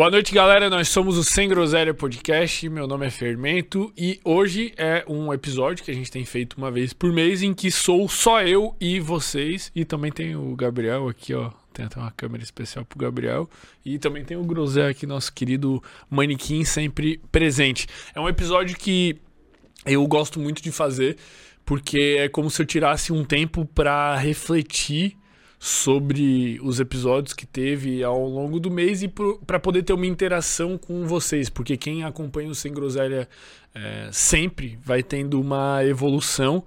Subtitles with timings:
[0.00, 0.70] Boa noite, galera.
[0.70, 2.66] Nós somos o Sem Groselha Podcast.
[2.70, 6.70] Meu nome é Fermento e hoje é um episódio que a gente tem feito uma
[6.70, 9.70] vez por mês em que sou só eu e vocês.
[9.76, 11.50] E também tem o Gabriel aqui, ó.
[11.74, 13.46] Tem até uma câmera especial pro Gabriel.
[13.84, 17.86] E também tem o Groselha aqui, nosso querido manequim, sempre presente.
[18.14, 19.18] É um episódio que
[19.84, 21.18] eu gosto muito de fazer
[21.62, 25.14] porque é como se eu tirasse um tempo para refletir
[25.62, 29.12] sobre os episódios que teve ao longo do mês e
[29.46, 33.28] para poder ter uma interação com vocês, porque quem acompanha o Sem Groselha
[33.74, 36.64] é, sempre vai tendo uma evolução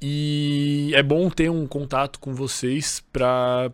[0.00, 3.72] e é bom ter um contato com vocês para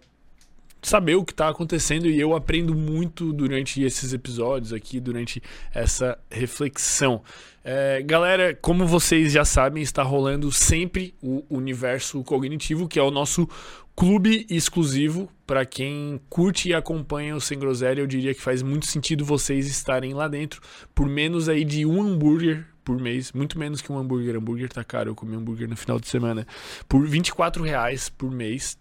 [0.81, 5.43] saber o que está acontecendo e eu aprendo muito durante esses episódios aqui, durante
[5.75, 7.23] essa reflexão.
[7.63, 13.11] É, galera, como vocês já sabem, está rolando sempre o Universo Cognitivo, que é o
[13.11, 13.49] nosso
[13.97, 18.01] clube exclusivo para quem curte e acompanha o Sem Groselha.
[18.01, 20.61] Eu diria que faz muito sentido vocês estarem lá dentro
[20.95, 24.37] por menos aí de um hambúrguer por mês, muito menos que um hambúrguer.
[24.37, 26.47] Hambúrguer tá caro, eu comi hambúrguer no final de semana.
[26.89, 28.77] Por 24 reais por mês,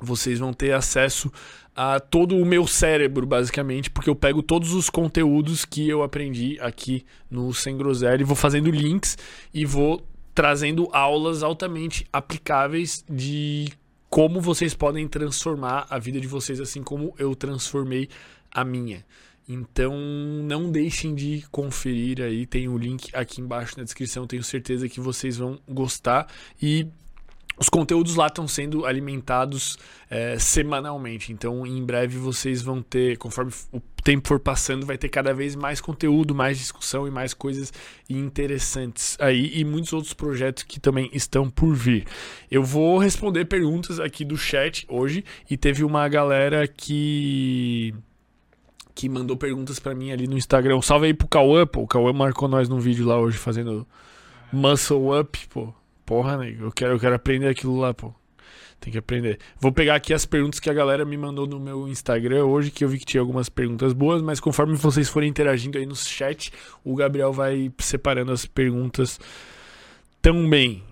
[0.00, 1.30] vocês vão ter acesso
[1.74, 6.58] a todo o meu cérebro, basicamente, porque eu pego todos os conteúdos que eu aprendi
[6.60, 9.18] aqui no Sem Groselha e vou fazendo links
[9.52, 13.68] e vou trazendo aulas altamente aplicáveis de
[14.14, 18.08] como vocês podem transformar a vida de vocês assim como eu transformei
[18.48, 19.04] a minha.
[19.48, 19.92] Então
[20.44, 25.00] não deixem de conferir aí, tem o link aqui embaixo na descrição, tenho certeza que
[25.00, 26.28] vocês vão gostar
[26.62, 26.86] e
[27.58, 29.78] os conteúdos lá estão sendo alimentados
[30.10, 35.08] é, semanalmente, então em breve vocês vão ter, conforme o tempo for passando, vai ter
[35.08, 37.72] cada vez mais conteúdo, mais discussão e mais coisas
[38.08, 42.04] interessantes aí e muitos outros projetos que também estão por vir.
[42.50, 47.94] Eu vou responder perguntas aqui do chat hoje e teve uma galera que
[48.94, 50.80] que mandou perguntas para mim ali no Instagram.
[50.80, 51.82] salve aí pro Cauã, pô.
[51.82, 53.86] O Cauã marcou nós num vídeo lá hoje fazendo
[54.52, 55.74] muscle up, pô.
[56.04, 58.12] Porra, nego, eu quero, eu quero aprender aquilo lá, pô.
[58.80, 59.38] Tem que aprender.
[59.58, 62.84] Vou pegar aqui as perguntas que a galera me mandou no meu Instagram hoje, que
[62.84, 66.52] eu vi que tinha algumas perguntas boas, mas conforme vocês forem interagindo aí no chat,
[66.84, 69.18] o Gabriel vai separando as perguntas
[70.20, 70.82] também.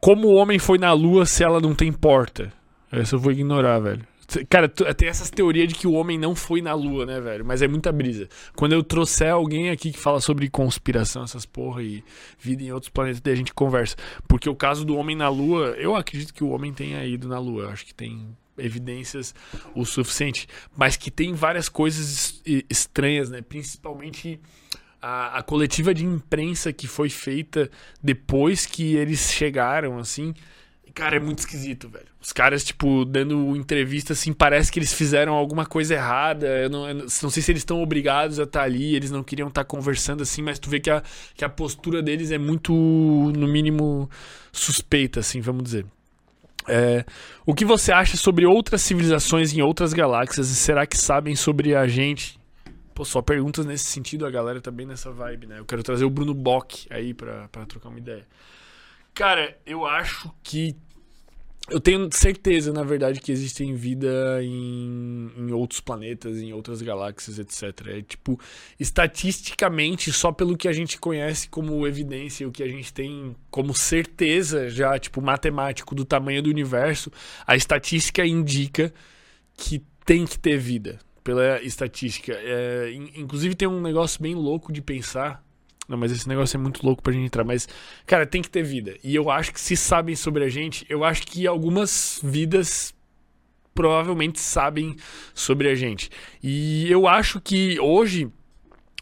[0.00, 2.52] Como o homem foi na lua se ela não tem porta?
[2.92, 4.06] Essa eu vou ignorar, velho.
[4.48, 7.44] Cara, tem essas teorias de que o homem não foi na lua, né, velho?
[7.44, 8.28] Mas é muita brisa.
[8.56, 12.02] Quando eu trouxer alguém aqui que fala sobre conspiração, essas porra e
[12.38, 13.96] vida em outros planetas, daí a gente conversa.
[14.26, 17.38] Porque o caso do homem na lua, eu acredito que o homem tenha ido na
[17.38, 17.64] lua.
[17.64, 19.34] Eu acho que tem evidências
[19.74, 20.46] o suficiente.
[20.76, 23.42] Mas que tem várias coisas estranhas, né?
[23.42, 24.40] Principalmente
[25.02, 27.70] a, a coletiva de imprensa que foi feita
[28.02, 30.34] depois que eles chegaram, assim
[30.94, 32.06] Cara, é muito esquisito, velho.
[32.20, 36.46] Os caras, tipo, dando entrevista, assim, parece que eles fizeram alguma coisa errada.
[36.46, 39.24] Eu não, eu não sei se eles estão obrigados a estar tá ali, eles não
[39.24, 41.02] queriam estar tá conversando assim, mas tu vê que a,
[41.34, 44.08] que a postura deles é muito, no mínimo,
[44.52, 45.84] suspeita, assim, vamos dizer.
[46.68, 47.04] É,
[47.44, 51.74] o que você acha sobre outras civilizações em outras galáxias e será que sabem sobre
[51.74, 52.38] a gente?
[52.94, 55.58] Pô, só perguntas nesse sentido, a galera tá bem nessa vibe, né?
[55.58, 58.24] Eu quero trazer o Bruno Bock aí pra, pra trocar uma ideia.
[59.14, 60.74] Cara, eu acho que.
[61.70, 67.38] Eu tenho certeza, na verdade, que existem vida em, em outros planetas, em outras galáxias,
[67.38, 67.86] etc.
[67.86, 68.38] É tipo,
[68.78, 73.72] estatisticamente, só pelo que a gente conhece como evidência, o que a gente tem como
[73.74, 77.10] certeza já, tipo, matemático do tamanho do universo,
[77.46, 78.92] a estatística indica
[79.56, 82.34] que tem que ter vida, pela estatística.
[82.34, 85.42] É, inclusive, tem um negócio bem louco de pensar
[85.88, 87.44] não, mas esse negócio é muito louco pra gente entrar.
[87.44, 87.68] Mas,
[88.06, 88.96] cara, tem que ter vida.
[89.02, 92.94] E eu acho que se sabem sobre a gente, eu acho que algumas vidas
[93.74, 94.96] provavelmente sabem
[95.34, 96.10] sobre a gente.
[96.42, 98.30] E eu acho que hoje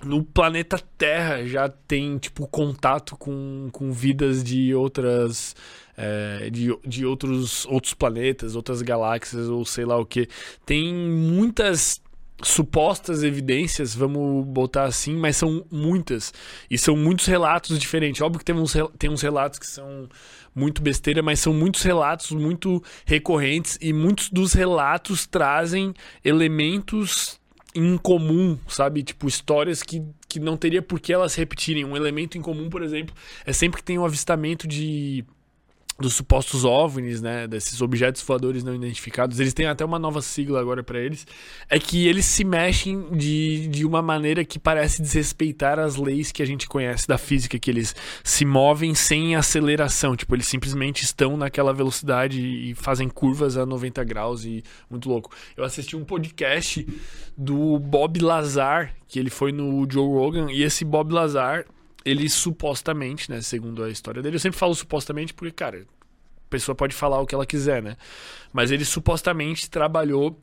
[0.05, 5.55] no planeta Terra já tem tipo contato com, com vidas de outras
[5.97, 10.29] é, de, de outros outros planetas, outras galáxias ou sei lá o que.
[10.67, 12.03] Tem muitas
[12.43, 16.33] supostas evidências, vamos botar assim, mas são muitas.
[16.71, 18.21] E são muitos relatos diferentes.
[18.21, 20.09] Óbvio que tem uns, tem uns relatos que são
[20.55, 25.95] muito besteira, mas são muitos relatos muito recorrentes e muitos dos relatos trazem
[26.25, 27.41] elementos
[27.75, 29.03] em comum, sabe?
[29.03, 31.85] Tipo, histórias que, que não teria por que elas repetirem.
[31.85, 33.15] Um elemento em comum, por exemplo,
[33.47, 35.25] é sempre que tem um avistamento de
[36.03, 40.61] dos supostos OVNIs, né, desses objetos voadores não identificados, eles têm até uma nova sigla
[40.61, 41.27] agora para eles,
[41.71, 46.43] é que eles se mexem de, de uma maneira que parece desrespeitar as leis que
[46.43, 51.37] a gente conhece da física, que eles se movem sem aceleração, tipo, eles simplesmente estão
[51.37, 55.31] naquela velocidade e fazem curvas a 90 graus e muito louco.
[55.57, 56.87] Eu assisti um podcast
[57.37, 61.65] do Bob Lazar, que ele foi no Joe Rogan, e esse Bob Lazar
[62.05, 66.75] ele supostamente, né, segundo a história dele, eu sempre falo supostamente porque, cara, a pessoa
[66.75, 67.97] pode falar o que ela quiser, né?
[68.53, 70.41] Mas ele supostamente trabalhou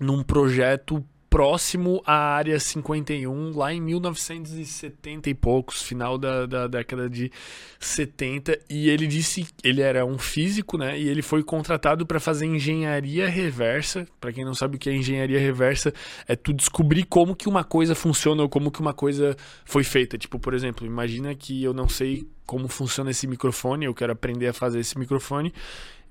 [0.00, 7.10] num projeto próximo à Área 51, lá em 1970 e poucos, final da, da década
[7.10, 7.28] de
[7.80, 8.56] 70.
[8.70, 10.96] E ele disse ele era um físico, né?
[10.96, 14.06] E ele foi contratado para fazer engenharia reversa.
[14.20, 15.92] Para quem não sabe o que é engenharia reversa,
[16.28, 20.16] é tu descobrir como que uma coisa funciona ou como que uma coisa foi feita.
[20.16, 24.46] Tipo, por exemplo, imagina que eu não sei como funciona esse microfone, eu quero aprender
[24.46, 25.52] a fazer esse microfone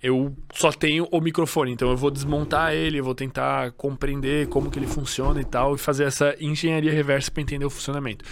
[0.04, 4.70] eu só tenho o microfone, então eu vou desmontar ele, eu vou tentar compreender como
[4.70, 8.26] que ele funciona e tal, e fazer essa engenharia reversa para entender o funcionamento.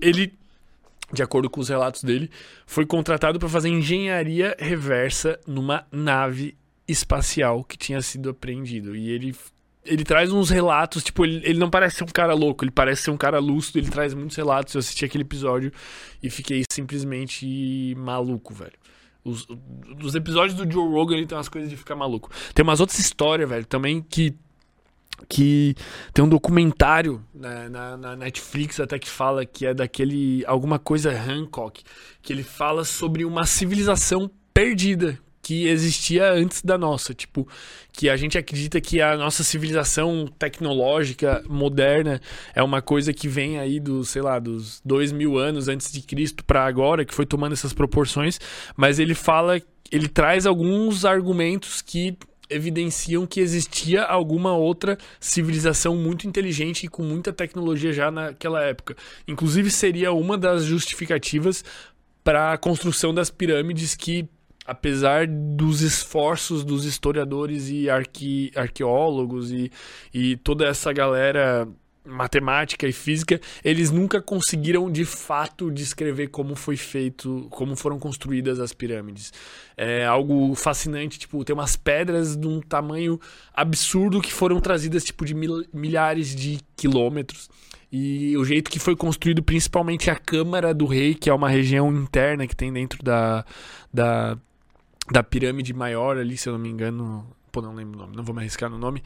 [0.00, 0.34] Ele,
[1.12, 2.28] de acordo com os relatos dele,
[2.66, 6.56] foi contratado para fazer engenharia reversa numa nave
[6.88, 8.96] espacial que tinha sido apreendido.
[8.96, 9.32] E ele
[9.84, 13.02] ele traz uns relatos, tipo, ele, ele não parece ser um cara louco, ele parece
[13.02, 14.74] ser um cara lúcido, ele traz muitos relatos.
[14.74, 15.72] Eu assisti aquele episódio
[16.22, 18.72] e fiquei simplesmente maluco, velho.
[19.24, 19.46] Os,
[20.02, 22.30] os episódios do Joe Rogan ele tem umas coisas de ficar maluco.
[22.54, 24.34] Tem umas outras histórias, velho, também que.
[25.28, 25.76] Que
[26.12, 30.44] tem um documentário né, na, na, Netflix até que fala que é daquele.
[30.46, 31.84] Alguma coisa Hancock.
[32.20, 37.12] Que ele fala sobre uma civilização perdida que existia antes da nossa.
[37.12, 37.46] Tipo,
[37.92, 42.20] que a gente acredita que a nossa civilização tecnológica moderna
[42.54, 46.00] é uma coisa que vem aí dos, sei lá, dos dois mil anos antes de
[46.00, 48.38] Cristo para agora, que foi tomando essas proporções.
[48.76, 49.60] Mas ele fala,
[49.90, 52.16] ele traz alguns argumentos que
[52.48, 58.94] evidenciam que existia alguma outra civilização muito inteligente e com muita tecnologia já naquela época.
[59.26, 61.64] Inclusive seria uma das justificativas
[62.22, 64.28] para a construção das pirâmides que
[64.66, 69.70] apesar dos esforços dos historiadores e arque, arqueólogos e,
[70.12, 71.68] e toda essa galera
[72.04, 78.58] matemática e física, eles nunca conseguiram de fato descrever como foi feito, como foram construídas
[78.58, 79.32] as pirâmides.
[79.76, 83.20] É algo fascinante, tipo, tem umas pedras de um tamanho
[83.54, 87.48] absurdo que foram trazidas tipo de mil, milhares de quilômetros.
[87.90, 91.92] E o jeito que foi construído, principalmente a Câmara do Rei, que é uma região
[91.92, 93.44] interna que tem dentro da,
[93.92, 94.38] da
[95.10, 97.26] da pirâmide maior ali, se eu não me engano.
[97.50, 99.02] Pô, não lembro o nome, não vou me arriscar no nome.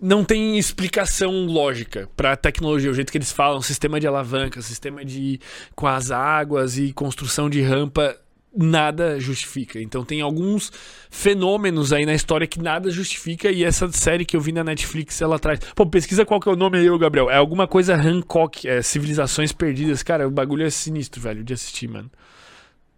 [0.00, 5.04] Não tem explicação lógica para tecnologia, o jeito que eles falam, sistema de alavanca, sistema
[5.04, 5.40] de
[5.74, 8.14] com as águas e construção de rampa,
[8.56, 9.80] nada justifica.
[9.80, 10.72] Então tem alguns
[11.10, 15.20] fenômenos aí na história que nada justifica e essa série que eu vi na Netflix
[15.20, 15.60] ela traz.
[15.74, 17.30] Pô, pesquisa qual que é o nome aí, Gabriel.
[17.30, 20.02] É alguma coisa Hancock, é Civilizações Perdidas.
[20.02, 22.10] Cara, o bagulho é sinistro, velho, de assistir, mano.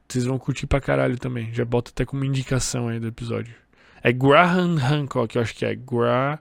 [0.09, 1.53] Vocês vão curtir pra caralho também.
[1.53, 3.55] Já bota até como indicação aí do episódio.
[4.03, 5.75] É Graham Hancock, eu acho que é.
[5.75, 6.41] Gra...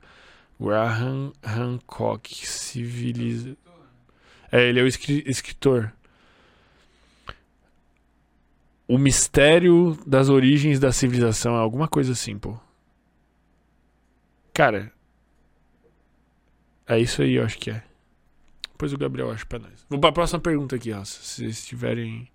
[0.59, 2.47] Graham Hancock.
[2.47, 3.57] Civiliza.
[4.51, 5.91] É, ele é o escritor.
[8.87, 11.55] O mistério das origens da civilização.
[11.55, 12.57] É alguma coisa assim, pô.
[14.53, 14.93] Cara.
[16.87, 17.83] É isso aí, eu acho que é.
[18.71, 19.85] Depois o Gabriel acha pra nós.
[19.89, 21.03] Vou pra próxima pergunta aqui, ó.
[21.03, 22.29] Se vocês tiverem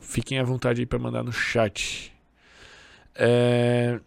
[0.00, 2.12] Fiquem à vontade aí para mandar no chat.
[3.14, 3.98] É...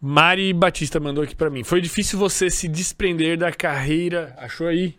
[0.00, 1.62] Mari Batista mandou aqui para mim.
[1.62, 4.34] Foi difícil você se desprender da carreira.
[4.38, 4.98] Achou aí?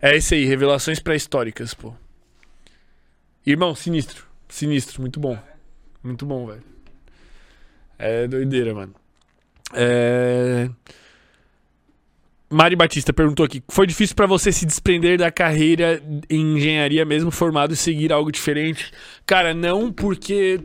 [0.00, 1.92] É esse aí, revelações pré-históricas, pô.
[3.44, 4.24] Irmão, sinistro.
[4.48, 5.36] Sinistro, muito bom.
[6.02, 6.62] Muito bom, velho.
[7.98, 8.94] É doideira, mano.
[9.72, 10.68] É.
[12.48, 17.30] Mari Batista perguntou aqui: foi difícil para você se desprender da carreira em engenharia mesmo
[17.30, 18.92] formado e seguir algo diferente?
[19.24, 20.60] Cara, não, porque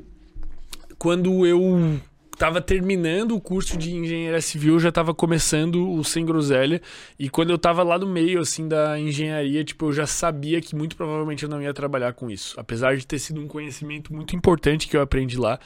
[0.97, 1.99] quando eu
[2.37, 6.81] tava terminando o curso de engenharia civil, eu já tava começando o sem groselha,
[7.17, 10.75] e quando eu tava lá no meio assim da engenharia, tipo, eu já sabia que
[10.75, 14.35] muito provavelmente eu não ia trabalhar com isso, apesar de ter sido um conhecimento muito
[14.35, 15.59] importante que eu aprendi lá.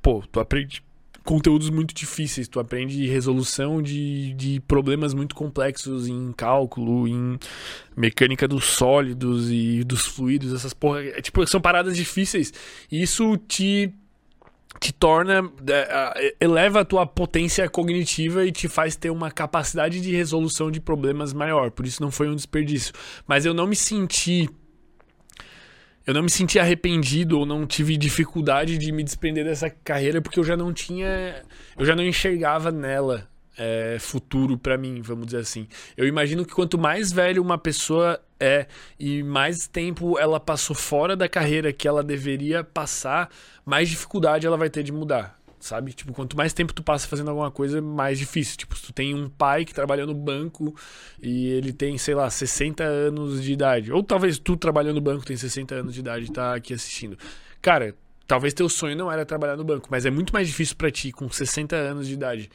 [0.00, 0.82] Pô, tu aprende
[1.24, 2.48] conteúdos muito difíceis.
[2.48, 7.38] Tu aprende resolução de, de problemas muito complexos em cálculo, em
[7.96, 11.02] mecânica dos sólidos e dos fluidos, essas porra.
[11.02, 12.52] É, tipo, são paradas difíceis.
[12.90, 13.92] E isso te
[14.78, 20.12] te torna é, eleva a tua potência cognitiva e te faz ter uma capacidade de
[20.12, 21.70] resolução de problemas maior.
[21.70, 22.94] Por isso não foi um desperdício.
[23.26, 24.48] Mas eu não me senti
[26.10, 30.40] eu não me senti arrependido ou não tive dificuldade de me desprender dessa carreira porque
[30.40, 31.40] eu já não tinha.
[31.78, 35.68] Eu já não enxergava nela é, futuro para mim, vamos dizer assim.
[35.96, 38.66] Eu imagino que quanto mais velho uma pessoa é
[38.98, 43.30] e mais tempo ela passou fora da carreira que ela deveria passar,
[43.64, 45.92] mais dificuldade ela vai ter de mudar sabe?
[45.92, 48.56] Tipo, quanto mais tempo tu passa fazendo alguma coisa, mais difícil.
[48.56, 50.74] Tipo, se tu tem um pai que trabalha no banco
[51.22, 55.24] e ele tem, sei lá, 60 anos de idade, ou talvez tu trabalhando no banco
[55.24, 57.16] tem 60 anos de idade e tá aqui assistindo.
[57.62, 57.94] Cara,
[58.26, 61.12] talvez teu sonho não era trabalhar no banco, mas é muito mais difícil para ti
[61.12, 62.50] com 60 anos de idade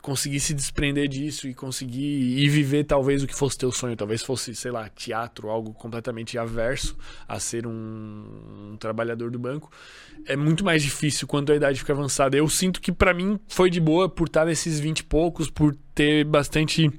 [0.00, 4.22] conseguir se desprender disso e conseguir ir viver talvez o que fosse teu sonho, talvez
[4.22, 6.96] fosse, sei lá, teatro, algo completamente averso
[7.28, 9.70] a ser um, um trabalhador do banco,
[10.26, 12.36] é muito mais difícil quando a idade fica avançada.
[12.36, 15.74] Eu sinto que para mim foi de boa por estar nesses 20 e poucos, por
[15.94, 16.90] ter bastante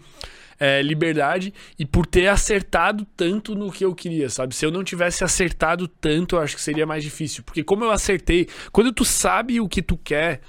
[0.62, 4.56] é, liberdade e por ter acertado tanto no que eu queria, sabe?
[4.56, 7.90] Se eu não tivesse acertado tanto, eu acho que seria mais difícil, porque como eu
[7.90, 10.40] acertei, quando tu sabe o que tu quer,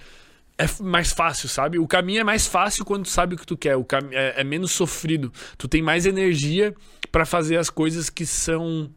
[0.62, 1.78] é mais fácil, sabe?
[1.78, 3.76] O caminho é mais fácil quando tu sabe o que tu quer.
[3.76, 4.08] O cam...
[4.12, 5.32] é, é menos sofrido.
[5.58, 6.74] Tu tem mais energia
[7.10, 8.90] para fazer as coisas que são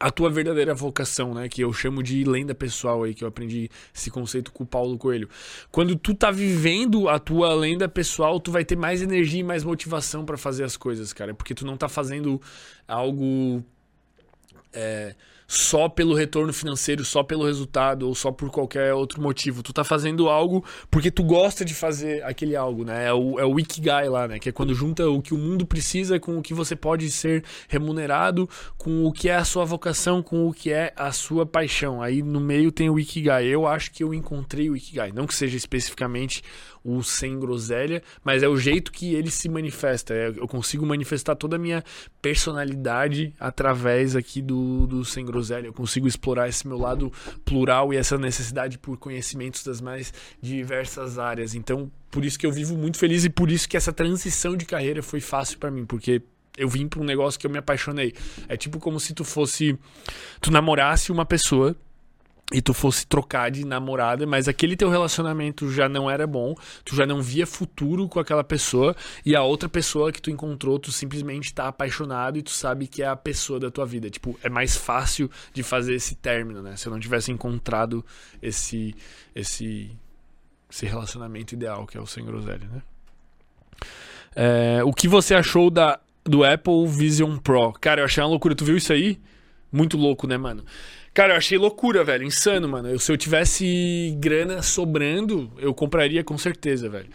[0.00, 1.48] a tua verdadeira vocação, né?
[1.48, 4.96] Que eu chamo de lenda pessoal aí, que eu aprendi esse conceito com o Paulo
[4.96, 5.28] Coelho.
[5.70, 9.64] Quando tu tá vivendo a tua lenda pessoal, tu vai ter mais energia e mais
[9.64, 11.34] motivação para fazer as coisas, cara.
[11.34, 12.40] Porque tu não tá fazendo
[12.86, 13.64] algo.
[14.72, 15.14] É
[15.50, 19.62] só pelo retorno financeiro, só pelo resultado ou só por qualquer outro motivo.
[19.62, 23.06] Tu tá fazendo algo porque tu gosta de fazer aquele algo, né?
[23.06, 24.38] É o, é o Ikigai lá, né?
[24.38, 27.42] Que é quando junta o que o mundo precisa com o que você pode ser
[27.66, 32.02] remunerado, com o que é a sua vocação, com o que é a sua paixão.
[32.02, 33.46] Aí no meio tem o Ikigai.
[33.46, 35.12] Eu acho que eu encontrei o Ikigai.
[35.12, 36.42] Não que seja especificamente
[36.84, 40.14] o sem groselha, mas é o jeito que ele se manifesta.
[40.14, 41.82] É, eu consigo manifestar toda a minha
[42.20, 45.37] personalidade através aqui do, do sem groselha.
[45.68, 47.12] Eu consigo explorar esse meu lado
[47.44, 51.54] plural e essa necessidade por conhecimentos das mais diversas áreas.
[51.54, 54.64] Então, por isso que eu vivo muito feliz e por isso que essa transição de
[54.64, 56.22] carreira foi fácil para mim, porque
[56.56, 58.12] eu vim para um negócio que eu me apaixonei.
[58.48, 59.78] É tipo como se tu fosse
[60.40, 61.76] tu namorasse uma pessoa
[62.52, 66.96] e tu fosse trocar de namorada, mas aquele teu relacionamento já não era bom, tu
[66.96, 70.90] já não via futuro com aquela pessoa e a outra pessoa que tu encontrou, tu
[70.90, 74.08] simplesmente tá apaixonado e tu sabe que é a pessoa da tua vida.
[74.08, 76.74] Tipo, é mais fácil de fazer esse término, né?
[76.76, 78.04] Se eu não tivesse encontrado
[78.40, 78.94] esse
[79.34, 79.90] esse
[80.70, 82.82] esse relacionamento ideal que é o sem groselha, né?
[84.34, 87.72] É, o que você achou da do Apple Vision Pro?
[87.74, 88.54] Cara, eu achei uma loucura.
[88.54, 89.20] Tu viu isso aí?
[89.70, 90.64] Muito louco, né, mano?
[91.18, 92.22] Cara, eu achei loucura, velho.
[92.22, 92.90] Insano, mano.
[92.90, 97.08] Eu, se eu tivesse grana sobrando, eu compraria com certeza, velho.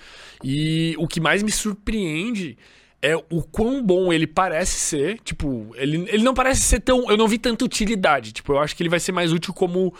[0.43, 2.57] E o que mais me surpreende
[3.01, 5.19] é o quão bom ele parece ser.
[5.23, 7.09] Tipo, ele, ele não parece ser tão.
[7.09, 8.33] Eu não vi tanta utilidade.
[8.33, 9.93] Tipo, eu acho que ele vai ser mais útil como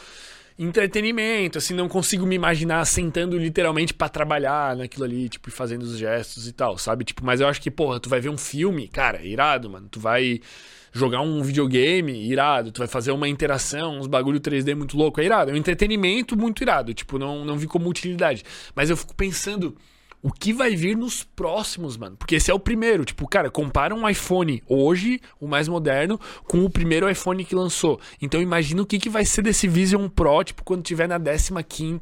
[0.57, 5.97] entretenimento, assim, não consigo me imaginar sentando literalmente para trabalhar naquilo ali, tipo, fazendo os
[5.97, 7.03] gestos e tal, sabe?
[7.03, 9.87] Tipo, mas eu acho que, porra, tu vai ver um filme, cara, é irado, mano.
[9.89, 10.39] Tu vai
[10.93, 12.71] jogar um videogame, irado.
[12.71, 15.51] Tu vai fazer uma interação, uns bagulho 3D muito louco, é irado.
[15.51, 16.93] É um entretenimento muito irado.
[16.93, 18.43] Tipo, não, não vi como utilidade.
[18.75, 19.75] Mas eu fico pensando
[20.23, 22.15] o que vai vir nos próximos, mano.
[22.15, 23.03] Porque esse é o primeiro.
[23.03, 27.99] Tipo, cara, compara um iPhone hoje, o mais moderno, com o primeiro iPhone que lançou.
[28.21, 31.99] Então imagina o que, que vai ser desse Vision Pro, tipo, quando tiver na 15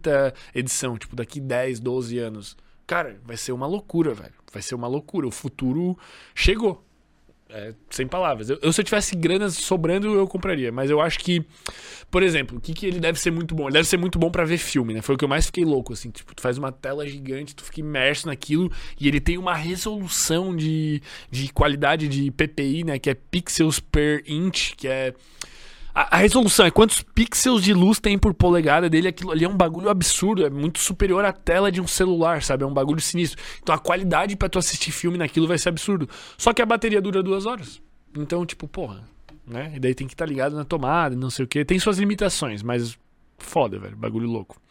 [0.53, 2.55] edição, tipo, daqui 10, 12 anos.
[2.85, 4.33] Cara, vai ser uma loucura, velho.
[4.53, 5.27] Vai ser uma loucura.
[5.27, 5.97] O futuro
[6.35, 6.85] chegou.
[7.53, 8.49] É, sem palavras.
[8.49, 10.71] Eu, eu, se eu tivesse grana sobrando, eu compraria.
[10.71, 11.45] Mas eu acho que,
[12.09, 13.65] por exemplo, o que, que ele deve ser muito bom?
[13.65, 15.01] Ele deve ser muito bom para ver filme, né?
[15.01, 16.09] Foi o que eu mais fiquei louco, assim.
[16.09, 20.55] Tipo, tu faz uma tela gigante, tu fica imerso naquilo e ele tem uma resolução
[20.55, 22.99] de, de qualidade de PPI, né?
[22.99, 25.13] Que é pixels per inch, que é
[25.93, 29.09] a, a, resolução é quantos pixels de luz tem por polegada dele.
[29.09, 30.45] Aquilo ali é um bagulho absurdo.
[30.45, 32.63] É muito superior à tela de um celular, sabe?
[32.63, 33.41] É um bagulho sinistro.
[33.61, 36.09] Então a qualidade para tu assistir filme naquilo vai ser absurdo.
[36.37, 37.81] Só que a bateria dura duas horas.
[38.17, 39.03] Então, tipo, porra,
[39.45, 39.73] né?
[39.75, 41.63] E daí tem que estar tá ligado na tomada, não sei o que.
[41.65, 42.97] Tem suas limitações, mas
[43.37, 43.95] foda, velho.
[43.95, 44.61] Bagulho louco.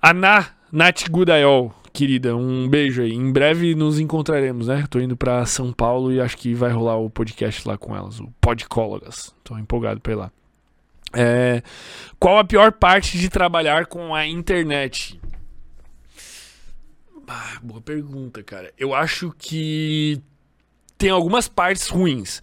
[0.00, 3.12] Ana Nath Gudayol querida, um beijo aí.
[3.12, 4.86] Em breve nos encontraremos, né?
[4.88, 8.20] Tô indo para São Paulo e acho que vai rolar o podcast lá com elas,
[8.20, 9.34] o Podcólogas.
[9.44, 10.32] Tô empolgado pra ir lá.
[11.14, 11.62] É,
[12.18, 15.20] qual a pior parte de trabalhar com a internet?
[17.28, 18.72] Ah, boa pergunta, cara.
[18.78, 20.20] Eu acho que
[20.98, 22.40] tem algumas partes ruins.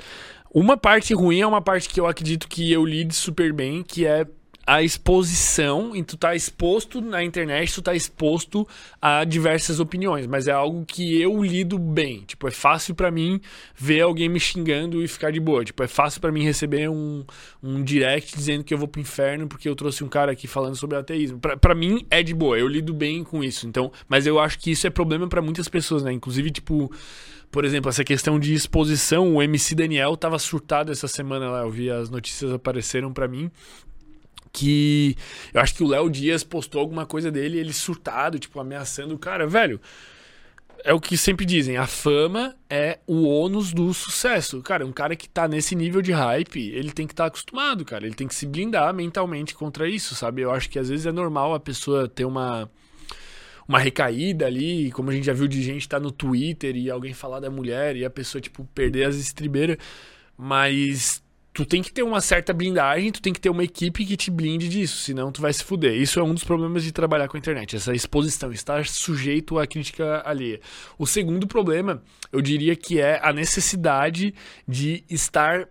[0.51, 4.05] Uma parte ruim é uma parte que eu acredito que eu lide super bem, que
[4.05, 4.25] é
[4.69, 8.67] a exposição, e tu tá exposto na internet, tu tá exposto
[9.01, 12.21] a diversas opiniões, mas é algo que eu lido bem.
[12.21, 13.41] Tipo, é fácil para mim
[13.75, 15.65] ver alguém me xingando e ficar de boa.
[15.65, 17.25] Tipo, é fácil para mim receber um,
[17.63, 20.75] um direct dizendo que eu vou pro inferno porque eu trouxe um cara aqui falando
[20.75, 21.39] sobre ateísmo.
[21.39, 23.67] para mim é de boa, eu lido bem com isso.
[23.67, 26.13] Então, mas eu acho que isso é problema para muitas pessoas, né?
[26.13, 26.91] Inclusive, tipo,
[27.49, 31.71] por exemplo, essa questão de exposição, o MC Daniel tava surtado essa semana lá, eu
[31.71, 33.49] vi as notícias apareceram para mim
[34.51, 35.15] que
[35.53, 39.19] eu acho que o Léo Dias postou alguma coisa dele, ele surtado, tipo, ameaçando o
[39.19, 39.79] cara, velho.
[40.83, 44.61] É o que sempre dizem, a fama é o ônus do sucesso.
[44.61, 47.83] Cara, um cara que tá nesse nível de hype, ele tem que estar tá acostumado,
[47.83, 48.05] cara.
[48.05, 50.41] Ele tem que se blindar mentalmente contra isso, sabe?
[50.41, 52.69] Eu acho que às vezes é normal a pessoa ter uma
[53.67, 57.13] uma recaída ali, como a gente já viu de gente tá no Twitter e alguém
[57.13, 59.77] falar da mulher e a pessoa, tipo, perder as estribeiras.
[60.35, 61.21] Mas
[61.59, 64.31] tu tem que ter uma certa blindagem, tu tem que ter uma equipe que te
[64.31, 65.93] blinde disso, senão tu vai se fuder.
[65.93, 69.67] Isso é um dos problemas de trabalhar com a internet, essa exposição, estar sujeito à
[69.67, 70.61] crítica alheia.
[70.97, 72.01] O segundo problema,
[72.31, 74.33] eu diria que é a necessidade
[74.65, 75.67] de estar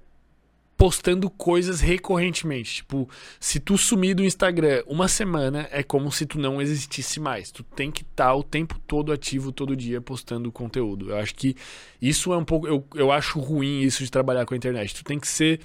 [0.79, 2.77] postando coisas recorrentemente.
[2.77, 7.51] Tipo, se tu sumir do Instagram uma semana, é como se tu não existisse mais.
[7.51, 11.11] Tu tem que estar tá o tempo todo ativo, todo dia, postando conteúdo.
[11.11, 11.57] Eu acho que
[12.01, 12.69] isso é um pouco.
[12.69, 14.95] Eu, eu acho ruim isso de trabalhar com a internet.
[14.95, 15.61] Tu tem que ser.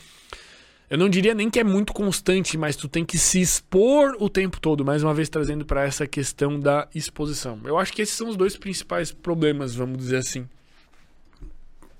[0.90, 4.28] Eu não diria nem que é muito constante, mas tu tem que se expor o
[4.28, 7.60] tempo todo, mais uma vez trazendo para essa questão da exposição.
[7.66, 10.48] Eu acho que esses são os dois principais problemas, vamos dizer assim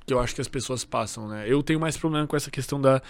[0.06, 1.46] que eu acho que as pessoas passam, né?
[1.48, 3.02] Eu tenho mais problema com essa questão da,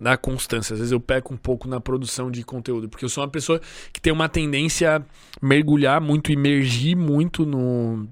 [0.00, 0.72] da constância.
[0.74, 3.60] Às vezes eu peco um pouco na produção de conteúdo, porque eu sou uma pessoa
[3.92, 5.02] que tem uma tendência a
[5.42, 8.08] mergulhar muito, imergir muito no,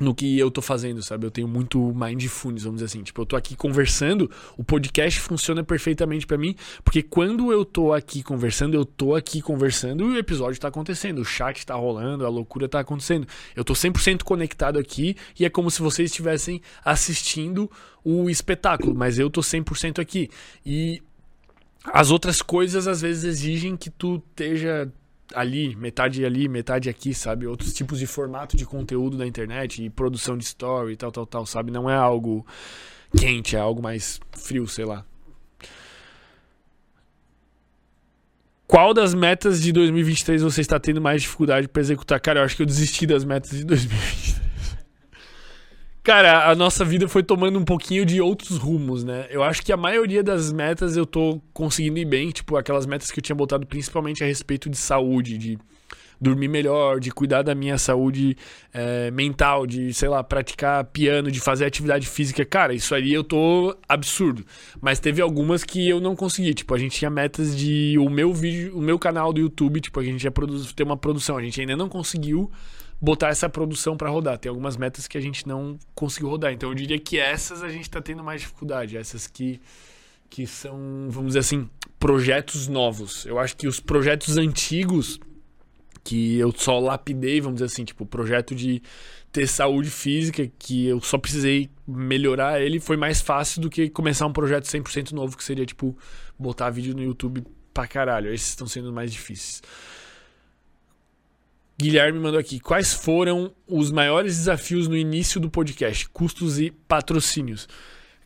[0.00, 1.26] no que eu tô fazendo, sabe?
[1.26, 3.02] Eu tenho muito mindfulness, vamos dizer assim.
[3.02, 7.92] Tipo, eu tô aqui conversando, o podcast funciona perfeitamente para mim, porque quando eu tô
[7.92, 12.24] aqui conversando, eu tô aqui conversando e o episódio tá acontecendo, o chat tá rolando,
[12.24, 13.26] a loucura tá acontecendo.
[13.54, 17.70] Eu tô 100% conectado aqui e é como se vocês estivessem assistindo
[18.02, 20.30] o espetáculo, mas eu tô 100% aqui.
[20.64, 21.02] E
[21.84, 24.90] as outras coisas às vezes exigem que tu esteja
[25.34, 27.46] ali, metade ali, metade aqui, sabe?
[27.46, 31.26] Outros tipos de formato de conteúdo da internet e produção de story e tal, tal,
[31.26, 31.70] tal, sabe?
[31.70, 32.46] Não é algo
[33.16, 35.04] quente, é algo mais frio, sei lá.
[38.66, 42.18] Qual das metas de 2023 você está tendo mais dificuldade para executar?
[42.20, 44.41] Cara, eu acho que eu desisti das metas de 2023.
[46.02, 49.26] Cara, a nossa vida foi tomando um pouquinho de outros rumos, né?
[49.30, 53.12] Eu acho que a maioria das metas eu tô conseguindo ir bem, tipo aquelas metas
[53.12, 55.56] que eu tinha botado principalmente a respeito de saúde, de
[56.20, 58.36] dormir melhor, de cuidar da minha saúde
[58.72, 62.44] é, mental, de, sei lá, praticar piano, de fazer atividade física.
[62.44, 64.44] Cara, isso aí eu tô absurdo.
[64.80, 66.52] Mas teve algumas que eu não consegui.
[66.52, 69.98] Tipo, a gente tinha metas de o meu vídeo, o meu canal do YouTube, tipo,
[70.00, 70.32] a gente ia
[70.74, 71.36] ter uma produção.
[71.36, 72.50] A gente ainda não conseguiu
[73.02, 74.38] botar essa produção para rodar.
[74.38, 76.52] Tem algumas metas que a gente não conseguiu rodar.
[76.52, 78.96] Então eu diria que essas a gente está tendo mais dificuldade.
[78.96, 79.60] Essas que,
[80.30, 83.26] que são, vamos dizer assim, projetos novos.
[83.26, 85.18] Eu acho que os projetos antigos
[86.04, 88.82] que eu só lapidei, vamos dizer assim, tipo, projeto de
[89.30, 94.26] ter saúde física, que eu só precisei melhorar ele, foi mais fácil do que começar
[94.26, 95.96] um projeto 100% novo, que seria, tipo,
[96.38, 98.32] botar vídeo no YouTube pra caralho.
[98.32, 99.62] Esses estão sendo mais difíceis.
[101.82, 102.60] Guilherme mandou aqui.
[102.60, 106.08] Quais foram os maiores desafios no início do podcast?
[106.10, 107.68] Custos e patrocínios.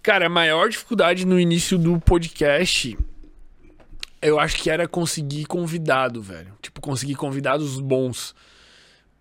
[0.03, 2.97] Cara, a maior dificuldade no início do podcast,
[4.21, 6.53] eu acho que era conseguir convidado, velho.
[6.61, 8.35] Tipo, conseguir convidados bons.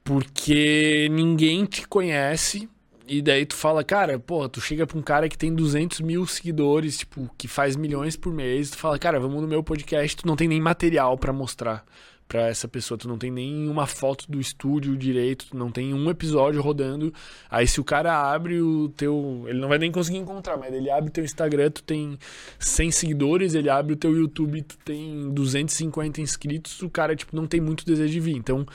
[0.03, 2.67] Porque ninguém te conhece.
[3.07, 6.25] E daí tu fala, cara, pô, tu chega pra um cara que tem 200 mil
[6.27, 8.71] seguidores, tipo, que faz milhões por mês.
[8.71, 10.17] Tu fala, cara, vamos no meu podcast.
[10.17, 11.85] Tu não tem nem material para mostrar
[12.27, 12.97] para essa pessoa.
[12.97, 17.13] Tu não tem nenhuma foto do estúdio direito, tu não tem um episódio rodando.
[17.49, 20.89] Aí se o cara abre o teu, ele não vai nem conseguir encontrar, mas ele
[20.89, 22.17] abre o teu Instagram, tu tem
[22.59, 27.47] 100 seguidores, ele abre o teu YouTube, tu tem 250 inscritos, o cara tipo não
[27.47, 28.35] tem muito desejo de vir.
[28.35, 28.65] Então,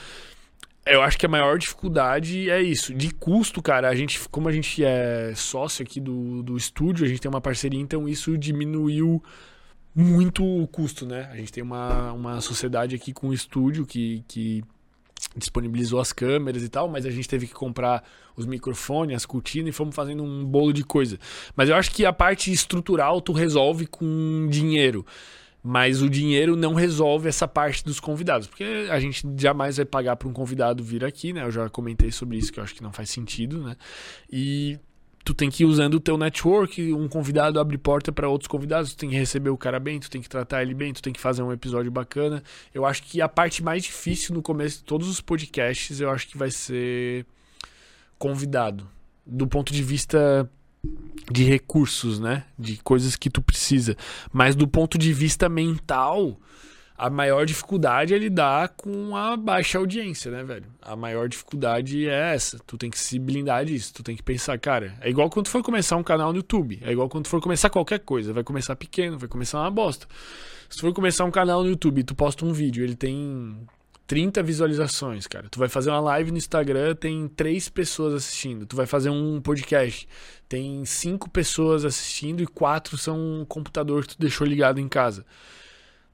[0.86, 2.94] eu acho que a maior dificuldade é isso.
[2.94, 7.08] De custo, cara, a gente, como a gente é sócio aqui do, do estúdio, a
[7.08, 9.22] gente tem uma parceria, então isso diminuiu
[9.94, 11.28] muito o custo, né?
[11.32, 14.64] A gente tem uma, uma sociedade aqui com um estúdio que, que
[15.36, 18.02] disponibilizou as câmeras e tal, mas a gente teve que comprar
[18.36, 21.18] os microfones, as cortinas e fomos fazendo um bolo de coisa.
[21.54, 25.04] Mas eu acho que a parte estrutural tu resolve com dinheiro.
[25.62, 30.16] Mas o dinheiro não resolve essa parte dos convidados, porque a gente jamais vai pagar
[30.16, 31.44] para um convidado vir aqui, né?
[31.44, 33.76] Eu já comentei sobre isso, que eu acho que não faz sentido, né?
[34.32, 34.78] E
[35.24, 38.94] tu tem que ir usando o teu network, um convidado abre porta para outros convidados,
[38.94, 41.12] tu tem que receber o cara bem, tu tem que tratar ele bem, tu tem
[41.12, 42.42] que fazer um episódio bacana.
[42.74, 46.28] Eu acho que a parte mais difícil no começo de todos os podcasts, eu acho
[46.28, 47.26] que vai ser
[48.18, 48.88] convidado,
[49.26, 50.50] do ponto de vista
[51.30, 52.44] de recursos, né?
[52.58, 53.96] De coisas que tu precisa,
[54.32, 56.38] mas do ponto de vista mental,
[57.00, 60.66] a maior dificuldade é lidar com a baixa audiência, né, velho?
[60.82, 62.58] A maior dificuldade é essa.
[62.66, 63.94] Tu tem que se blindar disso.
[63.94, 66.78] Tu tem que pensar, cara, é igual quando tu for começar um canal no YouTube.
[66.82, 68.34] É igual quando tu for começar qualquer coisa.
[68.34, 70.06] Vai começar pequeno, vai começar uma bosta.
[70.68, 73.66] Se tu for começar um canal no YouTube, tu posta um vídeo, ele tem
[74.06, 75.48] 30 visualizações, cara.
[75.48, 78.66] Tu vai fazer uma live no Instagram, tem três pessoas assistindo.
[78.66, 80.06] Tu vai fazer um podcast,
[80.46, 85.24] tem cinco pessoas assistindo e quatro são um computador que tu deixou ligado em casa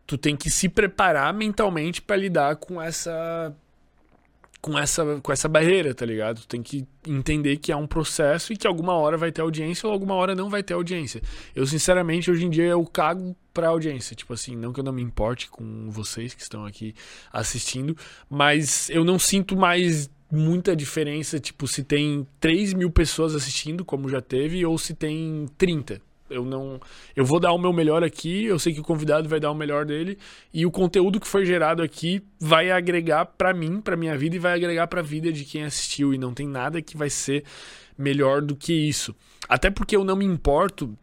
[0.07, 3.55] tu tem que se preparar mentalmente para lidar com essa
[4.61, 6.41] com essa com essa barreira, tá ligado?
[6.41, 9.87] Tu tem que entender que é um processo e que alguma hora vai ter audiência
[9.87, 11.23] ou alguma hora não vai ter audiência.
[11.55, 14.93] Eu sinceramente hoje em dia eu cago pra audiência, tipo assim, não que eu não
[14.93, 16.95] me importe com vocês que estão aqui
[17.33, 17.97] assistindo,
[18.29, 24.09] mas eu não sinto mais muita diferença, tipo, se tem 3 mil pessoas assistindo, como
[24.09, 26.81] já teve, ou se tem 30 eu não
[27.15, 29.55] eu vou dar o meu melhor aqui eu sei que o convidado vai dar o
[29.55, 30.19] melhor dele
[30.53, 34.39] e o conteúdo que foi gerado aqui vai agregar para mim para minha vida e
[34.39, 37.45] vai agregar para a vida de quem assistiu e não tem nada que vai ser
[37.97, 39.15] melhor do que isso.
[39.49, 40.97] Até porque eu não me importo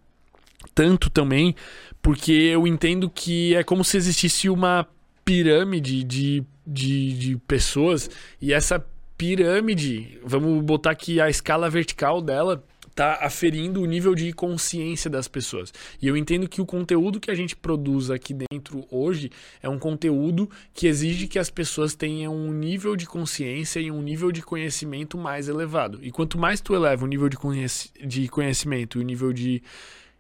[0.76, 1.56] tanto também
[2.02, 4.88] porque eu entendo que é como se existisse uma
[5.24, 8.10] pirâmide de, de, de pessoas
[8.42, 8.86] e essa
[9.18, 12.64] pirâmide vamos botar aqui a escala vertical dela
[12.96, 15.74] tá aferindo o nível de consciência das pessoas.
[16.02, 19.80] E eu entendo que o conteúdo que a gente produz aqui dentro hoje é um
[19.80, 24.42] conteúdo que exige que as pessoas tenham um nível de consciência e um nível de
[24.42, 26.00] conhecimento mais elevado.
[26.02, 29.64] E quanto mais tu eleva o nível de, conhec de conhecimento e o nível de,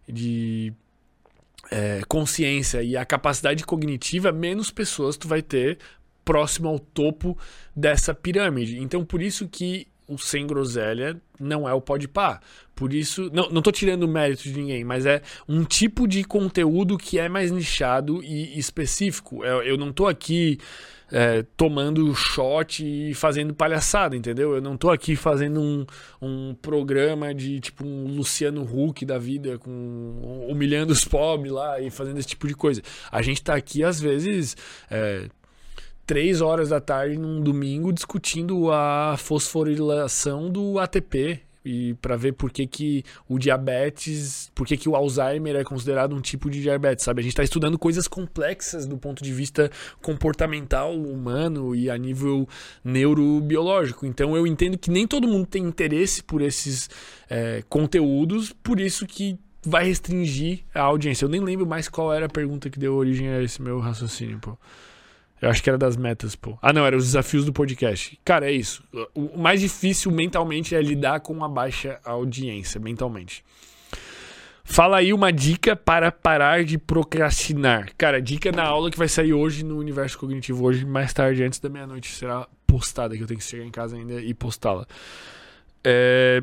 [0.08, 0.74] de
[1.70, 5.78] é, consciência e a capacidade cognitiva, menos pessoas tu vai ter
[6.26, 7.38] próximo ao topo
[7.76, 8.80] dessa pirâmide.
[8.80, 12.40] Então, por isso que o Sem Groselha não é o Podpah.
[12.76, 16.98] Por isso, não, não tô tirando mérito de ninguém, mas é um tipo de conteúdo
[16.98, 19.44] que é mais nichado e específico.
[19.46, 20.58] Eu, eu não tô aqui
[21.12, 24.56] é, tomando shot e fazendo palhaçada, entendeu?
[24.56, 25.86] Eu não tô aqui fazendo um,
[26.20, 31.92] um programa de tipo um Luciano Huck da vida, com humilhando os pobres lá e
[31.92, 32.82] fazendo esse tipo de coisa.
[33.12, 34.58] A gente tá aqui, às vezes.
[34.90, 35.28] É,
[36.06, 42.52] três horas da tarde num domingo discutindo a fosforilação do ATP e para ver por
[42.52, 47.06] que, que o diabetes, por que, que o Alzheimer é considerado um tipo de diabetes,
[47.06, 47.22] sabe?
[47.22, 52.48] A gente está estudando coisas complexas do ponto de vista comportamental humano e a nível
[52.84, 54.06] neurobiológico.
[54.06, 56.90] Então eu entendo que nem todo mundo tem interesse por esses
[57.30, 61.24] é, conteúdos, por isso que vai restringir a audiência.
[61.24, 64.40] Eu nem lembro mais qual era a pergunta que deu origem a esse meu raciocínio,
[64.40, 64.58] pô.
[65.44, 66.58] Eu acho que era das metas, pô.
[66.62, 68.18] Ah, não, era os desafios do podcast.
[68.24, 68.82] Cara, é isso.
[69.14, 73.44] O mais difícil mentalmente é lidar com uma baixa audiência, mentalmente.
[74.64, 77.90] Fala aí uma dica para parar de procrastinar.
[77.98, 81.60] Cara, dica na aula que vai sair hoje no Universo Cognitivo, hoje, mais tarde, antes
[81.60, 84.88] da meia-noite, será postada, que eu tenho que chegar em casa ainda e postá-la.
[85.84, 86.42] É...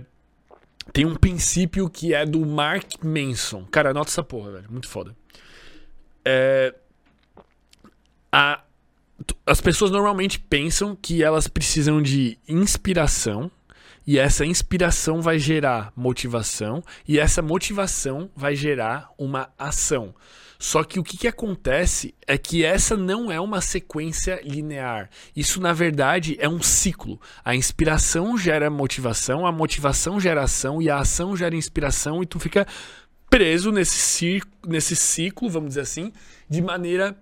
[0.93, 3.65] Tem um princípio que é do Mark Manson.
[3.71, 4.67] Cara, anota essa porra, velho.
[4.71, 5.17] Muito foda.
[6.23, 6.75] É...
[8.31, 8.61] A
[9.47, 13.51] as pessoas normalmente pensam que elas precisam de inspiração
[14.07, 20.15] e essa inspiração vai gerar motivação e essa motivação vai gerar uma ação.
[20.59, 25.09] Só que o que, que acontece é que essa não é uma sequência linear.
[25.35, 27.19] Isso, na verdade, é um ciclo.
[27.43, 32.39] A inspiração gera motivação, a motivação gera ação e a ação gera inspiração e tu
[32.39, 32.67] fica
[33.31, 36.13] preso nesse, nesse ciclo, vamos dizer assim,
[36.49, 37.17] de maneira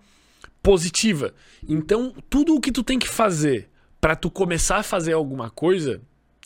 [0.62, 1.34] positiva.
[1.68, 3.68] Então, tudo o que tu tem que fazer
[4.00, 6.00] para tu começar a fazer alguma coisa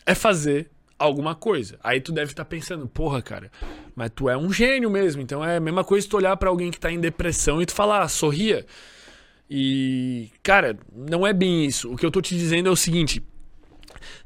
[0.07, 1.79] é fazer alguma coisa.
[1.83, 3.51] Aí tu deve estar tá pensando, porra, cara,
[3.95, 5.21] mas tu é um gênio mesmo.
[5.21, 7.73] Então é a mesma coisa tu olhar para alguém que tá em depressão e tu
[7.73, 8.65] falar, ah, sorria.
[9.51, 11.93] E, cara, não é bem isso.
[11.93, 13.23] O que eu tô te dizendo é o seguinte: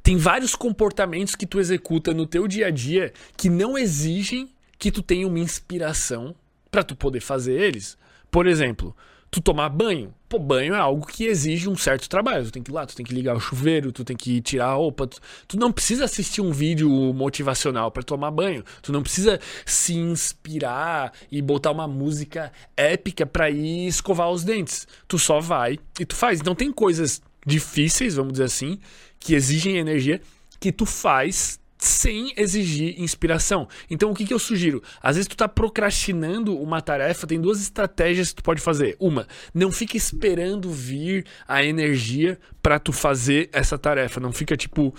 [0.03, 4.91] tem vários comportamentos que tu executa no teu dia a dia que não exigem que
[4.91, 6.35] tu tenha uma inspiração
[6.71, 7.99] para tu poder fazer eles.
[8.31, 8.95] Por exemplo,
[9.37, 10.15] tu tomar banho.
[10.29, 12.47] Pô, banho é algo que exige um certo trabalho.
[12.47, 14.69] Tu tem que ir lá, tu tem que ligar o chuveiro, tu tem que tirar
[14.69, 15.07] a roupa.
[15.07, 18.65] Tu, tu não precisa assistir um vídeo motivacional para tomar banho.
[18.81, 24.89] Tu não precisa se inspirar e botar uma música épica para ir escovar os dentes.
[25.07, 26.41] Tu só vai e tu faz.
[26.41, 28.79] Então tem coisas difíceis, vamos dizer assim,
[29.21, 30.21] que exigem energia,
[30.59, 33.69] que tu faz sem exigir inspiração.
[33.91, 34.83] Então o que, que eu sugiro?
[35.03, 38.97] Às vezes tu tá procrastinando uma tarefa, tem duas estratégias que tu pode fazer.
[38.99, 44.21] Uma, não fica esperando vir a energia para tu fazer essa tarefa.
[44.21, 44.95] Não fica tipo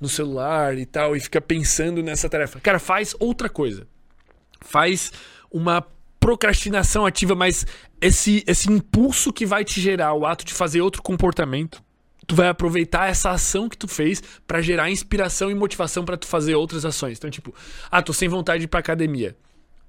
[0.00, 2.58] no celular e tal e fica pensando nessa tarefa.
[2.60, 3.86] Cara, faz outra coisa.
[4.60, 5.12] Faz
[5.50, 5.86] uma
[6.18, 7.66] procrastinação ativa, mas
[8.00, 11.82] esse esse impulso que vai te gerar o ato de fazer outro comportamento
[12.26, 16.26] tu vai aproveitar essa ação que tu fez para gerar inspiração e motivação para tu
[16.26, 17.18] fazer outras ações.
[17.18, 17.54] Então, tipo,
[17.90, 19.36] ah, tô sem vontade de ir pra academia.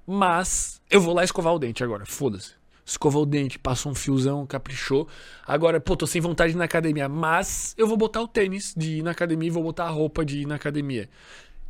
[0.06, 2.04] Mas eu vou lá escovar o dente agora.
[2.04, 2.52] Foda-se.
[2.84, 5.08] Escovou o dente, passou um fiozão, caprichou.
[5.46, 7.08] Agora, pô, tô sem vontade de ir na academia.
[7.08, 10.24] Mas eu vou botar o tênis de ir na academia e vou botar a roupa
[10.24, 11.08] de ir na academia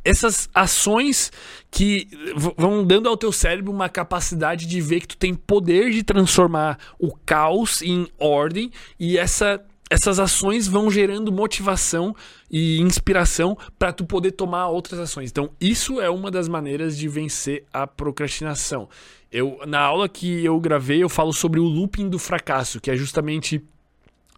[0.05, 1.31] essas ações
[1.71, 2.07] que
[2.55, 6.77] vão dando ao teu cérebro uma capacidade de ver que tu tem poder de transformar
[6.99, 9.59] o caos em ordem e essa
[9.95, 12.13] essas ações vão gerando motivação
[12.51, 15.29] e inspiração para tu poder tomar outras ações.
[15.31, 18.89] Então, isso é uma das maneiras de vencer a procrastinação.
[19.31, 22.95] Eu na aula que eu gravei, eu falo sobre o looping do fracasso, que é
[22.97, 23.63] justamente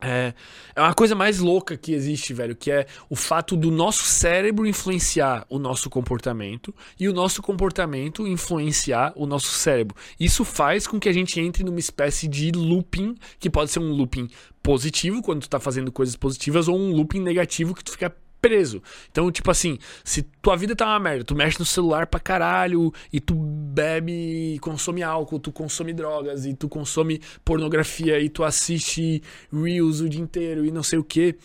[0.02, 0.34] é,
[0.76, 4.68] é uma coisa mais louca que existe, velho, que é o fato do nosso cérebro
[4.68, 9.96] influenciar o nosso comportamento e o nosso comportamento influenciar o nosso cérebro.
[10.20, 13.92] Isso faz com que a gente entre numa espécie de looping, que pode ser um
[13.92, 14.30] looping
[14.62, 18.82] positivo, quando tu tá fazendo coisas positivas, ou um looping negativo que tu fica preso.
[19.12, 22.92] Então, tipo assim, se tua vida tá uma merda, tu mexe no celular pra caralho,
[23.12, 29.22] e tu bebe, consome álcool, tu consome drogas, e tu consome pornografia, e tu assiste
[29.52, 31.36] Reels o dia inteiro, e não sei o que.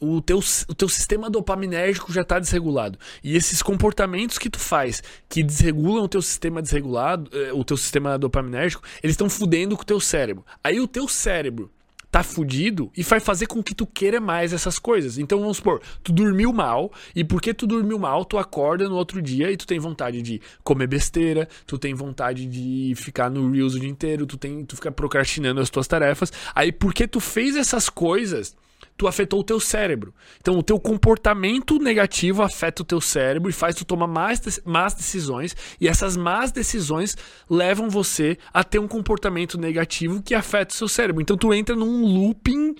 [0.00, 2.98] O teu, o teu sistema dopaminérgico já está desregulado.
[3.22, 7.76] E esses comportamentos que tu faz, que desregulam o teu sistema desregulado, eh, o teu
[7.76, 10.44] sistema dopaminérgico, eles estão fudendo com o teu cérebro.
[10.64, 11.70] Aí o teu cérebro
[12.12, 15.16] tá fudido e vai fazer com que tu queira mais essas coisas.
[15.16, 19.22] Então vamos supor, tu dormiu mal e porque tu dormiu mal, tu acorda no outro
[19.22, 23.74] dia e tu tem vontade de comer besteira, tu tem vontade de ficar no Reels
[23.74, 26.30] o dia inteiro, tu tem tu fica procrastinando as tuas tarefas.
[26.54, 28.54] Aí porque tu fez essas coisas,
[28.96, 30.14] tu afetou o teu cérebro.
[30.40, 34.94] Então, o teu comportamento negativo afeta o teu cérebro e faz tu tomar mais más
[34.94, 35.56] decisões.
[35.80, 37.16] E essas más decisões
[37.48, 41.22] levam você a ter um comportamento negativo que afeta o seu cérebro.
[41.22, 42.74] Então, tu entra num looping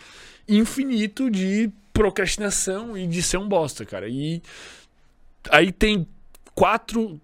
[0.49, 4.09] infinito de procrastinação e de ser um bosta, cara.
[4.09, 4.43] E
[5.51, 6.07] aí tem
[6.55, 7.21] quatro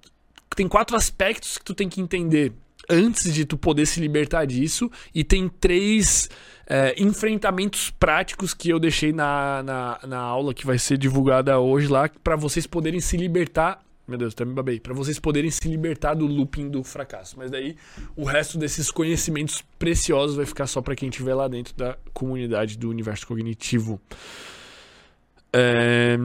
[0.56, 2.52] tem quatro aspectos que tu tem que entender
[2.88, 6.28] antes de tu poder se libertar disso e tem três
[6.70, 11.88] é, enfrentamentos práticos que eu deixei na, na, na, aula que vai ser divulgada hoje
[11.88, 13.82] lá, para vocês poderem se libertar.
[14.06, 14.78] Meu Deus, até me babei.
[14.78, 17.36] Para vocês poderem se libertar do looping do fracasso.
[17.38, 17.74] Mas daí
[18.14, 22.76] o resto desses conhecimentos preciosos vai ficar só para quem estiver lá dentro da comunidade
[22.76, 24.00] do universo cognitivo.
[25.52, 26.18] É...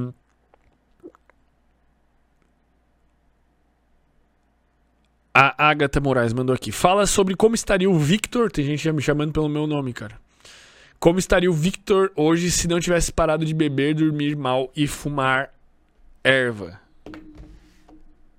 [5.33, 6.71] A Agatha Moraes mandou aqui.
[6.71, 8.51] Fala sobre como estaria o Victor.
[8.51, 10.22] Tem gente já me chamando pelo meu nome, cara.
[11.03, 15.53] Como estaria o Victor hoje se não tivesse parado de beber, dormir mal e fumar
[16.23, 16.79] erva?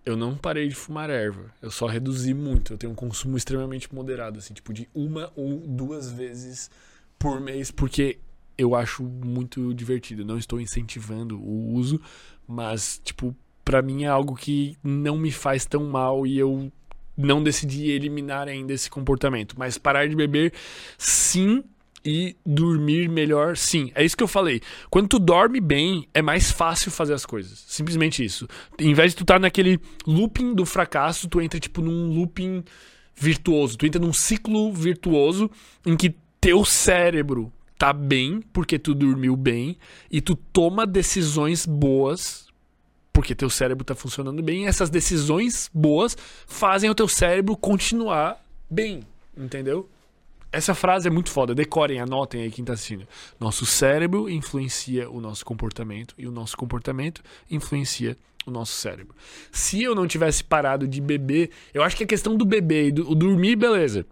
[0.03, 1.53] Eu não parei de fumar erva.
[1.61, 2.73] Eu só reduzi muito.
[2.73, 6.71] Eu tenho um consumo extremamente moderado, assim, tipo de uma ou duas vezes
[7.19, 8.17] por mês, porque
[8.57, 10.25] eu acho muito divertido.
[10.25, 12.01] não estou incentivando o uso,
[12.49, 16.73] mas, tipo, para mim é algo que não me faz tão mal e eu
[17.15, 19.55] não decidi eliminar ainda esse comportamento.
[19.59, 20.55] Mas parar de beber,
[20.97, 21.63] sim,
[22.05, 23.91] e dormir melhor, sim.
[23.95, 24.61] É isso que eu falei.
[24.91, 27.65] Quando tu dorme bem, é mais fácil fazer as coisas.
[27.67, 28.47] Simplesmente isso.
[28.79, 32.63] Em vez de tu estar tá naquele looping do fracasso, tu entra tipo num looping
[33.17, 33.79] virtuoso.
[33.79, 35.51] Tu entra num ciclo virtuoso
[35.87, 39.79] em que teu cérebro tá bem porque tu dormiu bem
[40.11, 42.45] e tu toma decisões boas
[43.13, 44.65] porque teu cérebro tá funcionando bem.
[44.65, 49.05] E essas decisões boas fazem o teu cérebro continuar bem,
[49.37, 49.89] entendeu?
[50.55, 51.53] Essa frase é muito foda.
[51.53, 53.09] Decorem, anotem aí quem tá assistindo.
[53.41, 59.17] Nosso cérebro influencia o nosso comportamento e o nosso comportamento influencia o nosso cérebro.
[59.51, 62.93] Se eu não tivesse parado de beber, eu acho que a questão do beber e
[62.93, 64.07] do o dormir, beleza.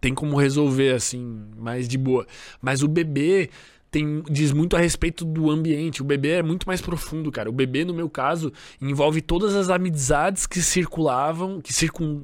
[0.00, 2.28] Tem como resolver assim, mais de boa.
[2.60, 3.50] Mas o bebê
[3.90, 6.00] tem, diz muito a respeito do ambiente.
[6.00, 7.50] O bebê é muito mais profundo, cara.
[7.50, 12.22] O bebê, no meu caso, envolve todas as amizades que circulavam, que circun,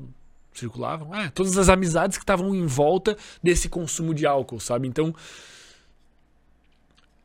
[0.59, 4.87] circulavam, é, todas as amizades que estavam em volta desse consumo de álcool, sabe?
[4.89, 5.15] Então,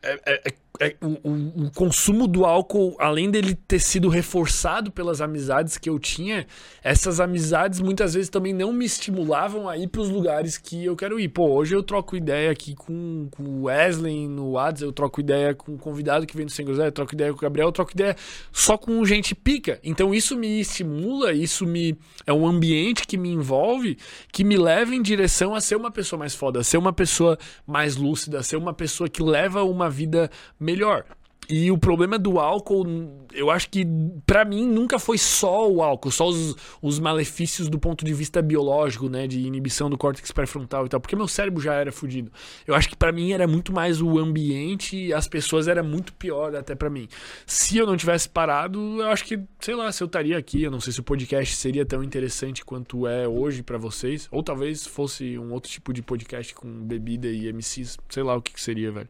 [0.02, 0.54] é, é é,
[1.02, 6.00] o, o, o, consumo do álcool, além dele ter sido reforçado pelas amizades que eu
[6.00, 6.48] tinha,
[6.84, 10.96] essas amizades muitas vezes também não me estimulavam a ir para os lugares que eu
[10.96, 11.30] quero ir.
[11.30, 15.76] Pô, hoje eu troco ideia aqui com, o Wesley no WhatsApp, eu troco ideia com
[15.76, 17.92] o convidado que vem do Sem Groselha, eu troco ideia com o Gabriel, eu troco
[17.92, 18.16] ideia
[18.52, 19.80] só com gente pica.
[19.84, 23.98] Então isso me estimula, isso me é um ambiente que me envolve,
[24.32, 27.38] que me leva em direção a ser uma pessoa mais foda, a ser uma pessoa
[27.68, 30.32] mais lúcida, a ser uma pessoa que leva uma vida
[30.64, 31.06] melhor.
[31.50, 32.86] E o problema do álcool,
[33.34, 33.86] eu acho que
[34.26, 38.42] para mim nunca foi só o álcool, só os, os malefícios do ponto de vista
[38.42, 42.32] biológico, né, de inibição do córtex pré-frontal e tal, porque meu cérebro já era fudido.
[42.66, 46.14] Eu acho que para mim era muito mais o ambiente e as pessoas era muito
[46.14, 47.08] pior até para mim.
[47.46, 50.72] Se eu não tivesse parado, eu acho que, sei lá, se eu estaria aqui, eu
[50.72, 54.88] não sei se o podcast seria tão interessante quanto é hoje para vocês, ou talvez
[54.88, 58.62] fosse um outro tipo de podcast com bebida e MCs, sei lá o que, que
[58.62, 59.10] seria, velho.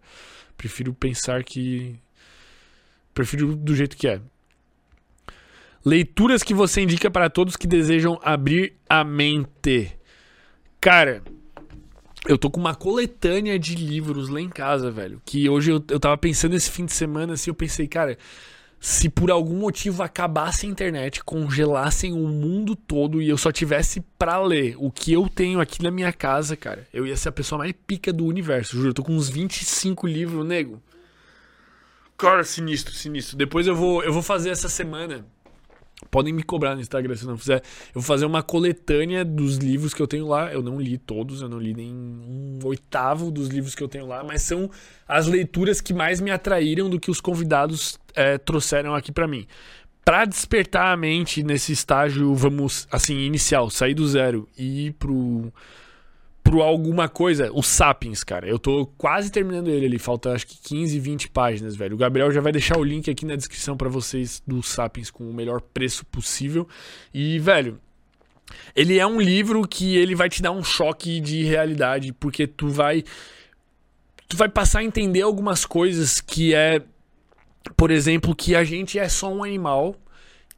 [0.57, 1.99] Prefiro pensar que.
[3.13, 4.21] Prefiro do jeito que é.
[5.85, 9.91] Leituras que você indica para todos que desejam abrir a mente.
[10.79, 11.21] Cara,
[12.25, 15.21] eu tô com uma coletânea de livros lá em casa, velho.
[15.25, 18.17] Que hoje eu, eu tava pensando esse fim de semana assim, eu pensei, cara,
[18.79, 24.01] se por algum motivo acabasse a internet, congelassem o mundo todo e eu só tivesse
[24.17, 27.31] para ler o que eu tenho aqui na minha casa, cara, eu ia ser a
[27.33, 28.75] pessoa mais pica do universo.
[28.75, 30.81] Juro, eu tô com uns 25 livros, nego.
[32.23, 33.35] Cara, sinistro, sinistro.
[33.35, 35.25] Depois eu vou, eu vou fazer essa semana.
[36.09, 37.57] Podem me cobrar no Instagram se não fizer.
[37.93, 40.49] Eu vou fazer uma coletânea dos livros que eu tenho lá.
[40.49, 44.07] Eu não li todos, eu não li nem um oitavo dos livros que eu tenho
[44.07, 44.71] lá, mas são
[45.05, 49.45] as leituras que mais me atraíram do que os convidados é, trouxeram aqui para mim.
[50.05, 55.51] Para despertar a mente nesse estágio, vamos, assim, inicial, sair do zero e ir pro
[56.43, 58.47] pro alguma coisa, o Sapiens, cara.
[58.47, 61.95] Eu tô quase terminando ele ali, falta acho que 15, 20 páginas, velho.
[61.95, 65.29] O Gabriel já vai deixar o link aqui na descrição para vocês do Sapiens com
[65.29, 66.67] o melhor preço possível.
[67.13, 67.79] E, velho,
[68.75, 72.67] ele é um livro que ele vai te dar um choque de realidade, porque tu
[72.67, 73.03] vai
[74.27, 76.81] tu vai passar a entender algumas coisas que é,
[77.77, 79.95] por exemplo, que a gente é só um animal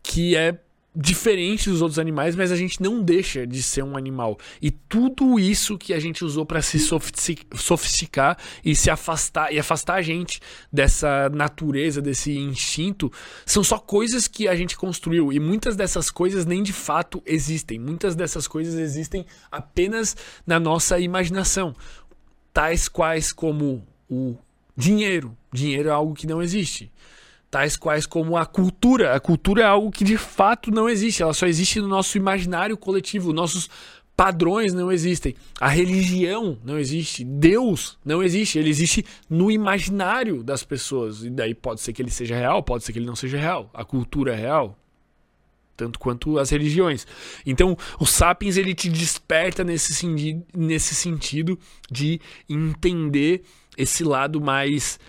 [0.01, 0.57] que é
[0.95, 4.37] diferente dos outros animais, mas a gente não deixa de ser um animal.
[4.61, 9.95] E tudo isso que a gente usou para se sofisticar e se afastar e afastar
[9.95, 10.39] a gente
[10.71, 13.11] dessa natureza, desse instinto,
[13.45, 17.77] são só coisas que a gente construiu e muitas dessas coisas nem de fato existem.
[17.77, 20.15] Muitas dessas coisas existem apenas
[20.47, 21.75] na nossa imaginação,
[22.53, 24.37] tais quais como o
[24.77, 25.35] dinheiro.
[25.51, 26.91] Dinheiro é algo que não existe
[27.55, 29.15] tais quais como a cultura.
[29.15, 32.75] A cultura é algo que de fato não existe, ela só existe no nosso imaginário
[32.75, 33.69] coletivo, nossos
[34.13, 40.65] padrões não existem, a religião não existe, Deus não existe, ele existe no imaginário das
[40.65, 41.23] pessoas.
[41.23, 43.69] E daí pode ser que ele seja real, pode ser que ele não seja real.
[43.73, 44.77] A cultura é real,
[45.77, 47.07] tanto quanto as religiões.
[47.45, 50.05] Então, o Sapiens ele te desperta nesse,
[50.53, 51.57] nesse sentido
[51.89, 53.43] de entender
[53.77, 54.99] esse lado mais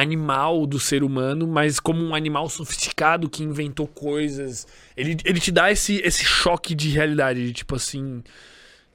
[0.00, 4.66] animal do ser humano, mas como um animal sofisticado que inventou coisas.
[4.96, 8.22] Ele, ele te dá esse, esse choque de realidade, de tipo assim.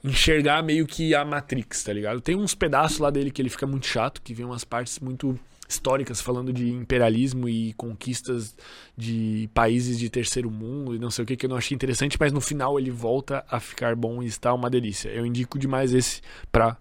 [0.05, 2.19] Enxergar meio que a Matrix, tá ligado?
[2.19, 5.39] Tem uns pedaços lá dele que ele fica muito chato, que vem umas partes muito
[5.65, 8.53] históricas falando de imperialismo e conquistas
[8.97, 12.17] de países de terceiro mundo e não sei o que que eu não achei interessante,
[12.19, 15.07] mas no final ele volta a ficar bom e está uma delícia.
[15.07, 16.75] Eu indico demais esse pra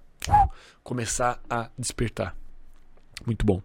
[0.83, 2.37] começar a despertar.
[3.25, 3.63] Muito bom.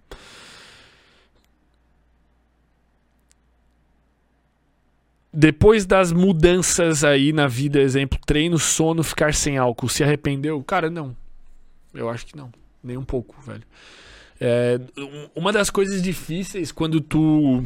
[5.34, 10.64] Depois das mudanças aí na vida, exemplo, treino, sono, ficar sem álcool, se arrependeu?
[10.64, 11.16] Cara, não.
[11.94, 12.52] Eu acho que não.
[12.84, 13.64] Nem um pouco, velho.
[14.40, 14.80] É,
[15.36, 17.66] uma das coisas difíceis quando tu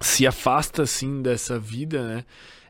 [0.00, 2.24] se afasta assim dessa vida, né?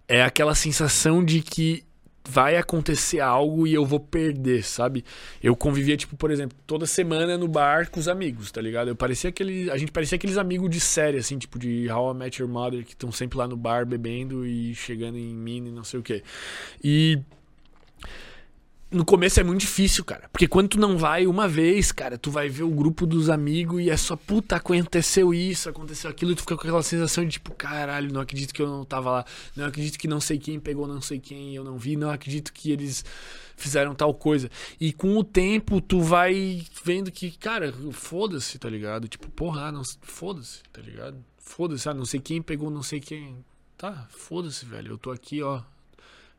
[0.07, 1.85] É aquela sensação de que
[2.27, 5.05] vai acontecer algo e eu vou perder, sabe?
[5.43, 8.89] Eu convivia, tipo, por exemplo, toda semana no bar com os amigos, tá ligado?
[8.89, 9.71] Eu parecia aquele.
[9.71, 12.85] A gente parecia aqueles amigos de série, assim, tipo, de How I Met Your Mother,
[12.85, 16.03] que estão sempre lá no bar bebendo e chegando em mim e não sei o
[16.03, 16.23] quê.
[16.83, 17.21] E
[18.95, 20.29] no começo é muito difícil, cara.
[20.31, 23.83] Porque quando tu não vai uma vez, cara, tu vai ver o grupo dos amigos
[23.83, 27.33] e é só, puta, aconteceu isso, aconteceu aquilo, e tu fica com aquela sensação de
[27.33, 29.25] tipo, caralho, não acredito que eu não tava lá,
[29.57, 32.53] não acredito que não sei quem pegou não sei quem, eu não vi, não acredito
[32.53, 33.05] que eles
[33.57, 34.51] fizeram tal coisa.
[34.81, 39.09] E com o tempo tu vai vendo que, cara, foda-se, tá ligado?
[39.09, 41.17] Tipo, porra, não, foda-se, tá ligado?
[41.39, 43.45] Foda-se, ah, não sei quem pegou não sei quem.
[43.77, 44.93] Tá, foda-se, velho.
[44.93, 45.61] Eu tô aqui, ó,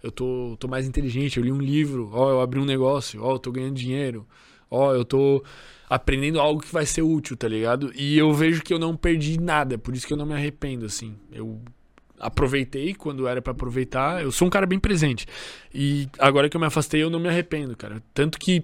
[0.05, 3.33] eu tô, tô mais inteligente, eu li um livro, ó, eu abri um negócio, ó,
[3.33, 4.25] eu tô ganhando dinheiro,
[4.69, 5.43] ó, eu tô
[5.89, 7.91] aprendendo algo que vai ser útil, tá ligado?
[7.95, 10.85] E eu vejo que eu não perdi nada, por isso que eu não me arrependo,
[10.85, 11.15] assim.
[11.31, 11.59] Eu
[12.19, 14.21] aproveitei quando era para aproveitar.
[14.21, 15.25] Eu sou um cara bem presente.
[15.73, 18.01] E agora que eu me afastei, eu não me arrependo, cara.
[18.13, 18.63] Tanto que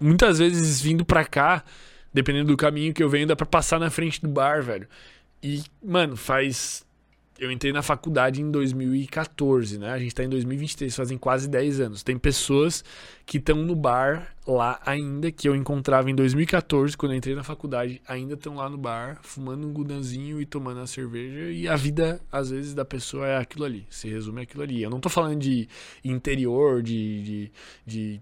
[0.00, 1.64] muitas vezes vindo pra cá,
[2.12, 4.88] dependendo do caminho que eu venho, dá pra passar na frente do bar, velho.
[5.42, 6.84] E, mano, faz
[7.42, 9.90] eu entrei na faculdade em 2014, né?
[9.90, 12.02] A gente tá em 2023, fazem quase 10 anos.
[12.04, 12.84] Tem pessoas
[13.26, 17.42] que estão no bar lá ainda, que eu encontrava em 2014, quando eu entrei na
[17.42, 21.50] faculdade, ainda estão lá no bar, fumando um gudanzinho e tomando a cerveja.
[21.50, 23.84] E a vida, às vezes, da pessoa é aquilo ali.
[23.90, 24.80] Se resume aquilo ali.
[24.80, 25.68] Eu não tô falando de
[26.04, 27.52] interior, de, de,
[27.84, 28.20] de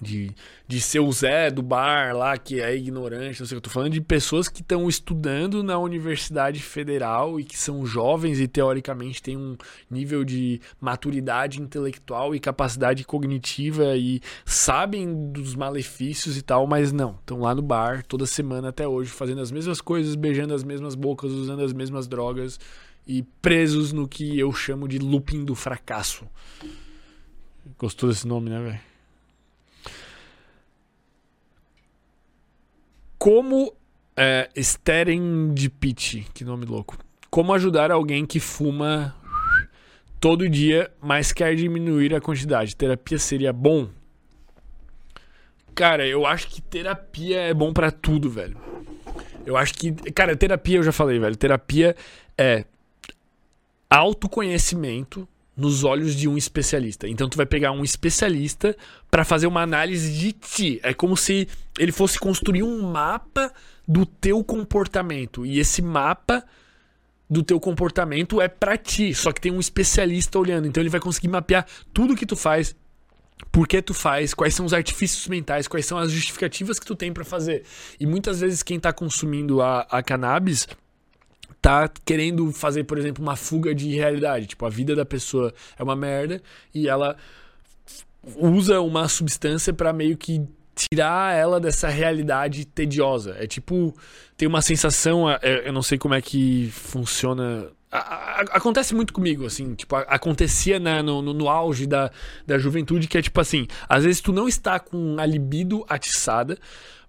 [0.00, 0.30] de,
[0.66, 3.66] de ser o Zé do bar lá, que é ignorante, não sei o que.
[3.66, 8.40] Eu tô falando de pessoas que estão estudando na Universidade Federal e que são jovens
[8.40, 9.56] e teoricamente têm um
[9.90, 17.16] nível de maturidade intelectual e capacidade cognitiva e sabem dos malefícios e tal, mas não.
[17.20, 20.94] Estão lá no bar toda semana até hoje, fazendo as mesmas coisas, beijando as mesmas
[20.94, 22.58] bocas, usando as mesmas drogas
[23.06, 26.26] e presos no que eu chamo de looping do fracasso.
[27.78, 28.93] Gostou desse nome, né, velho?
[33.24, 33.74] Como
[34.14, 34.50] é,
[35.80, 36.98] Pitch, que nome louco.
[37.30, 39.16] Como ajudar alguém que fuma
[40.20, 42.76] todo dia, mas quer diminuir a quantidade?
[42.76, 43.88] Terapia seria bom?
[45.74, 48.58] Cara, eu acho que terapia é bom para tudo, velho.
[49.46, 51.34] Eu acho que, cara, terapia eu já falei, velho.
[51.34, 51.96] Terapia
[52.36, 52.66] é
[53.88, 57.08] autoconhecimento nos olhos de um especialista.
[57.08, 58.76] Então tu vai pegar um especialista
[59.10, 60.80] para fazer uma análise de ti.
[60.82, 61.48] É como se
[61.78, 63.52] ele fosse construir um mapa
[63.86, 66.44] do teu comportamento e esse mapa
[67.28, 70.66] do teu comportamento é para ti, só que tem um especialista olhando.
[70.66, 72.76] Então ele vai conseguir mapear tudo que tu faz,
[73.50, 76.94] por que tu faz, quais são os artifícios mentais, quais são as justificativas que tu
[76.94, 77.64] tem para fazer.
[77.98, 80.66] E muitas vezes quem tá consumindo a, a cannabis
[81.64, 84.48] tá querendo fazer, por exemplo, uma fuga de realidade.
[84.48, 86.42] Tipo, a vida da pessoa é uma merda
[86.74, 87.16] e ela
[88.36, 90.42] usa uma substância para meio que
[90.74, 93.34] tirar ela dessa realidade tediosa.
[93.38, 93.96] É tipo,
[94.36, 97.70] tem uma sensação, é, eu não sei como é que funciona.
[97.90, 102.10] Acontece muito comigo, assim, tipo, acontecia na, no, no auge da,
[102.46, 106.58] da juventude, que é tipo assim, às vezes tu não está com a libido atiçada,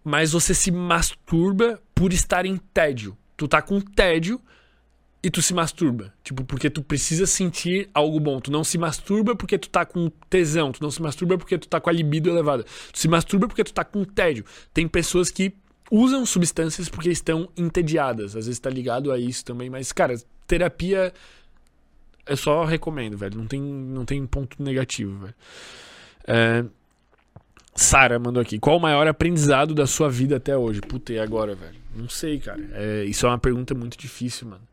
[0.01, 4.41] mas você se masturba por estar em tédio tu tá com tédio
[5.25, 6.13] e tu se masturba.
[6.23, 8.39] Tipo, porque tu precisa sentir algo bom.
[8.39, 10.71] Tu não se masturba porque tu tá com tesão.
[10.71, 12.63] Tu não se masturba porque tu tá com a libido elevada.
[12.91, 14.45] Tu se masturba porque tu tá com tédio.
[14.71, 15.55] Tem pessoas que
[15.89, 18.35] usam substâncias porque estão entediadas.
[18.35, 19.67] Às vezes tá ligado a isso também.
[19.67, 20.15] Mas, cara,
[20.45, 21.11] terapia.
[22.27, 23.35] Eu só recomendo, velho.
[23.35, 25.35] Não tem, não tem ponto negativo, velho.
[26.27, 26.65] É.
[27.75, 28.57] Sara mandou aqui.
[28.57, 30.79] Qual o maior aprendizado da sua vida até hoje?
[30.79, 31.75] Puta, e agora, velho?
[31.93, 32.61] Não sei, cara.
[32.73, 34.63] É, isso é uma pergunta muito difícil, mano.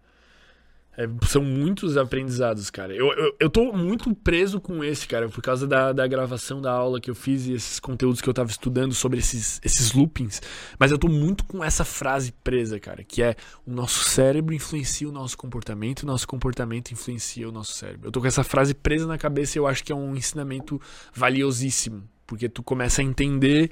[0.96, 2.94] É, são muitos aprendizados, cara.
[2.94, 6.70] Eu, eu, eu tô muito preso com esse, cara, por causa da, da gravação da
[6.70, 10.42] aula que eu fiz e esses conteúdos que eu tava estudando sobre esses, esses loopings.
[10.78, 13.34] Mas eu tô muito com essa frase presa, cara, que é
[13.66, 18.09] o nosso cérebro influencia o nosso comportamento, o nosso comportamento influencia o nosso cérebro.
[18.09, 20.78] Eu tô com essa frase presa na cabeça e eu acho que é um ensinamento
[21.14, 23.70] valiosíssimo, porque tu começa a entender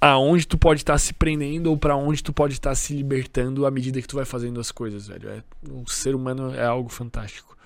[0.00, 2.94] aonde tu pode estar tá se prendendo ou para onde tu pode estar tá se
[2.94, 5.28] libertando à medida que tu vai fazendo as coisas, velho.
[5.28, 7.56] É, o ser humano é algo fantástico.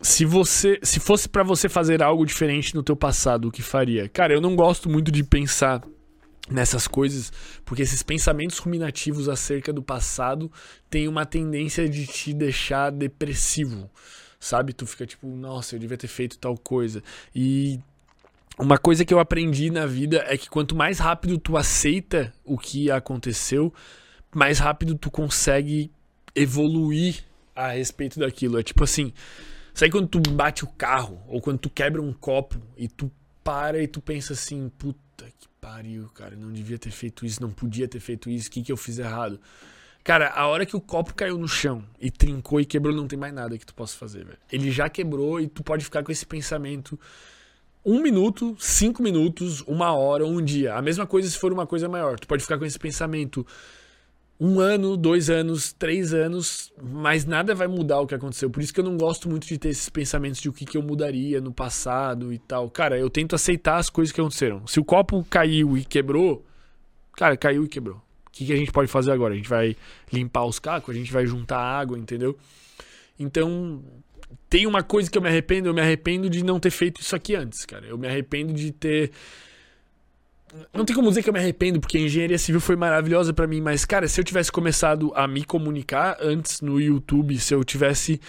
[0.00, 4.08] Se você, se fosse para você fazer algo diferente no teu passado, o que faria?
[4.08, 5.80] Cara, eu não gosto muito de pensar
[6.50, 7.32] nessas coisas,
[7.64, 10.50] porque esses pensamentos ruminativos acerca do passado
[10.90, 13.88] têm uma tendência de te deixar depressivo,
[14.42, 14.72] sabe?
[14.72, 17.02] Tu fica tipo, nossa, eu devia ter feito tal coisa.
[17.34, 17.78] E
[18.58, 22.58] uma coisa que eu aprendi na vida é que quanto mais rápido tu aceita o
[22.58, 23.72] que aconteceu,
[24.34, 25.92] mais rápido tu consegue
[26.34, 27.24] evoluir
[27.54, 28.58] a respeito daquilo.
[28.58, 29.12] É tipo assim,
[29.72, 33.10] sabe quando tu bate o carro ou quando tu quebra um copo e tu
[33.44, 37.50] para e tu pensa assim, puta que pariu, cara, não devia ter feito isso, não
[37.50, 39.40] podia ter feito isso, o que que eu fiz errado?
[40.04, 43.18] Cara, a hora que o copo caiu no chão e trincou e quebrou, não tem
[43.18, 44.38] mais nada que tu possa fazer, velho.
[44.50, 46.98] Ele já quebrou e tu pode ficar com esse pensamento
[47.84, 50.74] um minuto, cinco minutos, uma hora, um dia.
[50.74, 52.18] A mesma coisa se for uma coisa maior.
[52.18, 53.46] Tu pode ficar com esse pensamento
[54.38, 58.50] um ano, dois anos, três anos, mas nada vai mudar o que aconteceu.
[58.50, 60.76] Por isso que eu não gosto muito de ter esses pensamentos de o que, que
[60.76, 62.68] eu mudaria no passado e tal.
[62.70, 64.66] Cara, eu tento aceitar as coisas que aconteceram.
[64.66, 66.44] Se o copo caiu e quebrou,
[67.16, 68.02] cara, caiu e quebrou.
[68.32, 69.34] O que, que a gente pode fazer agora?
[69.34, 69.76] A gente vai
[70.10, 72.36] limpar os cacos, a gente vai juntar água, entendeu?
[73.18, 73.84] Então,
[74.48, 77.14] tem uma coisa que eu me arrependo, eu me arrependo de não ter feito isso
[77.14, 77.84] aqui antes, cara.
[77.86, 79.10] Eu me arrependo de ter
[80.72, 83.46] não tem como dizer que eu me arrependo, porque a engenharia civil foi maravilhosa para
[83.46, 87.64] mim, mas, cara, se eu tivesse começado a me comunicar antes no YouTube, se eu
[87.64, 88.20] tivesse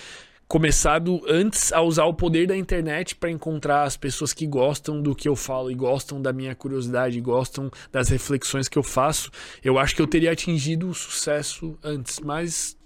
[0.48, 5.16] começado antes a usar o poder da internet para encontrar as pessoas que gostam do
[5.16, 9.32] que eu falo e gostam da minha curiosidade, gostam das reflexões que eu faço,
[9.64, 12.78] eu acho que eu teria atingido o sucesso antes, mas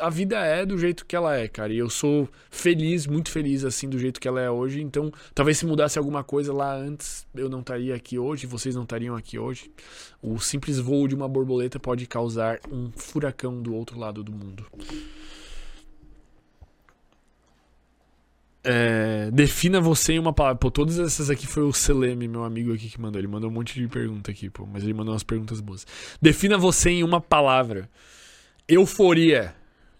[0.00, 1.72] a vida é do jeito que ela é, cara.
[1.72, 4.80] E eu sou feliz, muito feliz assim do jeito que ela é hoje.
[4.80, 8.82] Então, talvez se mudasse alguma coisa lá antes, eu não estaria aqui hoje, vocês não
[8.82, 9.70] estariam aqui hoje.
[10.22, 14.66] O simples voo de uma borboleta pode causar um furacão do outro lado do mundo.
[18.66, 20.58] É, defina você em uma palavra.
[20.58, 23.20] Pô, todas essas aqui foi o Seleme, meu amigo aqui que mandou.
[23.20, 25.86] Ele mandou um monte de pergunta aqui, pô, mas ele mandou umas perguntas boas.
[26.20, 27.90] Defina você em uma palavra.
[28.66, 29.54] Euforia.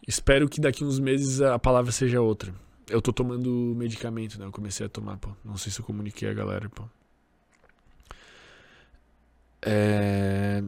[0.06, 2.54] Espero que daqui uns meses a palavra seja outra.
[2.88, 4.46] Eu tô tomando medicamento, né?
[4.46, 5.30] Eu comecei a tomar, pô.
[5.44, 6.84] Não sei se eu comuniquei a galera, pô.
[9.62, 10.62] É...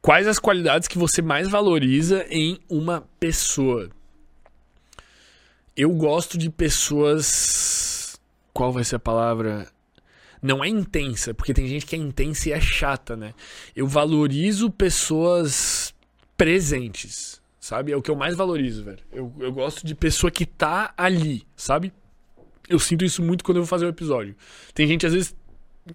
[0.00, 3.88] Quais as qualidades que você mais valoriza em uma pessoa?
[5.76, 8.20] Eu gosto de pessoas.
[8.52, 9.66] Qual vai ser a palavra?
[10.42, 13.32] Não é intensa, porque tem gente que é intensa e é chata, né?
[13.74, 15.94] Eu valorizo pessoas
[16.36, 17.92] presentes, sabe?
[17.92, 18.98] É o que eu mais valorizo, velho.
[19.12, 21.92] Eu, eu gosto de pessoa que tá ali, sabe?
[22.68, 24.34] Eu sinto isso muito quando eu vou fazer o um episódio.
[24.74, 25.34] Tem gente, às vezes,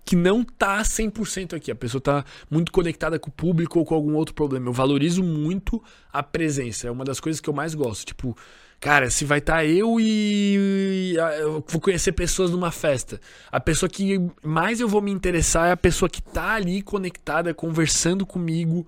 [0.03, 1.69] que não tá 100% aqui.
[1.69, 4.67] A pessoa tá muito conectada com o público ou com algum outro problema.
[4.67, 6.87] Eu valorizo muito a presença.
[6.87, 8.05] É uma das coisas que eu mais gosto.
[8.05, 8.35] Tipo,
[8.79, 13.19] cara, se vai estar tá eu e eu vou conhecer pessoas numa festa.
[13.51, 17.53] A pessoa que mais eu vou me interessar é a pessoa que tá ali conectada,
[17.53, 18.85] conversando comigo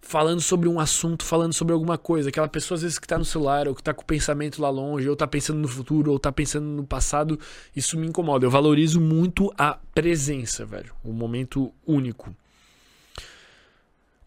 [0.00, 2.30] falando sobre um assunto, falando sobre alguma coisa.
[2.30, 4.70] Aquela pessoa, às vezes, que tá no celular, ou que tá com o pensamento lá
[4.70, 7.38] longe, ou tá pensando no futuro, ou tá pensando no passado,
[7.74, 8.44] isso me incomoda.
[8.44, 10.92] Eu valorizo muito a presença, velho.
[11.04, 12.34] O momento único.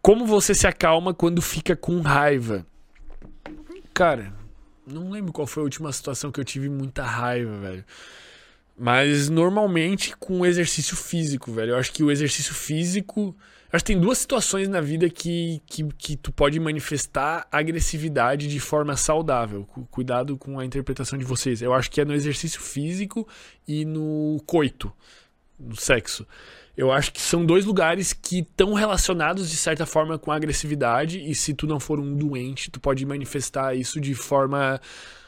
[0.02, 2.66] Como você se acalma quando fica com raiva?
[3.94, 4.34] Cara,
[4.86, 7.86] não lembro qual foi a última situação que eu tive muita raiva, velho.
[8.78, 11.72] Mas normalmente com exercício físico, velho.
[11.72, 13.36] Eu acho que o exercício físico
[13.74, 18.60] Acho que tem duas situações na vida que, que, que tu pode manifestar agressividade de
[18.60, 19.68] forma saudável.
[19.90, 21.60] Cuidado com a interpretação de vocês.
[21.60, 23.28] Eu acho que é no exercício físico
[23.68, 24.94] e no coito,
[25.60, 26.24] no sexo.
[26.76, 31.20] Eu acho que são dois lugares que estão relacionados de certa forma com a agressividade
[31.20, 34.82] e se tu não for um doente, tu pode manifestar isso de forma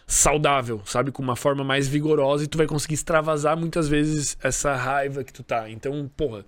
[0.08, 4.76] saudável, sabe, com uma forma mais vigorosa e tu vai conseguir extravasar muitas vezes essa
[4.76, 5.70] raiva que tu tá.
[5.70, 6.46] Então, porra,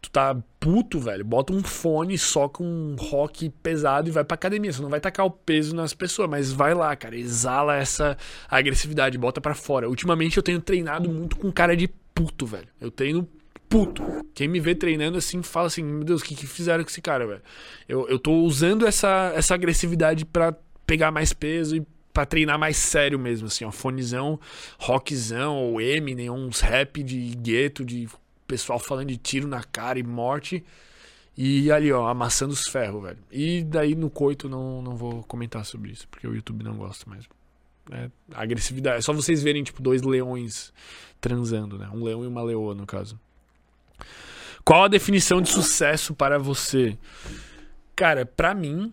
[0.00, 4.34] tu tá puto, velho, bota um fone só com um rock pesado e vai pra
[4.34, 4.72] academia.
[4.72, 8.16] Você não vai tacar o peso nas pessoas, mas vai lá, cara, exala essa
[8.48, 9.88] agressividade, bota para fora.
[9.88, 12.68] Ultimamente eu tenho treinado muito com cara de puto, velho.
[12.80, 13.28] Eu treino
[13.72, 14.02] puto.
[14.34, 17.00] Quem me vê treinando assim fala assim: Meu Deus, o que, que fizeram com esse
[17.00, 17.42] cara, velho?
[17.88, 20.54] Eu, eu tô usando essa, essa agressividade para
[20.86, 23.70] pegar mais peso e pra treinar mais sério mesmo, assim, ó.
[23.70, 24.38] Fonezão,
[24.78, 28.06] rockzão, ou Eminem, uns rap de gueto, de
[28.46, 30.62] pessoal falando de tiro na cara e morte.
[31.34, 33.18] E ali, ó, amassando os ferros, velho.
[33.30, 37.08] E daí no coito não, não vou comentar sobre isso, porque o YouTube não gosta
[37.08, 37.24] mais.
[37.90, 38.98] É, agressividade.
[38.98, 40.74] É só vocês verem, tipo, dois leões
[41.22, 41.88] transando, né?
[41.88, 43.18] Um leão e uma leoa, no caso.
[44.64, 46.96] Qual a definição de sucesso para você?
[47.96, 48.92] Cara, para mim,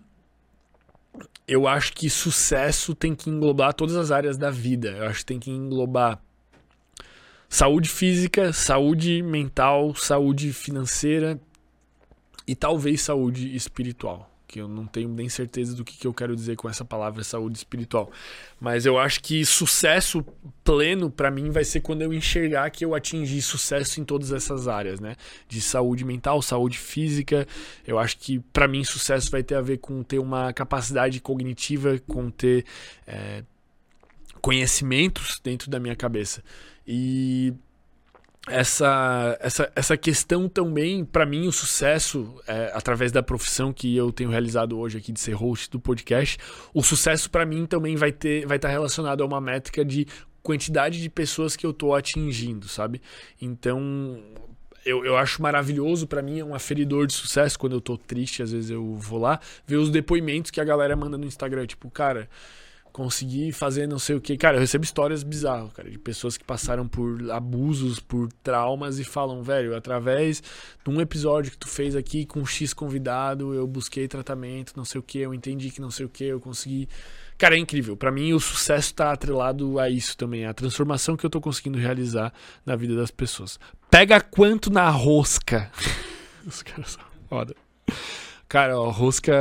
[1.47, 4.89] eu acho que sucesso tem que englobar todas as áreas da vida.
[4.89, 6.19] Eu acho que tem que englobar
[7.51, 11.41] Saúde física, saúde mental, saúde financeira
[12.45, 14.29] e talvez saúde espiritual.
[14.49, 17.23] Que eu não tenho nem certeza do que, que eu quero dizer com essa palavra
[17.23, 18.09] saúde espiritual.
[18.59, 20.25] Mas eu acho que sucesso
[20.63, 24.67] pleno para mim vai ser quando eu enxergar que eu atingi sucesso em todas essas
[24.67, 25.15] áreas, né?
[25.47, 27.47] De saúde mental, saúde física.
[27.85, 31.99] Eu acho que para mim sucesso vai ter a ver com ter uma capacidade cognitiva,
[32.07, 32.65] com ter
[33.05, 33.43] é,
[34.41, 36.43] conhecimentos dentro da minha cabeça.
[36.87, 37.53] E
[38.47, 44.11] essa, essa, essa questão também, para mim, o sucesso, é, através da profissão que eu
[44.11, 46.37] tenho realizado hoje aqui de ser host do podcast,
[46.73, 50.07] o sucesso para mim também vai ter vai estar tá relacionado a uma métrica de
[50.41, 53.01] quantidade de pessoas que eu tô atingindo, sabe?
[53.41, 54.23] Então,
[54.85, 58.41] eu, eu acho maravilhoso, para mim é um aferidor de sucesso quando eu tô triste,
[58.41, 61.89] às vezes eu vou lá ver os depoimentos que a galera manda no Instagram, tipo,
[61.91, 62.29] cara,
[62.99, 64.35] consegui fazer não sei o que.
[64.35, 69.05] Cara, eu recebo histórias bizarras, cara, de pessoas que passaram por abusos, por traumas e
[69.05, 70.43] falam, velho, através
[70.83, 74.99] de um episódio que tu fez aqui com X convidado, eu busquei tratamento, não sei
[74.99, 76.89] o que, eu entendi que não sei o que, eu consegui.
[77.37, 77.95] Cara, é incrível.
[77.95, 81.77] Para mim, o sucesso tá atrelado a isso também, a transformação que eu tô conseguindo
[81.77, 82.33] realizar
[82.65, 83.57] na vida das pessoas.
[83.89, 85.71] Pega quanto na rosca.
[86.45, 87.55] Os caras são foda.
[88.49, 89.31] Cara, ó, rosca.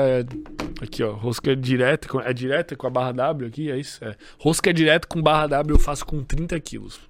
[0.83, 1.13] Aqui, ó.
[1.13, 2.07] Rosca direta.
[2.07, 3.71] Com, é direta com a barra W aqui?
[3.71, 4.05] É isso?
[4.05, 4.15] É.
[4.39, 7.01] Rosca direta com barra W eu faço com 30 quilos.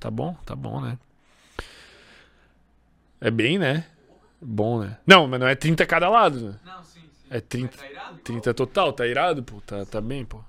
[0.00, 0.34] Tá bom?
[0.46, 0.98] Tá bom, né?
[3.20, 3.84] É bem, né?
[4.40, 4.96] Bom, né?
[5.06, 6.54] Não, mas não é 30 cada lado, né?
[6.64, 7.26] Não, sim, sim.
[7.30, 8.18] É 30, Mas tá irado?
[8.18, 9.60] 30 total, tá irado, pô?
[9.60, 10.40] Tá, tá bem, pô.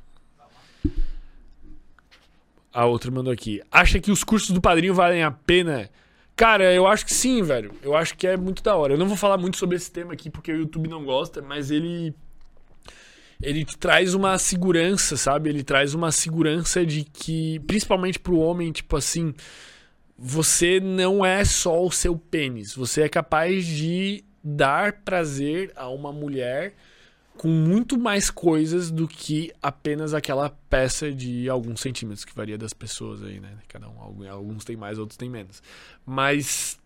[2.73, 3.61] A outra mandou aqui.
[3.71, 5.89] Acha que os cursos do padrinho valem a pena?
[6.35, 7.71] Cara, eu acho que sim, velho.
[7.81, 8.93] Eu acho que é muito da hora.
[8.93, 11.71] Eu não vou falar muito sobre esse tema aqui porque o YouTube não gosta, mas
[11.71, 12.13] ele.
[13.41, 15.49] Ele traz uma segurança, sabe?
[15.49, 19.33] Ele traz uma segurança de que, principalmente pro homem, tipo assim,
[20.17, 22.73] você não é só o seu pênis.
[22.73, 26.75] Você é capaz de dar prazer a uma mulher
[27.37, 32.73] com muito mais coisas do que apenas aquela peça de alguns centímetros, que varia das
[32.73, 33.51] pessoas aí, né?
[33.67, 35.61] Cada um, alguns têm mais, outros têm menos.
[36.05, 36.79] Mas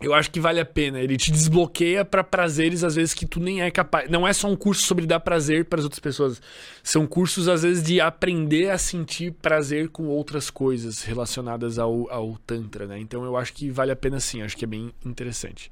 [0.00, 1.00] eu acho que vale a pena.
[1.00, 4.10] Ele te desbloqueia pra prazeres às vezes que tu nem é capaz.
[4.10, 6.40] Não é só um curso sobre dar prazer para as outras pessoas.
[6.82, 12.36] São cursos às vezes de aprender a sentir prazer com outras coisas relacionadas ao, ao
[12.46, 12.98] tantra, né?
[12.98, 14.42] Então eu acho que vale a pena sim.
[14.42, 15.70] Acho que é bem interessante.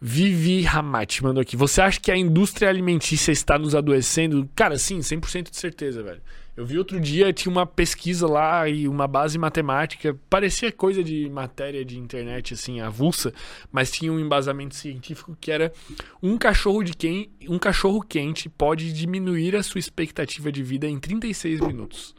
[0.00, 1.56] Vivi Ramati mandou aqui.
[1.56, 4.48] Você acha que a indústria alimentícia está nos adoecendo?
[4.54, 6.22] Cara, sim, 100% de certeza, velho.
[6.56, 10.16] Eu vi outro dia, tinha uma pesquisa lá e uma base matemática.
[10.28, 13.32] Parecia coisa de matéria de internet, assim, avulsa,
[13.70, 15.72] mas tinha um embasamento científico que era
[16.22, 20.98] um cachorro, de quem, um cachorro quente pode diminuir a sua expectativa de vida em
[20.98, 22.14] 36 minutos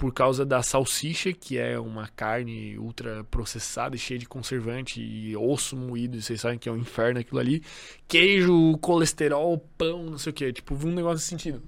[0.00, 5.36] por causa da salsicha, que é uma carne ultra processada e cheia de conservante e
[5.36, 7.62] osso moído, e vocês sabem que é um inferno aquilo ali.
[8.08, 11.62] Queijo, colesterol, pão, não sei o que, tipo, um negócio nesse sentido.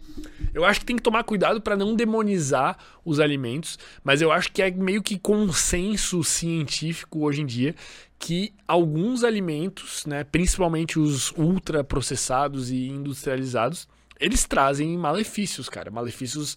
[0.55, 4.51] Eu acho que tem que tomar cuidado para não demonizar os alimentos, mas eu acho
[4.51, 7.75] que é meio que consenso científico hoje em dia
[8.19, 13.87] que alguns alimentos, né, principalmente os ultra processados e industrializados,
[14.19, 16.57] eles trazem malefícios, cara, malefícios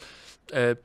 [0.53, 0.77] é,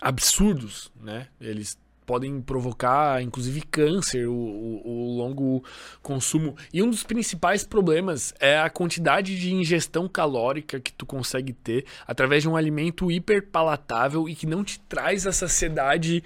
[0.00, 1.28] absurdos, né?
[1.40, 5.64] Eles podem provocar, inclusive, câncer, o, o- o longo
[6.02, 6.54] consumo.
[6.72, 11.86] E um dos principais problemas é a quantidade de ingestão calórica que tu consegue ter
[12.06, 16.22] através de um alimento hiperpalatável e que não te traz a saciedade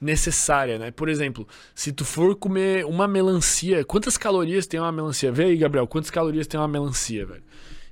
[0.00, 0.90] necessária, né?
[0.90, 5.32] Por exemplo, se tu for comer uma melancia, quantas calorias tem uma melancia?
[5.32, 7.42] Vê aí, Gabriel, quantas calorias tem uma melancia, velho?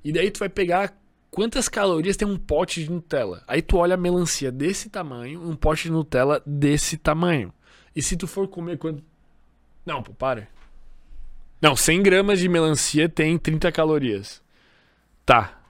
[0.04, 0.92] E daí tu vai pegar
[1.34, 3.42] quantas calorias tem um pote de Nutella.
[3.46, 7.52] Aí tu olha a melancia desse tamanho, um pote de Nutella desse tamanho.
[7.94, 9.02] E se tu for comer quanto.
[9.84, 10.48] Não, pô, para.
[11.60, 14.42] Não, 100 gramas de melancia tem 30 calorias.
[15.26, 15.60] Tá.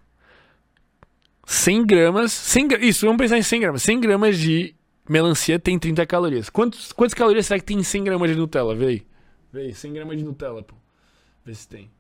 [1.47, 2.33] 100 gramas.
[2.33, 3.83] 100, gra- isso, vamos pensar em 100 gramas.
[3.83, 4.75] 100 gramas de
[5.09, 6.49] melancia tem 30 calorias.
[6.51, 8.75] Quantos, quantas calorias será que tem em 100 gramas de Nutella?
[8.75, 9.07] Vê aí.
[9.53, 10.75] Vê aí, 100 gramas de Nutella, pô.
[11.45, 11.91] Vê se tem.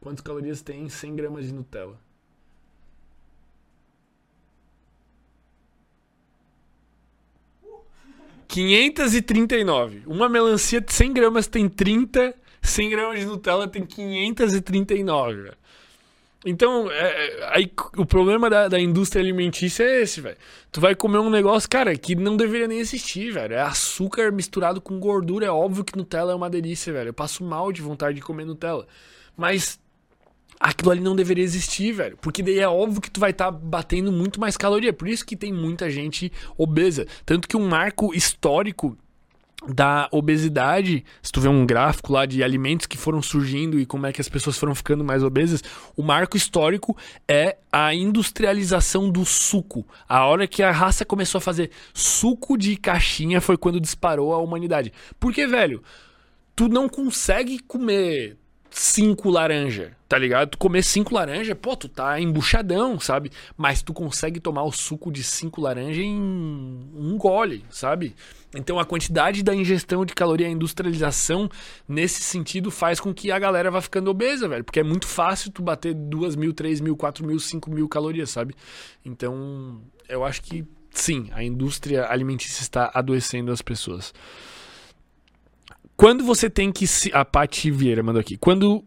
[0.00, 1.98] Quantas calorias tem em 100 gramas de Nutella?
[8.54, 10.04] Quinhentas e trinta e nove.
[10.06, 12.32] Uma melancia de 100 gramas tem 30,
[12.62, 15.56] 100 gramas de Nutella tem 539, velho.
[16.46, 20.36] Então, é, é, aí, o problema da, da indústria alimentícia é esse, velho.
[20.70, 23.54] Tu vai comer um negócio, cara, que não deveria nem existir, velho.
[23.54, 25.46] É açúcar misturado com gordura.
[25.46, 27.08] É óbvio que Nutella é uma delícia, velho.
[27.08, 28.86] Eu passo mal de vontade de comer Nutella.
[29.36, 29.80] Mas
[30.64, 32.16] aquilo ali não deveria existir, velho.
[32.22, 34.94] Porque daí é óbvio que tu vai estar batendo muito mais caloria.
[34.94, 37.06] Por isso que tem muita gente obesa.
[37.26, 38.96] Tanto que um marco histórico
[39.68, 44.06] da obesidade, se tu vê um gráfico lá de alimentos que foram surgindo e como
[44.06, 45.62] é que as pessoas foram ficando mais obesas,
[45.94, 46.96] o marco histórico
[47.28, 49.86] é a industrialização do suco.
[50.08, 54.38] A hora que a raça começou a fazer suco de caixinha foi quando disparou a
[54.38, 54.92] humanidade.
[55.20, 55.82] Porque, velho,
[56.56, 58.38] tu não consegue comer
[58.76, 60.50] cinco laranja, tá ligado?
[60.50, 63.30] Tu comer cinco laranja, pô, tu tá embuchadão, sabe?
[63.56, 68.16] Mas tu consegue tomar o suco de cinco laranja em um gole, sabe?
[68.52, 71.48] Então a quantidade da ingestão de caloria, a industrialização,
[71.86, 74.64] nesse sentido, faz com que a galera vá ficando obesa, velho.
[74.64, 78.30] Porque é muito fácil tu bater duas mil, três mil, quatro mil, cinco mil calorias,
[78.30, 78.56] sabe?
[79.04, 84.12] Então, eu acho que sim, a indústria alimentícia está adoecendo as pessoas.
[85.96, 87.10] Quando você tem que se.
[87.12, 88.36] A Paty Vieira mandou aqui.
[88.36, 88.84] Quando.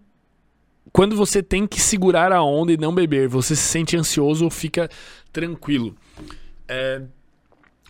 [0.92, 4.50] Quando você tem que segurar a onda e não beber, você se sente ansioso ou
[4.50, 4.90] fica
[5.32, 5.96] tranquilo?
[6.68, 7.02] É,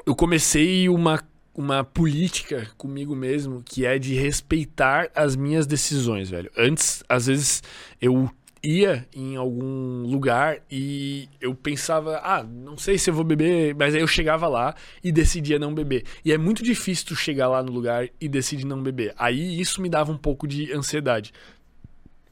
[0.05, 6.51] eu comecei uma, uma política comigo mesmo que é de respeitar as minhas decisões, velho.
[6.57, 7.63] Antes, às vezes,
[8.01, 8.30] eu
[8.64, 13.93] ia em algum lugar e eu pensava, ah, não sei se eu vou beber, mas
[13.95, 16.03] aí eu chegava lá e decidia não beber.
[16.24, 19.14] E é muito difícil tu chegar lá no lugar e decidir não beber.
[19.18, 21.34] Aí isso me dava um pouco de ansiedade.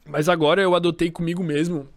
[0.08, 1.88] Mas agora eu adotei comigo mesmo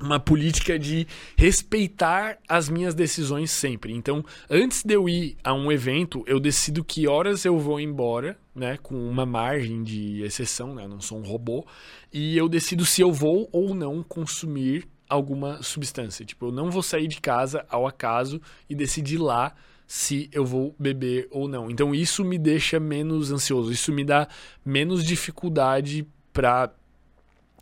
[0.00, 3.92] uma política de respeitar as minhas decisões sempre.
[3.92, 8.38] Então, antes de eu ir a um evento, eu decido que horas eu vou embora,
[8.54, 11.66] né, com uma margem de exceção, né, eu não sou um robô,
[12.12, 16.24] e eu decido se eu vou ou não consumir alguma substância.
[16.24, 19.54] Tipo, eu não vou sair de casa ao acaso e decidir lá
[19.86, 21.70] se eu vou beber ou não.
[21.70, 24.28] Então, isso me deixa menos ansioso, isso me dá
[24.64, 26.70] menos dificuldade para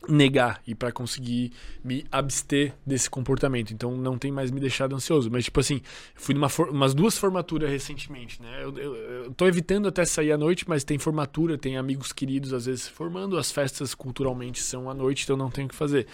[0.08, 1.52] negar e para conseguir
[1.82, 3.72] me abster desse comportamento.
[3.72, 5.30] Então não tem mais me deixado ansioso.
[5.30, 5.80] Mas, tipo assim,
[6.14, 8.62] fui numa umas duas formaturas recentemente, né?
[8.62, 12.52] Eu, eu, eu, tô evitando até sair à noite, mas tem formatura, tem amigos queridos
[12.52, 13.38] às vezes formando.
[13.38, 16.06] As festas culturalmente são à noite, então não tenho o que fazer.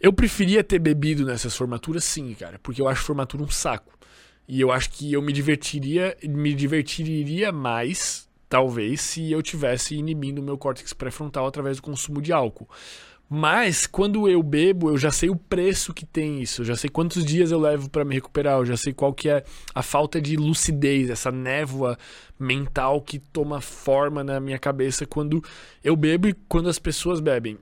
[0.00, 3.98] Eu preferia ter bebido nessas formaturas, sim, cara, porque eu acho formatura um saco.
[4.46, 10.38] E eu acho que eu me divertiria, me divertiria mais talvez se eu tivesse inibindo
[10.38, 12.68] o meu córtex pré-frontal através do consumo de álcool.
[13.28, 16.88] Mas quando eu bebo, eu já sei o preço que tem isso, eu já sei
[16.88, 19.42] quantos dias eu levo para me recuperar, eu já sei qual que é
[19.74, 21.98] a falta de lucidez, essa névoa
[22.38, 25.42] mental que toma forma na minha cabeça quando
[25.82, 27.58] eu bebo e quando as pessoas bebem.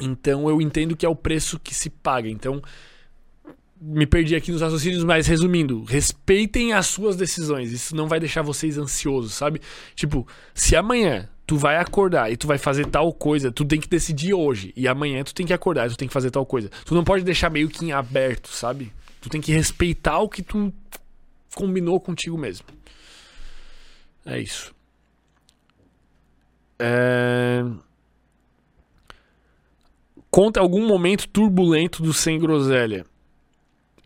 [0.00, 2.30] Então eu entendo que é o preço que se paga.
[2.30, 2.62] Então
[3.80, 7.72] me perdi aqui nos raciocínios, mas resumindo, respeitem as suas decisões.
[7.72, 9.60] Isso não vai deixar vocês ansiosos, sabe?
[9.94, 13.88] Tipo, se amanhã tu vai acordar e tu vai fazer tal coisa, tu tem que
[13.88, 14.72] decidir hoje.
[14.76, 16.70] E amanhã tu tem que acordar e tu tem que fazer tal coisa.
[16.84, 18.92] Tu não pode deixar meio que em aberto, sabe?
[19.20, 20.72] Tu tem que respeitar o que tu
[21.54, 22.66] combinou contigo mesmo.
[24.24, 24.74] É isso.
[26.78, 27.64] É...
[30.30, 33.06] Conta algum momento turbulento do Sem Groselha.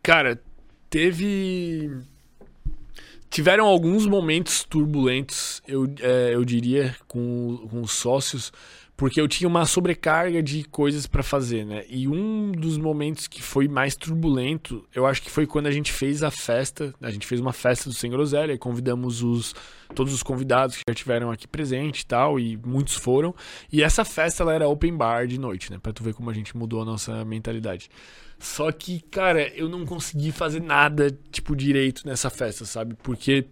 [0.02, 0.40] Cara,
[0.88, 1.90] teve.
[3.28, 8.52] Tiveram alguns momentos turbulentos, eu, é, eu diria, com, com os sócios,
[8.96, 11.84] porque eu tinha uma sobrecarga de coisas para fazer, né?
[11.88, 15.92] E um dos momentos que foi mais turbulento, eu acho que foi quando a gente
[15.92, 19.54] fez a festa, a gente fez uma festa do Sem Groselha, convidamos os
[19.94, 23.34] todos os convidados que já tiveram aqui presente e tal, e muitos foram.
[23.72, 25.78] E essa festa ela era open bar de noite, né?
[25.82, 27.88] Pra tu ver como a gente mudou a nossa mentalidade.
[28.40, 32.94] Só que, cara, eu não consegui fazer nada, tipo, direito nessa festa, sabe?
[33.02, 33.46] Porque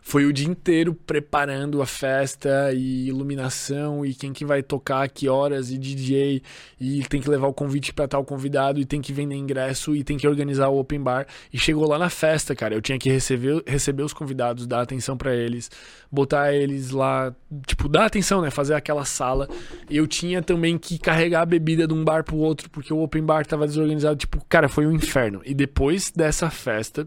[0.00, 5.28] foi o dia inteiro preparando a festa e iluminação e quem que vai tocar, que
[5.28, 6.42] horas e DJ
[6.80, 10.02] e tem que levar o convite para tal convidado e tem que vender ingresso e
[10.02, 11.26] tem que organizar o open bar.
[11.52, 15.16] E chegou lá na festa, cara, eu tinha que receber, receber os convidados, dar atenção
[15.16, 15.70] para eles,
[16.10, 17.34] botar eles lá,
[17.66, 19.48] tipo, dar atenção, né, fazer aquela sala.
[19.90, 23.22] Eu tinha também que carregar a bebida de um bar pro outro porque o open
[23.22, 25.42] bar tava desorganizado, tipo, cara, foi um inferno.
[25.44, 27.06] E depois dessa festa,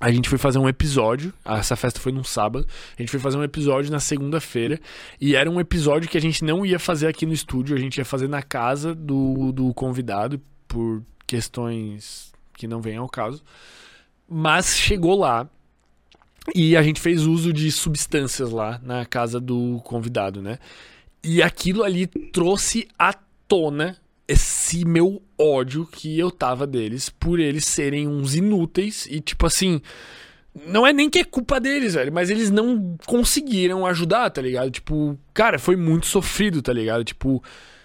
[0.00, 1.32] a gente foi fazer um episódio.
[1.44, 2.66] Essa festa foi num sábado.
[2.98, 4.78] A gente foi fazer um episódio na segunda-feira.
[5.20, 7.74] E era um episódio que a gente não ia fazer aqui no estúdio.
[7.74, 13.08] A gente ia fazer na casa do, do convidado, por questões que não vêm ao
[13.08, 13.42] caso.
[14.28, 15.48] Mas chegou lá.
[16.54, 20.58] E a gente fez uso de substâncias lá na casa do convidado, né?
[21.24, 23.14] E aquilo ali trouxe à
[23.48, 23.96] tona
[24.28, 29.80] esse meu ódio que eu tava deles por eles serem uns inúteis e tipo assim,
[30.66, 34.70] não é nem que é culpa deles, velho, mas eles não conseguiram ajudar, tá ligado?
[34.70, 37.04] Tipo, cara, foi muito sofrido, tá ligado?
[37.04, 37.42] Tipo,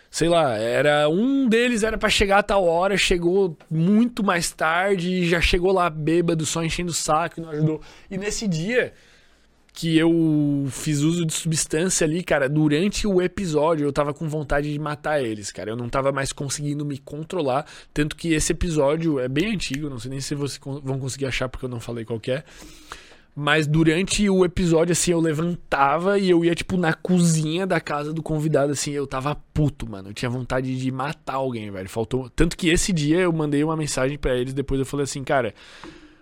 [0.10, 5.10] sei lá, era um deles era para chegar a tal hora, chegou muito mais tarde
[5.10, 7.82] e já chegou lá bêbado, só enchendo o saco e não ajudou.
[8.10, 8.94] E nesse dia,
[9.74, 14.72] que eu fiz uso de substância ali, cara, durante o episódio eu tava com vontade
[14.72, 15.70] de matar eles, cara.
[15.72, 17.66] Eu não tava mais conseguindo me controlar.
[17.94, 21.48] Tanto que esse episódio é bem antigo, não sei nem se vocês vão conseguir achar
[21.48, 22.44] porque eu não falei qual é.
[23.34, 28.12] Mas durante o episódio, assim, eu levantava e eu ia, tipo, na cozinha da casa
[28.12, 30.10] do convidado, assim, eu tava puto, mano.
[30.10, 31.88] Eu tinha vontade de matar alguém, velho.
[31.88, 32.30] Faltou.
[32.30, 35.54] Tanto que esse dia eu mandei uma mensagem para eles, depois eu falei assim, cara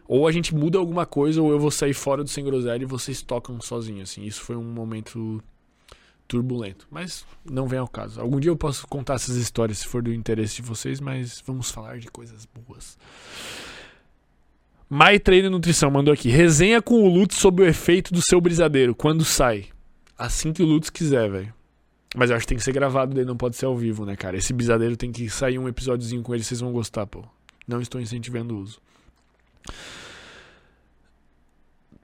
[0.10, 2.86] ou a gente muda alguma coisa, ou eu vou sair fora do Sem Groselha e
[2.88, 4.24] vocês tocam sozinhos, assim.
[4.24, 5.40] Isso foi um momento
[6.28, 6.88] turbulento.
[6.90, 8.20] Mas não vem ao caso.
[8.20, 11.70] Algum dia eu posso contar essas histórias se for do interesse de vocês, mas vamos
[11.70, 12.98] falar de coisas boas.
[14.90, 16.28] Mai Treino e Nutrição mandou aqui.
[16.28, 18.96] Resenha com o Lutz sobre o efeito do seu brisadeiro.
[18.96, 19.68] Quando sai?
[20.18, 21.54] Assim que o Lutz quiser, velho.
[22.16, 24.16] Mas eu acho que tem que ser gravado, daí não pode ser ao vivo, né,
[24.16, 24.36] cara?
[24.36, 27.24] Esse brisadeiro tem que sair um episódiozinho com ele, vocês vão gostar, pô.
[27.68, 28.82] Não estou incentivando o uso.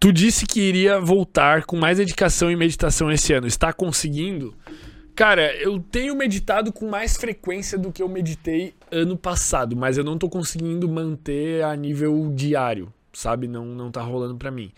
[0.06, 3.48] Tu disse que iria voltar com mais dedicação e meditação esse ano.
[3.48, 4.54] Está conseguindo?
[5.16, 10.04] Cara, eu tenho meditado com mais frequência do que eu meditei ano passado, mas eu
[10.04, 13.48] não tô conseguindo manter a nível diário, sabe?
[13.48, 14.72] Não, não tá rolando pra mim.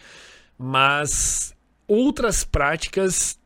[0.57, 1.53] Mas
[1.85, 3.37] outras práticas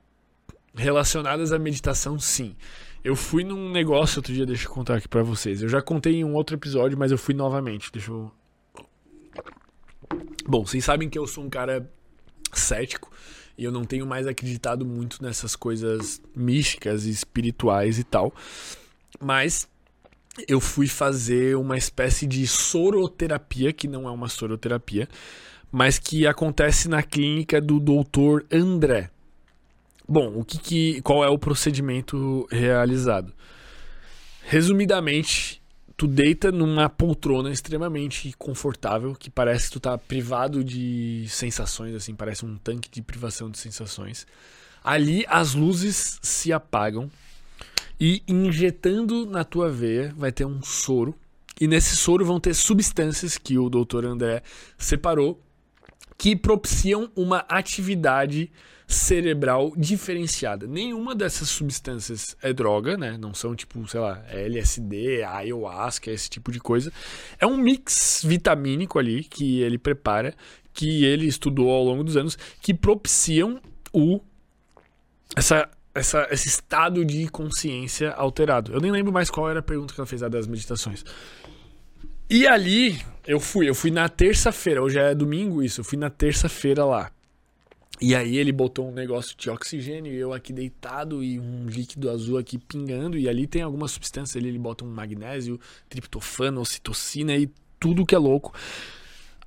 [0.76, 2.56] relacionadas à meditação, sim.
[3.04, 5.64] Eu fui num negócio outro dia, deixa eu contar aqui pra vocês.
[5.64, 7.92] Eu já contei em um outro episódio, mas eu fui novamente.
[7.92, 8.32] Deixa eu.
[10.46, 11.90] Bom, vocês sabem que eu sou um cara
[12.54, 13.12] cético
[13.58, 18.34] e eu não tenho mais acreditado muito nessas coisas místicas e espirituais e tal.
[19.20, 19.68] Mas
[20.48, 25.08] eu fui fazer uma espécie de soroterapia, que não é uma soroterapia,
[25.72, 29.10] mas que acontece na clínica do doutor André.
[30.08, 33.34] Bom, o que, que qual é o procedimento realizado?
[34.44, 35.61] Resumidamente,
[36.02, 42.16] tu deita numa poltrona extremamente confortável, que parece que tu tá privado de sensações, assim,
[42.16, 44.26] parece um tanque de privação de sensações.
[44.84, 47.08] Ali as luzes se apagam
[48.00, 51.14] e injetando na tua veia vai ter um soro.
[51.60, 54.04] E nesse soro vão ter substâncias que o Dr.
[54.08, 54.42] André
[54.80, 55.40] separou
[56.18, 58.52] que propiciam uma atividade
[58.92, 60.68] cerebral diferenciada.
[60.68, 63.18] Nenhuma dessas substâncias é droga, né?
[63.18, 66.92] Não são tipo, sei lá, LSD, ayahuasca, esse tipo de coisa.
[67.40, 70.34] É um mix vitamínico ali que ele prepara,
[70.74, 73.60] que ele estudou ao longo dos anos, que propiciam
[73.94, 74.20] o
[75.36, 78.74] essa, essa, esse estado de consciência alterado.
[78.74, 81.04] Eu nem lembro mais qual era a pergunta que ela fez das meditações.
[82.30, 86.10] E ali eu fui, eu fui na terça-feira, hoje é domingo isso, eu fui na
[86.10, 87.12] terça-feira lá.
[88.02, 92.10] E aí ele botou um negócio de oxigênio e eu aqui deitado e um líquido
[92.10, 93.16] azul aqui pingando.
[93.16, 97.48] E ali tem algumas substâncias ali, ele bota um magnésio, triptofano, ocitocina e
[97.80, 98.56] tudo que é louco.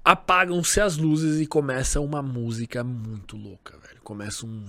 [0.04, 4.00] Apagam-se as luzes e começa uma música muito louca, velho.
[4.02, 4.62] Começa um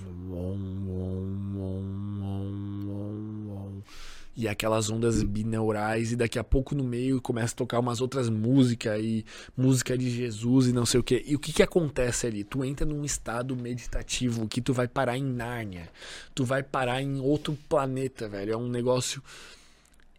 [4.36, 8.30] e aquelas ondas binaurais e daqui a pouco no meio começa a tocar umas outras
[8.30, 9.26] músicas e
[9.56, 11.24] música de Jesus e não sei o que.
[11.26, 12.44] E o que que acontece ali?
[12.44, 15.90] Tu entra num estado meditativo que tu vai parar em Nárnia.
[16.34, 18.54] Tu vai parar em outro planeta, velho.
[18.54, 19.24] É um negócio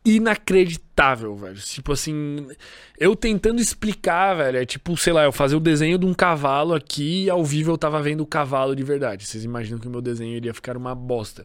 [0.06, 1.56] inacreditável, velho.
[1.56, 2.46] Tipo assim,
[2.98, 6.74] eu tentando explicar, velho, é tipo, sei lá, eu fazer o desenho de um cavalo
[6.74, 9.26] aqui e ao vivo eu tava vendo o cavalo de verdade.
[9.26, 11.44] Vocês imaginam que o meu desenho iria ficar uma bosta.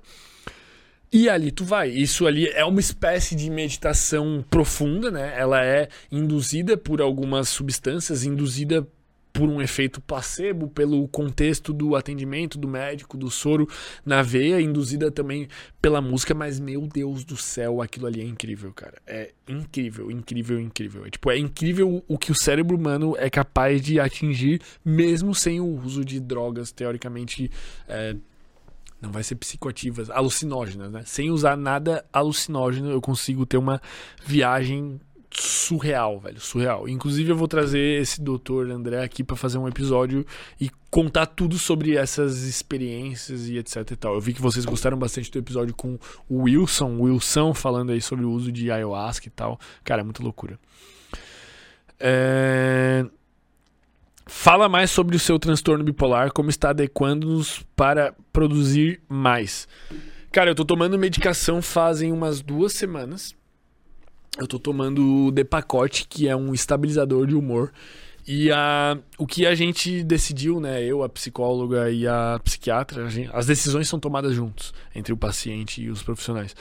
[1.13, 1.89] E ali tu vai.
[1.89, 5.37] Isso ali é uma espécie de meditação profunda, né?
[5.37, 8.87] Ela é induzida por algumas substâncias, induzida
[9.33, 13.67] por um efeito placebo, pelo contexto do atendimento do médico, do soro
[14.05, 15.47] na veia, induzida também
[15.81, 19.01] pela música, mas meu Deus do céu, aquilo ali é incrível, cara.
[19.07, 21.05] É incrível, incrível, incrível.
[21.05, 25.59] É, tipo, é incrível o que o cérebro humano é capaz de atingir, mesmo sem
[25.59, 27.49] o uso de drogas teoricamente
[27.87, 28.15] é,
[29.01, 31.03] não vai ser psicoativas, alucinógenas, né?
[31.05, 33.81] Sem usar nada alucinógeno, eu consigo ter uma
[34.25, 34.99] viagem
[35.31, 36.87] surreal, velho, surreal.
[36.87, 40.25] Inclusive eu vou trazer esse doutor André aqui para fazer um episódio
[40.59, 44.15] e contar tudo sobre essas experiências e etc e tal.
[44.15, 45.97] Eu vi que vocês gostaram bastante do episódio com
[46.29, 49.59] o Wilson, Wilson falando aí sobre o uso de ayahuasca e tal.
[49.83, 50.59] Cara, é muita loucura.
[51.97, 53.05] É...
[54.25, 59.67] Fala mais sobre o seu transtorno bipolar, como está adequando-nos para produzir mais.
[60.31, 63.35] Cara, eu tô tomando medicação fazem umas duas semanas.
[64.37, 67.71] Eu tô tomando o Depacote, que é um estabilizador de humor.
[68.25, 70.83] E a, o que a gente decidiu, né?
[70.83, 75.17] Eu, a psicóloga e a psiquiatra, a gente, as decisões são tomadas juntos entre o
[75.17, 76.55] paciente e os profissionais.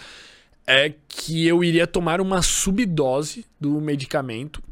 [0.67, 4.63] É que eu iria tomar uma subdose do medicamento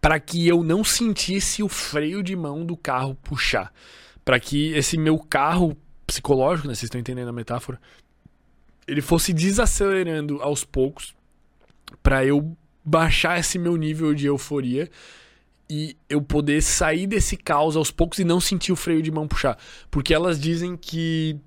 [0.00, 3.72] para que eu não sentisse o freio de mão do carro puxar.
[4.24, 5.76] Para que esse meu carro
[6.06, 7.80] psicológico, né, vocês estão entendendo a metáfora,
[8.86, 11.14] ele fosse desacelerando aos poucos
[12.02, 14.90] para eu baixar esse meu nível de euforia
[15.68, 19.26] e eu poder sair desse caos aos poucos e não sentir o freio de mão
[19.26, 19.58] puxar.
[19.90, 21.38] Porque elas dizem que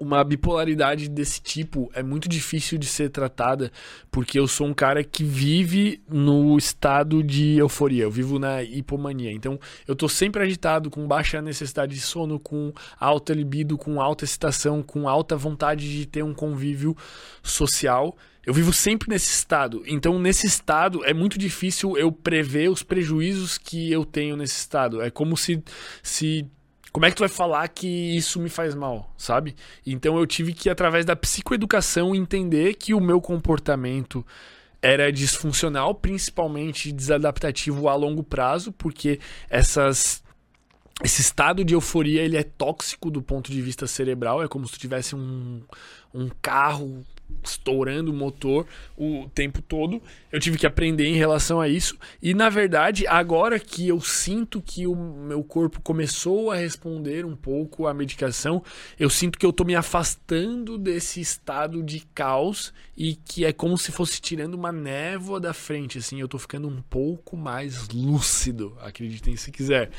[0.00, 3.70] uma bipolaridade desse tipo é muito difícil de ser tratada,
[4.10, 9.30] porque eu sou um cara que vive no estado de euforia, eu vivo na hipomania.
[9.30, 14.24] Então, eu tô sempre agitado, com baixa necessidade de sono, com alta libido, com alta
[14.24, 16.96] excitação, com alta vontade de ter um convívio
[17.42, 18.16] social.
[18.44, 19.82] Eu vivo sempre nesse estado.
[19.86, 25.00] Então, nesse estado, é muito difícil eu prever os prejuízos que eu tenho nesse estado.
[25.00, 25.62] É como se,
[26.02, 26.44] se
[26.92, 27.86] como é que tu vai falar que
[28.16, 29.56] isso me faz mal, sabe?
[29.86, 34.24] Então eu tive que, através da psicoeducação, entender que o meu comportamento
[34.82, 39.18] era disfuncional, principalmente desadaptativo a longo prazo, porque
[39.48, 40.22] essas
[41.02, 44.74] esse estado de euforia ele é tóxico do ponto de vista cerebral, é como se
[44.74, 45.62] tu tivesse um,
[46.12, 47.04] um carro
[47.42, 48.66] estourando o motor
[48.96, 50.02] o tempo todo.
[50.30, 51.96] Eu tive que aprender em relação a isso.
[52.22, 57.36] E na verdade, agora que eu sinto que o meu corpo começou a responder um
[57.36, 58.62] pouco à medicação,
[58.98, 63.76] eu sinto que eu tô me afastando desse estado de caos e que é como
[63.78, 68.76] se fosse tirando uma névoa da frente, assim, eu tô ficando um pouco mais lúcido,
[68.80, 69.90] acreditem se quiser.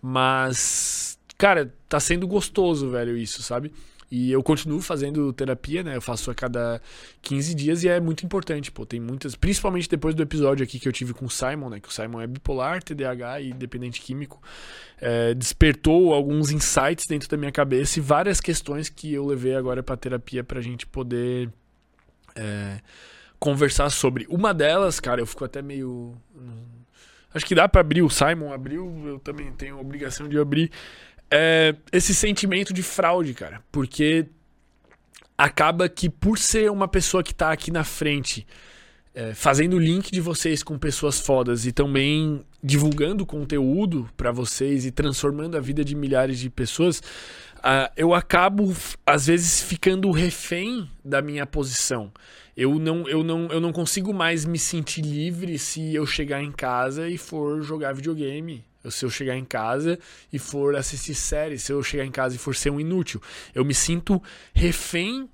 [0.00, 3.72] Mas cara, tá sendo gostoso, velho, isso, sabe?
[4.10, 5.96] E eu continuo fazendo terapia, né?
[5.96, 6.80] Eu faço a cada
[7.20, 8.86] 15 dias e é muito importante, pô.
[8.86, 11.80] Tem muitas, principalmente depois do episódio aqui que eu tive com o Simon, né?
[11.80, 14.42] Que o Simon é bipolar, TDAH e dependente químico.
[14.98, 19.82] É, despertou alguns insights dentro da minha cabeça e várias questões que eu levei agora
[19.82, 21.52] pra terapia pra gente poder
[22.34, 22.80] é,
[23.38, 24.26] conversar sobre.
[24.30, 26.16] Uma delas, cara, eu fico até meio.
[27.34, 28.00] Acho que dá para abrir.
[28.00, 30.70] O Simon abriu, eu também tenho a obrigação de abrir
[31.30, 33.62] é esse sentimento de fraude, cara.
[33.70, 34.26] Porque
[35.36, 38.46] acaba que por ser uma pessoa que tá aqui na frente,
[39.14, 44.84] é, fazendo o link de vocês com pessoas fodas e também divulgando conteúdo para vocês
[44.84, 46.98] e transformando a vida de milhares de pessoas,
[47.58, 48.74] uh, eu acabo
[49.06, 52.12] às vezes ficando refém da minha posição.
[52.56, 56.50] Eu não, eu, não, eu não consigo mais me sentir livre se eu chegar em
[56.50, 59.98] casa e for jogar videogame se eu chegar em casa
[60.32, 63.20] e for assistir série, se eu chegar em casa e for ser um inútil.
[63.54, 64.22] Eu me sinto
[64.54, 65.28] refém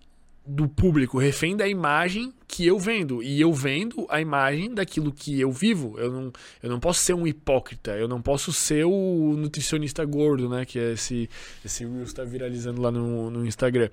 [0.47, 3.23] do público, refém da imagem que eu vendo.
[3.23, 5.99] E eu vendo a imagem daquilo que eu vivo.
[5.99, 6.33] Eu não,
[6.63, 10.65] eu não posso ser um hipócrita, eu não posso ser o nutricionista gordo, né?
[10.65, 11.31] Que é esse,
[11.65, 13.89] esse Reels está viralizando lá no, no Instagram.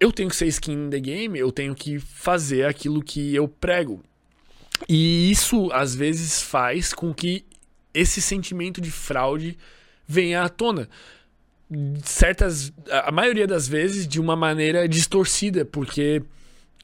[0.00, 3.46] Eu tenho que ser skin in the game, eu tenho que fazer aquilo que eu
[3.46, 4.02] prego.
[4.88, 7.44] E isso às vezes faz com que
[7.92, 9.56] esse sentimento de fraude
[10.06, 10.88] venha à tona.
[12.04, 12.72] Certas.
[12.90, 16.22] A maioria das vezes de uma maneira distorcida, porque,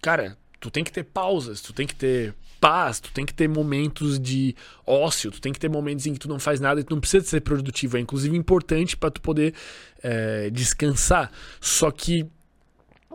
[0.01, 3.49] cara, tu tem que ter pausas, tu tem que ter paz, tu tem que ter
[3.49, 4.55] momentos de
[4.87, 7.01] ócio, tu tem que ter momentos em que tu não faz nada e tu não
[7.01, 7.97] precisa ser produtivo.
[7.97, 9.55] É inclusive importante para tu poder
[10.03, 11.31] é, descansar.
[11.61, 12.27] Só que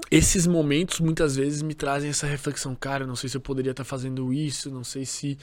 [0.09, 3.83] esses momentos muitas vezes me trazem essa reflexão, cara, não sei se eu poderia estar
[3.83, 5.37] fazendo isso, não sei se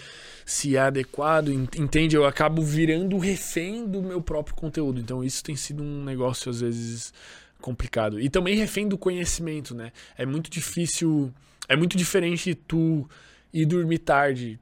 [0.44, 2.16] se é adequado, entende?
[2.16, 5.00] Eu acabo virando refém do meu próprio conteúdo.
[5.00, 7.12] Então isso tem sido um negócio às vezes
[7.60, 8.20] complicado.
[8.20, 9.92] E também refém do conhecimento, né?
[10.16, 11.32] É muito difícil,
[11.68, 13.08] é muito diferente tu
[13.52, 14.58] ir dormir tarde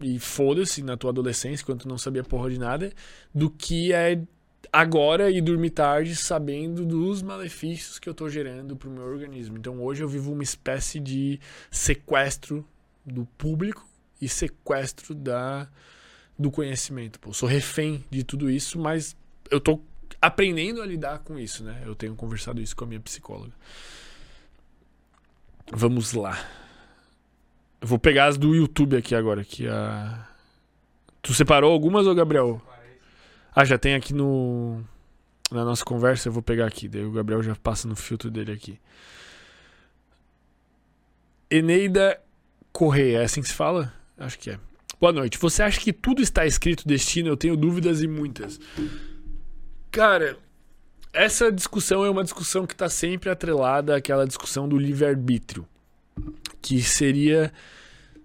[0.00, 2.92] e foda-se na tua adolescência, quando tu não sabia porra de nada,
[3.34, 4.20] do que é
[4.72, 9.56] agora e dormir tarde sabendo dos malefícios que eu estou gerando para o meu organismo.
[9.56, 11.40] Então hoje eu vivo uma espécie de
[11.70, 12.66] sequestro
[13.04, 13.86] do público
[14.20, 15.68] e sequestro da
[16.38, 17.20] do conhecimento.
[17.20, 19.14] Pô, sou refém de tudo isso, mas
[19.50, 19.84] eu estou
[20.22, 21.82] aprendendo a lidar com isso, né?
[21.84, 23.52] Eu tenho conversado isso com a minha psicóloga.
[25.70, 26.38] Vamos lá.
[27.80, 30.26] Eu vou pegar as do YouTube aqui agora, que a
[31.22, 32.62] Tu separou algumas ou Gabriel?
[33.54, 34.82] Ah, já tem aqui no
[35.50, 38.52] na nossa conversa, eu vou pegar aqui, daí o Gabriel já passa no filtro dele
[38.52, 38.78] aqui.
[41.50, 42.20] Eneida
[42.72, 43.92] Correia, é assim que se fala?
[44.16, 44.58] Acho que é.
[45.00, 45.38] Boa noite.
[45.38, 47.28] Você acha que tudo está escrito destino?
[47.28, 48.60] Eu tenho dúvidas e muitas.
[49.90, 50.36] Cara,
[51.12, 55.66] essa discussão é uma discussão que está sempre atrelada àquela discussão do livre-arbítrio,
[56.62, 57.52] que seria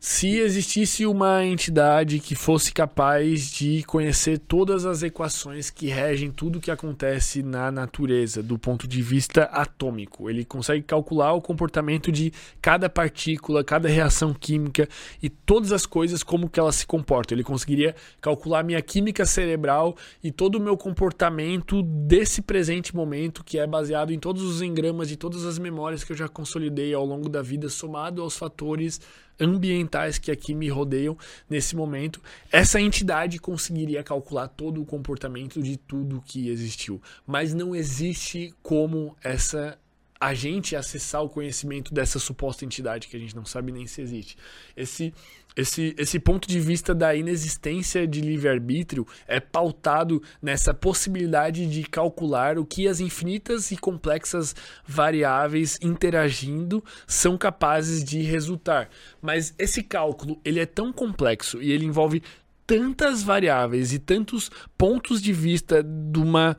[0.08, 6.60] se existisse uma entidade que fosse capaz de conhecer todas as equações que regem tudo
[6.60, 12.32] que acontece na natureza do ponto de vista atômico, ele consegue calcular o comportamento de
[12.62, 14.88] cada partícula, cada reação química
[15.24, 17.36] e todas as coisas como que elas se comportam.
[17.36, 23.58] Ele conseguiria calcular minha química cerebral e todo o meu comportamento desse presente momento que
[23.58, 27.04] é baseado em todos os engramas de todas as memórias que eu já consolidei ao
[27.04, 29.02] longo da vida somado aos fatores
[29.40, 31.18] ambientais que aqui me rodeiam
[31.50, 32.22] nesse momento,
[32.52, 37.02] essa entidade conseguiria calcular todo o comportamento de tudo que existiu.
[37.26, 39.78] Mas não existe como essa
[40.26, 44.02] a gente acessar o conhecimento dessa suposta entidade que a gente não sabe nem se
[44.02, 44.38] existe.
[44.76, 45.14] Esse
[45.56, 52.60] esse, esse ponto de vista da inexistência de livre-arbítrio é pautado nessa possibilidade de calcular
[52.60, 54.54] o que as infinitas e complexas
[54.86, 58.90] variáveis interagindo são capazes de resultar.
[59.22, 62.22] Mas esse cálculo ele é tão complexo e ele envolve
[62.68, 66.58] tantas variáveis e tantos pontos de vista de uma,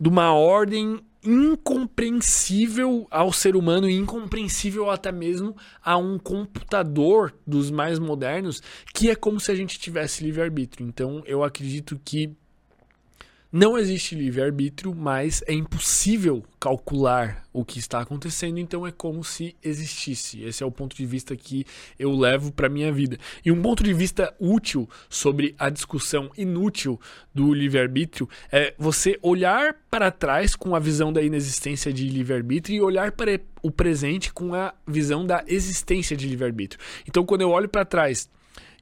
[0.00, 7.70] de uma ordem incompreensível ao ser humano e incompreensível até mesmo a um computador dos
[7.70, 8.62] mais modernos,
[8.94, 10.86] que é como se a gente tivesse livre-arbítrio.
[10.86, 12.36] Então, eu acredito que
[13.56, 19.54] Não existe livre-arbítrio, mas é impossível calcular o que está acontecendo, então é como se
[19.62, 20.42] existisse.
[20.42, 21.64] Esse é o ponto de vista que
[21.96, 23.16] eu levo para minha vida.
[23.44, 27.00] E um ponto de vista útil sobre a discussão inútil
[27.32, 32.80] do livre-arbítrio é você olhar para trás com a visão da inexistência de livre-arbítrio e
[32.80, 36.80] olhar para o presente com a visão da existência de livre-arbítrio.
[37.06, 38.28] Então, quando eu olho para trás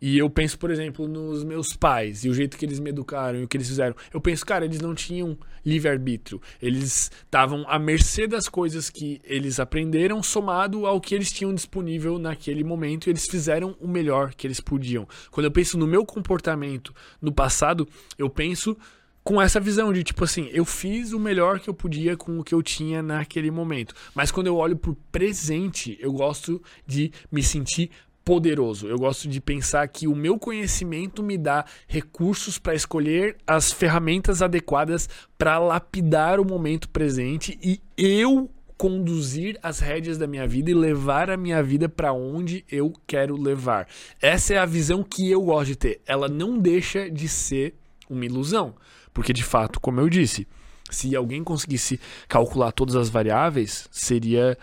[0.02, 3.38] e eu penso, por exemplo, nos meus pais e o jeito que eles me educaram
[3.38, 3.94] e o que eles fizeram.
[4.12, 6.42] Eu penso, cara, eles não tinham livre-arbítrio.
[6.60, 12.18] Eles estavam à mercê das coisas que eles aprenderam, somado ao que eles tinham disponível
[12.18, 15.06] naquele momento, e eles fizeram o melhor que eles podiam.
[15.30, 17.86] Quando eu penso no meu comportamento no passado,
[18.18, 18.76] eu penso
[19.22, 22.42] com essa visão de tipo assim, eu fiz o melhor que eu podia com o
[22.42, 23.94] que eu tinha naquele momento.
[24.16, 27.88] Mas quando eu olho pro presente, eu gosto de me sentir
[28.24, 28.86] poderoso.
[28.86, 34.42] Eu gosto de pensar que o meu conhecimento me dá recursos para escolher as ferramentas
[34.42, 40.74] adequadas para lapidar o momento presente e eu conduzir as rédeas da minha vida e
[40.74, 43.86] levar a minha vida para onde eu quero levar.
[44.20, 46.00] Essa é a visão que eu gosto de ter.
[46.04, 47.74] Ela não deixa de ser
[48.10, 48.74] uma ilusão,
[49.14, 50.48] porque de fato, como eu disse,
[50.90, 54.58] se alguém conseguisse calcular todas as variáveis, seria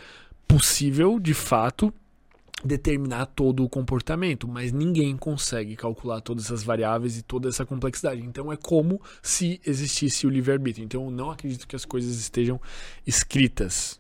[0.48, 1.94] possível de fato
[2.64, 8.22] determinar todo o comportamento, mas ninguém consegue calcular todas essas variáveis e toda essa complexidade.
[8.22, 10.84] Então é como se existisse o livre-arbítrio.
[10.84, 12.60] Então eu não acredito que as coisas estejam
[13.06, 14.00] escritas.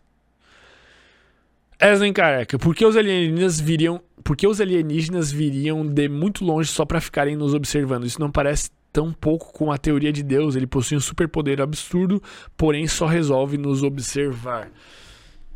[1.82, 6.84] Eslen Careca, por que os alienígenas viriam, por os alienígenas viriam de muito longe só
[6.84, 8.06] para ficarem nos observando?
[8.06, 10.58] Isso não parece tão pouco com a teoria de Deus.
[10.58, 12.22] Ele possui um superpoder absurdo,
[12.58, 14.70] porém só resolve nos observar.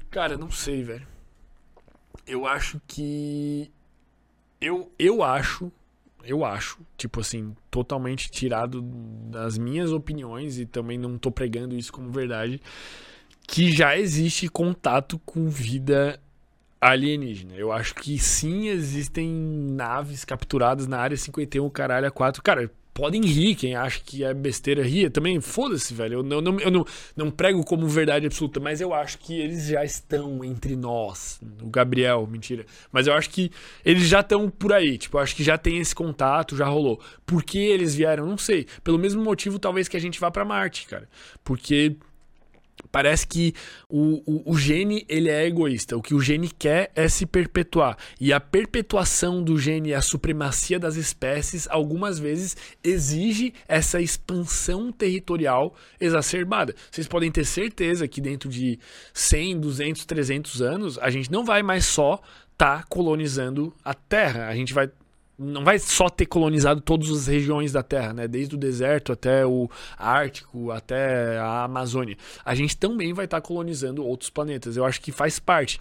[0.10, 1.12] Cara, não sei, velho
[2.26, 3.72] eu acho que.
[4.60, 5.72] Eu, eu acho.
[6.26, 11.92] Eu acho, tipo assim, totalmente tirado das minhas opiniões e também não tô pregando isso
[11.92, 12.62] como verdade,
[13.46, 16.18] que já existe contato com vida
[16.80, 17.56] alienígena.
[17.56, 22.42] Eu acho que sim, existem naves capturadas na área 51, caralho, a 4.
[22.42, 26.20] Cara, podem rir, quem acha que é besteira ria também, foda-se, velho.
[26.20, 26.86] Eu, não, não, eu não,
[27.16, 31.41] não prego como verdade absoluta, mas eu acho que eles já estão entre nós.
[31.62, 32.66] O Gabriel, mentira.
[32.91, 33.52] Mas eu acho que
[33.84, 34.98] eles já estão por aí.
[34.98, 37.02] Tipo, eu acho que já tem esse contato, já rolou.
[37.26, 38.26] Por que eles vieram?
[38.26, 38.68] Não sei.
[38.84, 41.10] Pelo mesmo motivo, talvez, que a gente vá para Marte, cara.
[41.44, 41.96] Porque
[42.94, 43.56] Parece que
[43.89, 45.98] o, o, o, gene ele é egoísta.
[45.98, 47.98] O que o gene quer é se perpetuar.
[48.22, 55.74] E a perpetuação do gene a supremacia das espécies, algumas vezes, exige essa expansão territorial
[56.00, 56.76] exacerbada.
[56.91, 58.78] Vocês podem ter certeza que dentro de
[59.12, 62.22] 100, 200, 300 anos, a gente não vai mais só
[62.52, 64.50] estar tá colonizando a Terra.
[64.50, 64.88] A gente vai
[65.38, 68.28] não vai só ter colonizado todas as regiões da Terra, né?
[68.28, 72.18] Desde o deserto até o Ártico, até a Amazônia.
[72.46, 74.78] A gente também vai estar tá colonizando outros planetas.
[74.78, 75.80] Eu acho que faz parte.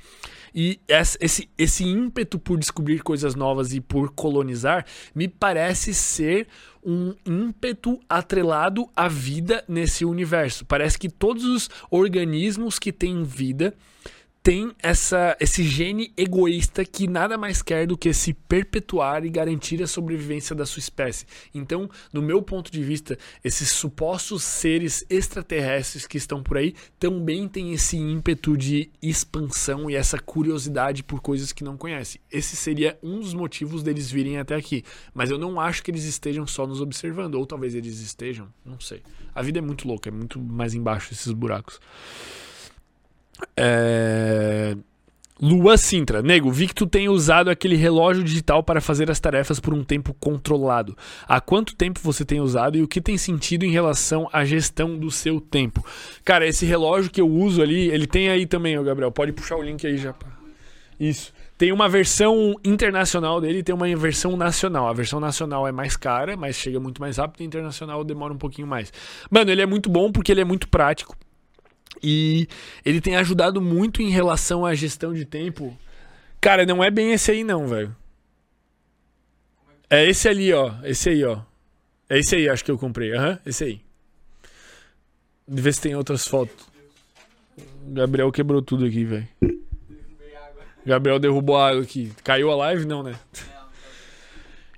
[0.54, 4.84] E esse, esse ímpeto por descobrir coisas novas e por colonizar
[5.14, 6.46] me parece ser
[6.84, 10.64] um ímpeto atrelado à vida nesse universo.
[10.64, 13.74] Parece que todos os organismos que têm vida
[14.42, 19.80] tem essa, esse gene egoísta que nada mais quer do que se perpetuar e garantir
[19.82, 21.26] a sobrevivência da sua espécie.
[21.54, 27.46] Então, no meu ponto de vista, esses supostos seres extraterrestres que estão por aí também
[27.46, 32.20] têm esse ímpeto de expansão e essa curiosidade por coisas que não conhecem.
[32.30, 34.82] Esse seria um dos motivos deles virem até aqui.
[35.14, 38.80] Mas eu não acho que eles estejam só nos observando, ou talvez eles estejam, não
[38.80, 39.02] sei.
[39.32, 41.78] A vida é muito louca, é muito mais embaixo esses buracos.
[43.56, 44.76] É...
[45.44, 49.58] Lua Sintra, nego, vi que tu tem usado aquele relógio digital para fazer as tarefas
[49.58, 50.96] por um tempo controlado.
[51.26, 54.96] Há quanto tempo você tem usado e o que tem sentido em relação à gestão
[54.96, 55.84] do seu tempo?
[56.24, 59.10] Cara, esse relógio que eu uso ali, ele tem aí também, ô Gabriel.
[59.10, 60.14] Pode puxar o link aí já.
[61.00, 61.32] Isso.
[61.58, 64.86] Tem uma versão internacional dele e tem uma versão nacional.
[64.86, 67.40] A versão nacional é mais cara, mas chega muito mais rápido.
[67.40, 68.92] E internacional demora um pouquinho mais.
[69.28, 71.16] Mano, ele é muito bom porque ele é muito prático.
[72.02, 72.48] E
[72.84, 75.76] ele tem ajudado muito em relação à gestão de tempo.
[76.40, 77.94] Cara, não é bem esse aí não, velho.
[79.88, 80.72] É esse ali, ó.
[80.82, 81.40] Esse aí, ó.
[82.08, 83.14] É esse aí, acho que eu comprei.
[83.14, 83.80] Aham, uhum, esse aí.
[85.46, 86.66] Ver se tem outras fotos.
[87.86, 89.28] Gabriel quebrou tudo aqui, velho.
[90.84, 92.12] Gabriel derrubou a água aqui.
[92.24, 92.86] Caiu a live?
[92.86, 93.14] Não, né?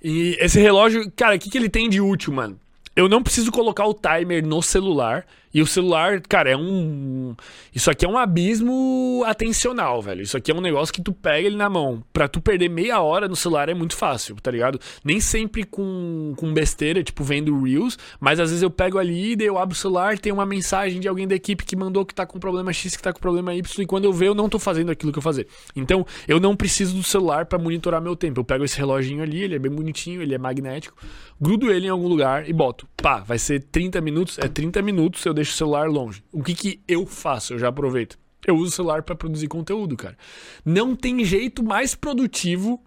[0.02, 2.60] E esse relógio, cara, o que, que ele tem de útil, mano?
[2.94, 7.36] Eu não preciso colocar o timer no celular E o celular, cara, é um.
[7.72, 10.22] Isso aqui é um abismo atencional, velho.
[10.22, 12.02] Isso aqui é um negócio que tu pega ele na mão.
[12.12, 14.80] Pra tu perder meia hora no celular é muito fácil, tá ligado?
[15.04, 19.46] Nem sempre com, com besteira, tipo vendo Reels, mas às vezes eu pego ali, daí
[19.46, 22.26] eu abro o celular, tem uma mensagem de alguém da equipe que mandou que tá
[22.26, 24.58] com problema X, que tá com problema Y, e quando eu ver, eu não tô
[24.58, 25.46] fazendo aquilo que eu fazer.
[25.76, 28.40] Então, eu não preciso do celular para monitorar meu tempo.
[28.40, 30.96] Eu pego esse reloginho ali, ele é bem bonitinho, ele é magnético,
[31.40, 32.88] grudo ele em algum lugar e boto.
[32.96, 36.24] Pá, vai ser 30 minutos, é 30 minutos, eu deixo deixo o celular longe.
[36.32, 37.52] O que, que eu faço?
[37.52, 38.18] Eu já aproveito.
[38.46, 40.16] Eu uso o celular para produzir conteúdo, cara.
[40.64, 42.82] Não tem jeito mais produtivo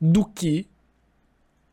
[0.00, 0.66] do que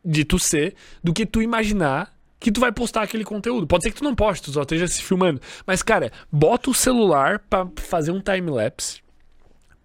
[0.04, 3.66] de tu ser, do que tu imaginar que tu vai postar aquele conteúdo.
[3.66, 5.42] Pode ser que tu não poste, tu só esteja se filmando.
[5.66, 9.02] Mas, cara, bota o celular para fazer um time lapse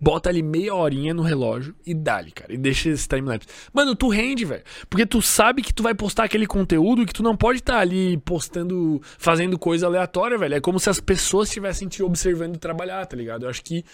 [0.02, 2.52] bota ali meia horinha no relógio e dá-lhe, cara.
[2.52, 3.46] E deixa esse timelapse.
[3.72, 4.64] Mano, tu rende, velho.
[4.90, 7.74] Porque tu sabe que tu vai postar aquele conteúdo e que tu não pode estar
[7.74, 10.56] tá ali postando, fazendo coisa aleatória, velho.
[10.56, 13.44] É como se as pessoas estivessem te observando trabalhar, tá ligado?
[13.44, 13.84] Eu acho que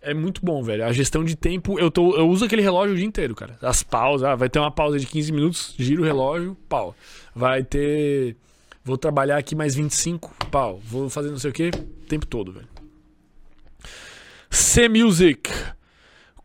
[0.00, 0.86] é muito bom, velho.
[0.86, 3.58] A gestão de tempo, eu, tô, eu uso aquele relógio o dia inteiro, cara.
[3.60, 6.96] As pausas, ah, vai ter uma pausa de 15 minutos, giro o relógio, pau.
[7.34, 8.36] Vai ter.
[8.82, 10.80] Vou trabalhar aqui mais 25, pau.
[10.82, 11.70] Vou fazer não sei o que,
[12.08, 12.77] tempo todo, velho.
[14.50, 15.50] C-Music.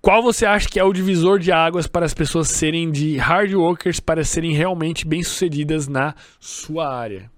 [0.02, 3.54] Qual você acha que é o divisor de águas para as pessoas serem de hard
[3.54, 7.32] workers para serem realmente bem-sucedidas na sua área?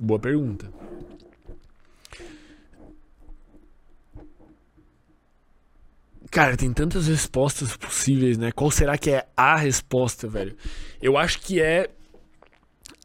[0.00, 0.68] Boa pergunta.
[6.30, 8.52] Cara, tem tantas respostas possíveis, né?
[8.52, 10.56] Qual será que é a resposta, velho?
[11.00, 11.88] Eu acho que é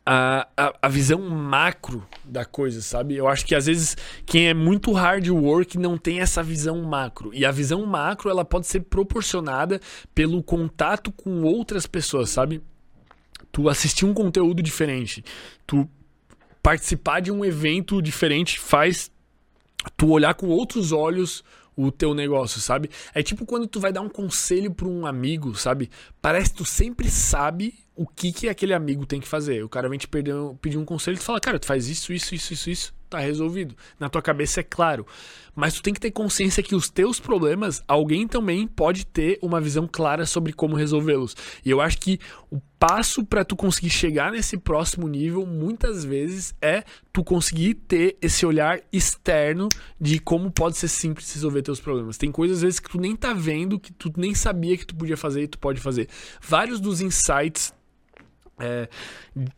[0.06, 3.16] a, a, a, visão macro da coisa, sabe?
[3.16, 7.34] Eu acho que às vezes quem é muito hard work não tem essa visão macro.
[7.34, 9.80] E a visão macro ela pode ser proporcionada
[10.14, 12.62] pelo contato com outras pessoas, sabe?
[13.52, 15.24] Tu assistir um conteúdo diferente,
[15.66, 15.88] tu
[16.62, 19.12] participar de um evento diferente faz
[19.98, 21.44] tu olhar com outros olhos
[21.76, 22.90] o teu negócio, sabe?
[23.14, 25.90] É tipo quando tu vai dar um conselho para um amigo, sabe?
[26.22, 29.64] Parece que tu sempre sabe o que que aquele amigo tem que fazer.
[29.64, 32.12] O cara vem te pedir, pedir um conselho e tu fala, cara, tu faz isso,
[32.12, 33.76] isso, isso, isso, isso, tá resolvido.
[34.00, 35.06] Na tua cabeça é claro.
[35.56, 39.62] Mas tu tem que ter consciência que os teus problemas, alguém também pode ter uma
[39.62, 41.36] visão clara sobre como resolvê-los.
[41.64, 42.20] E eu acho que
[42.50, 48.18] o passo para tu conseguir chegar nesse próximo nível, muitas vezes, é tu conseguir ter
[48.20, 49.70] esse olhar externo
[50.02, 52.18] de como pode ser simples resolver teus problemas.
[52.18, 54.96] Tem coisas, às vezes, que tu nem tá vendo, que tu nem sabia que tu
[54.96, 56.10] podia fazer e tu pode fazer.
[56.42, 57.74] Vários dos insights
[58.64, 58.88] é,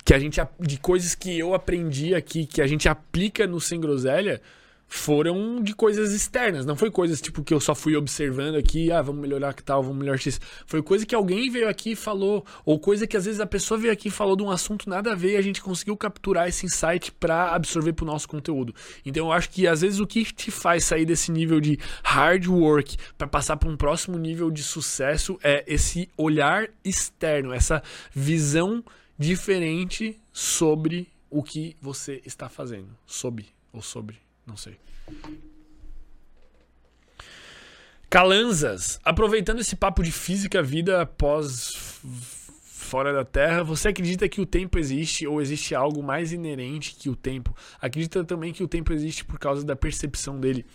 [0.04, 3.80] que a gente de coisas que eu aprendi aqui que a gente aplica no sem
[3.80, 4.42] groselha
[4.88, 9.02] foram de coisas externas, não foi coisas tipo que eu só fui observando aqui, ah,
[9.02, 10.40] vamos melhorar que tal, vamos melhorar X.
[10.66, 13.80] Foi coisa que alguém veio aqui e falou, ou coisa que às vezes a pessoa
[13.80, 16.48] veio aqui e falou de um assunto nada a ver e a gente conseguiu capturar
[16.48, 18.74] esse insight para absorver pro nosso conteúdo.
[19.06, 22.48] Então eu acho que às vezes o que te faz sair desse nível de hard
[22.48, 27.82] work para passar para um próximo nível de sucesso é esse olhar externo, essa
[28.14, 28.84] visão
[29.18, 34.78] diferente sobre o que você está fazendo, sobre ou sobre não sei.
[38.10, 42.00] Calanzas, aproveitando esse papo de física, vida após
[42.86, 47.10] fora da Terra, você acredita que o tempo existe ou existe algo mais inerente que
[47.10, 47.54] o tempo?
[47.82, 50.66] Acredita também que o tempo existe por causa da percepção dele?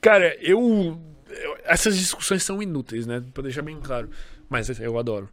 [0.00, 0.98] Cara, eu,
[1.28, 3.22] eu essas discussões são inúteis, né?
[3.34, 4.08] Pra deixar bem claro,
[4.48, 5.28] mas eu adoro.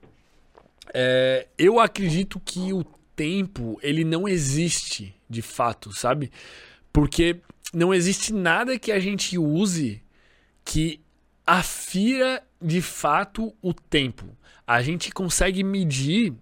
[0.94, 2.84] É, eu acredito que o
[3.16, 6.32] tempo ele não existe de fato, sabe?
[6.92, 7.40] Porque
[7.74, 10.02] não existe nada que a gente use
[10.64, 11.02] que
[11.46, 14.26] afira de fato o tempo.
[14.66, 16.34] A gente consegue medir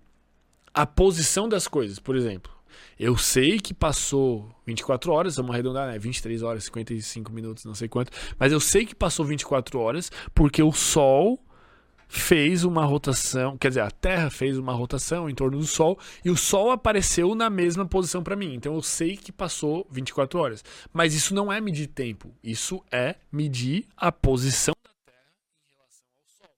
[0.73, 2.51] a posição das coisas, por exemplo.
[2.99, 5.97] Eu sei que passou 24 horas, vamos arredondar, né?
[5.97, 8.11] 23 horas, 55 minutos, não sei quanto.
[8.38, 11.39] Mas eu sei que passou 24 horas porque o Sol
[12.11, 16.31] fez uma rotação, quer dizer, a Terra fez uma rotação em torno do Sol e
[16.31, 18.56] o Sol apareceu na mesma posição para mim.
[18.56, 20.64] Então eu sei que passou 24 horas.
[20.91, 25.22] Mas isso não é medir tempo, isso é medir a posição da Terra
[25.64, 26.49] em relação ao Sol.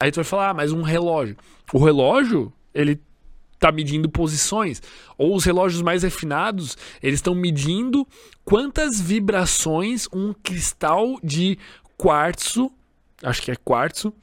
[0.00, 1.36] Aí tu vai falar, ah, mas um relógio.
[1.72, 3.00] O relógio, ele
[3.52, 4.80] está medindo posições.
[5.18, 8.06] Ou os relógios mais refinados, eles estão medindo
[8.44, 11.58] quantas vibrações um cristal de
[11.98, 12.70] quartzo,
[13.24, 14.14] acho que é quartzo,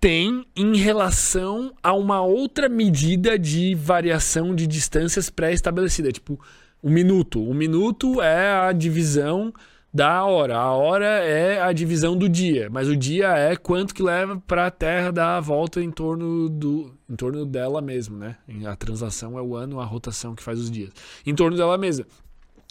[0.00, 6.40] tem em relação a uma outra medida de variação de distâncias pré-estabelecida, tipo
[6.82, 7.42] um minuto.
[7.42, 9.52] Um minuto é a divisão
[9.92, 14.02] da hora, a hora é a divisão do dia, mas o dia é quanto que
[14.02, 18.36] leva para a Terra dar a volta em torno do em torno dela mesma, né?
[18.66, 20.90] A translação é o ano, a rotação que faz os dias.
[21.26, 22.06] Em torno dela mesma.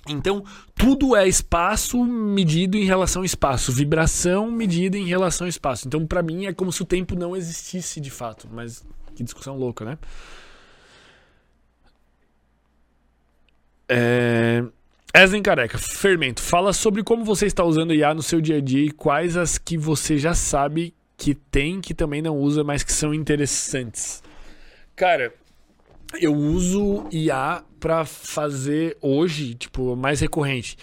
[0.09, 0.43] Então,
[0.75, 5.87] tudo é espaço medido em relação ao espaço, vibração medida em relação ao espaço.
[5.87, 8.47] Então, para mim, é como se o tempo não existisse de fato.
[8.51, 9.97] Mas que discussão louca, né?
[13.87, 14.63] É...
[15.13, 18.85] Eslen Careca, Fermento, fala sobre como você está usando IA no seu dia a dia
[18.85, 22.93] e quais as que você já sabe que tem que também não usa, mas que
[22.93, 24.23] são interessantes.
[24.95, 25.33] Cara,
[26.19, 30.77] eu uso IA para fazer hoje, tipo, mais recorrente,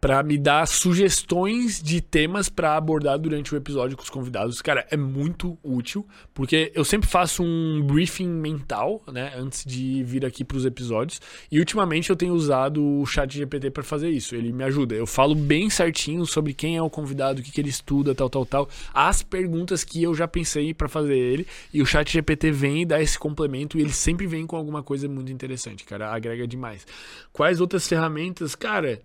[0.00, 4.62] para me dar sugestões de temas para abordar durante o episódio com os convidados.
[4.62, 10.24] Cara, é muito útil, porque eu sempre faço um briefing mental, né, antes de vir
[10.24, 11.20] aqui para os episódios.
[11.52, 14.34] E ultimamente eu tenho usado o Chat GPT para fazer isso.
[14.34, 14.94] Ele me ajuda.
[14.94, 18.30] Eu falo bem certinho sobre quem é o convidado, o que, que ele estuda, tal,
[18.30, 21.46] tal, tal, as perguntas que eu já pensei para fazer ele.
[21.74, 24.82] E o Chat GPT vem e dá esse complemento e ele sempre vem com alguma
[24.82, 26.10] coisa muito interessante, cara.
[26.10, 26.86] Agrega demais.
[27.32, 29.02] Quais outras ferramentas, cara?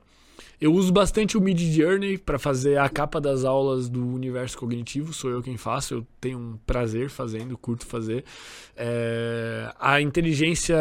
[0.60, 5.14] Eu uso bastante o Mid Journey para fazer a capa das aulas do universo cognitivo,
[5.14, 8.23] sou eu quem faço, eu tenho um prazer fazendo, curto fazer.
[8.76, 9.73] É...
[9.80, 10.77] A inteligência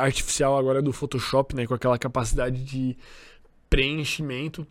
[0.00, 2.96] artificial agora do Photoshop, né, com aquela capacidade de
[3.68, 4.66] preenchimento.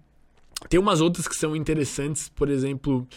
[0.69, 3.07] Tem umas outras que são interessantes, por exemplo,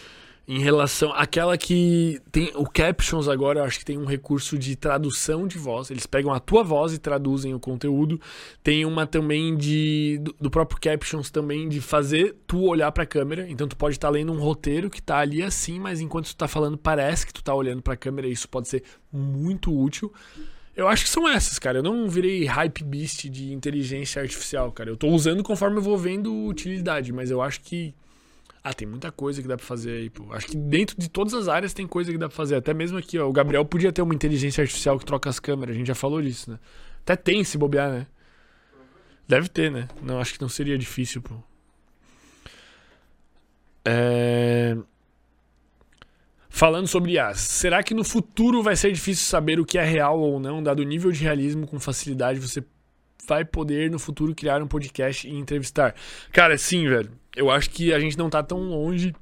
[0.53, 4.75] em relação àquela que tem o captions agora, eu acho que tem um recurso de
[4.75, 5.89] tradução de voz.
[5.89, 8.19] Eles pegam a tua voz e traduzem o conteúdo.
[8.61, 13.05] Tem uma também de do, do próprio captions também de fazer tu olhar para a
[13.05, 13.49] câmera.
[13.49, 16.35] Então tu pode estar tá lendo um roteiro que tá ali assim, mas enquanto tu
[16.35, 20.11] tá falando parece que tu tá olhando para a câmera, isso pode ser muito útil.
[20.75, 21.77] Eu acho que são essas, cara.
[21.77, 24.89] Eu não virei hype beast de inteligência artificial, cara.
[24.89, 27.95] Eu tô usando conforme eu vou vendo utilidade, mas eu acho que
[28.63, 30.31] ah, tem muita coisa que dá pra fazer aí, pô.
[30.31, 32.55] Acho que dentro de todas as áreas tem coisa que dá pra fazer.
[32.55, 33.27] Até mesmo aqui, ó.
[33.27, 35.75] O Gabriel podia ter uma inteligência artificial que troca as câmeras.
[35.75, 36.59] A gente já falou disso, né?
[37.01, 38.07] Até tem se bobear, né?
[39.27, 39.87] Deve ter, né?
[40.03, 41.35] Não, acho que não seria difícil, pô.
[43.83, 44.77] É...
[46.47, 50.19] Falando sobre IAs, será que no futuro vai ser difícil saber o que é real
[50.19, 52.63] ou não, dado o nível de realismo com facilidade você
[53.25, 55.95] vai poder no futuro criar um podcast e entrevistar?
[56.31, 59.13] Cara, sim, velho eu acho que a gente não tá tão longe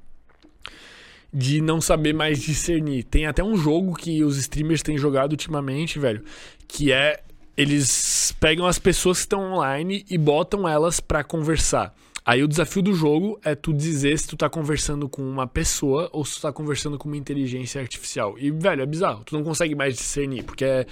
[1.32, 3.04] de não saber mais discernir.
[3.04, 6.24] Tem até um jogo que os streamers têm jogado ultimamente, velho,
[6.66, 7.22] que é
[7.56, 11.94] eles pegam as pessoas que estão online e botam elas para conversar.
[12.24, 16.08] Aí o desafio do jogo é tu dizer se tu tá conversando com uma pessoa
[16.12, 18.38] ou se tu tá conversando com uma inteligência artificial.
[18.38, 19.24] E, velho, é bizarro.
[19.24, 20.86] Tu não consegue mais discernir, porque é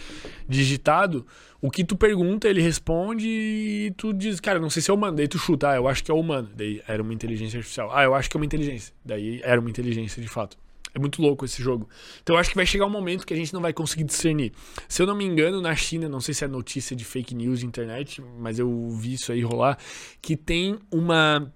[0.48, 1.26] digitado.
[1.60, 5.16] O que tu pergunta, ele responde e tu diz, cara, não sei se é humano.
[5.16, 6.48] Daí tu chuta, ah, eu acho que é humano.
[6.54, 7.90] Daí era uma inteligência artificial.
[7.92, 8.94] Ah, eu acho que é uma inteligência.
[9.04, 10.56] Daí era uma inteligência de fato.
[10.94, 11.88] É muito louco esse jogo.
[12.22, 14.52] Então eu acho que vai chegar um momento que a gente não vai conseguir discernir.
[14.88, 17.62] Se eu não me engano, na China, não sei se é notícia de fake news
[17.62, 19.78] internet, mas eu vi isso aí rolar,
[20.22, 21.52] que tem uma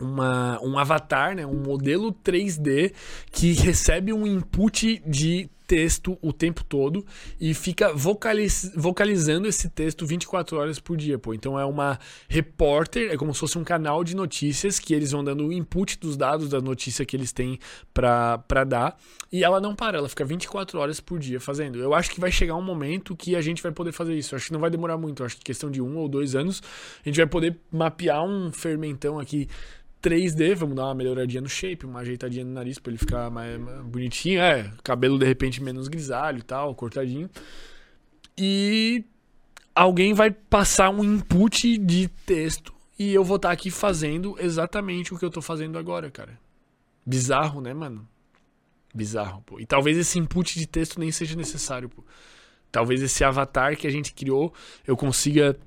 [0.00, 2.92] uma, um avatar, né, um modelo 3D
[3.30, 7.06] que recebe um input de texto o tempo todo
[7.40, 11.32] e fica vocaliz vocalizando esse texto 24 horas por dia, pô.
[11.32, 11.96] Então é uma
[12.28, 15.96] repórter, é como se fosse um canal de notícias que eles vão dando o input
[16.00, 17.56] dos dados da notícia que eles têm
[17.94, 18.98] para dar
[19.30, 21.78] e ela não para, ela fica 24 horas por dia fazendo.
[21.78, 24.34] Eu acho que vai chegar um momento que a gente vai poder fazer isso.
[24.34, 26.60] Eu acho que não vai demorar muito, acho que questão de um ou dois anos
[27.04, 29.48] a gente vai poder mapear um fermentão aqui
[30.02, 33.58] 3D, vamos dar uma melhoradinha no shape, uma ajeitadinha no nariz pra ele ficar mais,
[33.58, 34.40] mais bonitinho.
[34.40, 37.28] É, cabelo de repente menos grisalho e tal, cortadinho.
[38.36, 39.04] E
[39.74, 45.12] alguém vai passar um input de texto e eu vou estar tá aqui fazendo exatamente
[45.14, 46.38] o que eu tô fazendo agora, cara.
[47.04, 48.06] Bizarro, né, mano?
[48.94, 49.60] Bizarro, pô.
[49.60, 52.04] E talvez esse input de texto nem seja necessário, pô.
[52.72, 54.52] Talvez esse avatar que a gente criou
[54.86, 55.58] eu consiga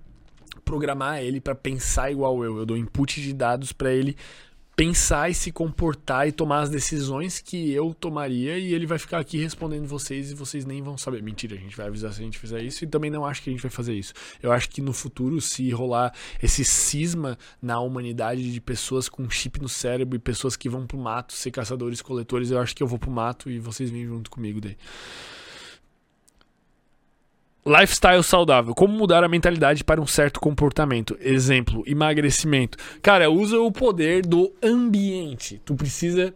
[0.64, 2.58] programar ele para pensar igual eu.
[2.58, 4.16] Eu dou input de dados para ele
[4.76, 9.20] pensar e se comportar e tomar as decisões que eu tomaria e ele vai ficar
[9.20, 11.22] aqui respondendo vocês e vocês nem vão saber.
[11.22, 13.50] Mentira, a gente vai avisar se a gente fizer isso e também não acho que
[13.50, 14.14] a gente vai fazer isso.
[14.42, 19.62] Eu acho que no futuro, se rolar esse cisma na humanidade de pessoas com chip
[19.62, 22.88] no cérebro e pessoas que vão pro mato ser caçadores coletores, eu acho que eu
[22.88, 24.78] vou pro mato e vocês vêm junto comigo daí.
[27.66, 28.76] Lifestyle saudável.
[28.76, 31.18] Como mudar a mentalidade para um certo comportamento?
[31.22, 32.78] Exemplo, emagrecimento.
[33.02, 35.62] Cara, usa o poder do ambiente.
[35.64, 36.34] Tu precisa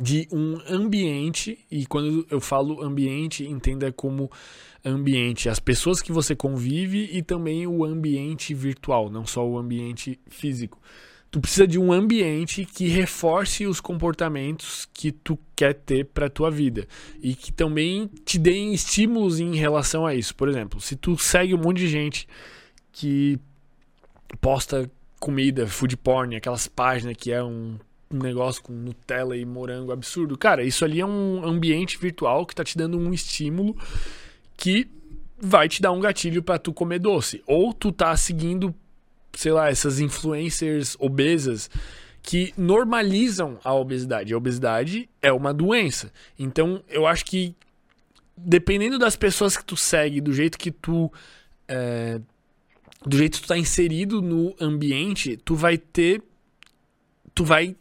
[0.00, 4.30] de um ambiente, e quando eu falo ambiente, entenda como
[4.84, 10.18] ambiente as pessoas que você convive e também o ambiente virtual, não só o ambiente
[10.28, 10.78] físico
[11.30, 16.50] tu precisa de um ambiente que reforce os comportamentos que tu quer ter para tua
[16.50, 16.86] vida
[17.22, 20.34] e que também te deem estímulos em relação a isso.
[20.34, 22.26] Por exemplo, se tu segue um monte de gente
[22.92, 23.38] que
[24.40, 24.90] posta
[25.20, 27.78] comida, food porn, aquelas páginas que é um,
[28.10, 30.38] um negócio com Nutella e morango absurdo.
[30.38, 33.76] Cara, isso ali é um ambiente virtual que tá te dando um estímulo
[34.56, 34.88] que
[35.40, 37.42] vai te dar um gatilho para tu comer doce.
[37.46, 38.74] Ou tu tá seguindo,
[39.38, 41.70] sei lá, essas influencers obesas
[42.20, 44.34] que normalizam a obesidade.
[44.34, 46.12] A obesidade é uma doença.
[46.36, 47.54] Então, eu acho que
[48.36, 51.12] dependendo das pessoas que tu segue, do jeito que tu
[51.68, 52.20] é,
[53.06, 56.20] do jeito que tu tá inserido no ambiente, tu vai ter
[57.32, 57.76] tu vai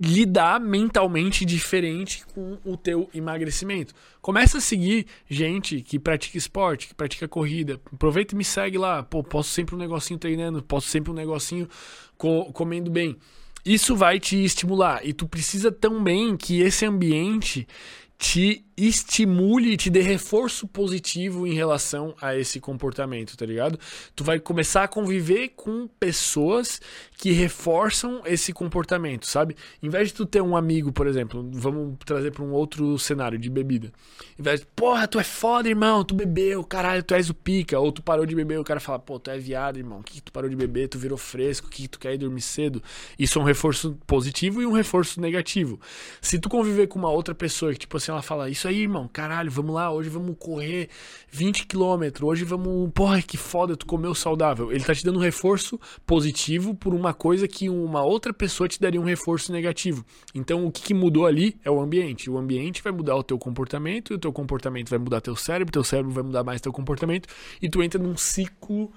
[0.00, 3.94] lidar mentalmente diferente com o teu emagrecimento.
[4.22, 7.78] Começa a seguir gente que pratica esporte, que pratica corrida.
[7.92, 9.02] Aproveita e me segue lá.
[9.02, 11.68] Pô, posso sempre um negocinho treinando, posso sempre um negocinho
[12.16, 13.16] co comendo bem.
[13.64, 17.68] Isso vai te estimular e tu precisa também que esse ambiente
[18.16, 23.78] te estimule e te dê reforço positivo em relação a esse comportamento, tá ligado?
[24.14, 26.80] Tu vai começar a conviver com pessoas
[27.16, 29.54] que reforçam esse comportamento, sabe?
[29.82, 33.38] Em vez de tu ter um amigo, por exemplo, vamos trazer para um outro cenário
[33.38, 33.92] de bebida.
[34.38, 37.78] Em vez de, porra, tu é foda, irmão, tu bebeu, caralho, tu és o pica,
[37.78, 40.22] ou tu parou de beber, o cara fala, pô, tu é viado, irmão, que, que
[40.22, 42.82] tu parou de beber, tu virou fresco, que, que tu quer ir dormir cedo?
[43.18, 45.78] Isso é um reforço positivo e um reforço negativo.
[46.22, 49.08] Se tu conviver com uma outra pessoa que, tipo assim, ela fala, isso aí, irmão,
[49.12, 50.88] caralho, vamos lá, hoje vamos correr
[51.30, 54.72] 20 km, hoje vamos, porra, que foda, tu comeu saudável.
[54.72, 58.80] Ele tá te dando um reforço positivo por uma coisa que uma outra pessoa te
[58.80, 60.04] daria um reforço negativo.
[60.34, 62.30] Então, o que, que mudou ali é o ambiente.
[62.30, 65.84] O ambiente vai mudar o teu comportamento, o teu comportamento vai mudar teu cérebro, teu
[65.84, 67.28] cérebro vai mudar mais teu comportamento,
[67.60, 68.90] e tu entra num ciclo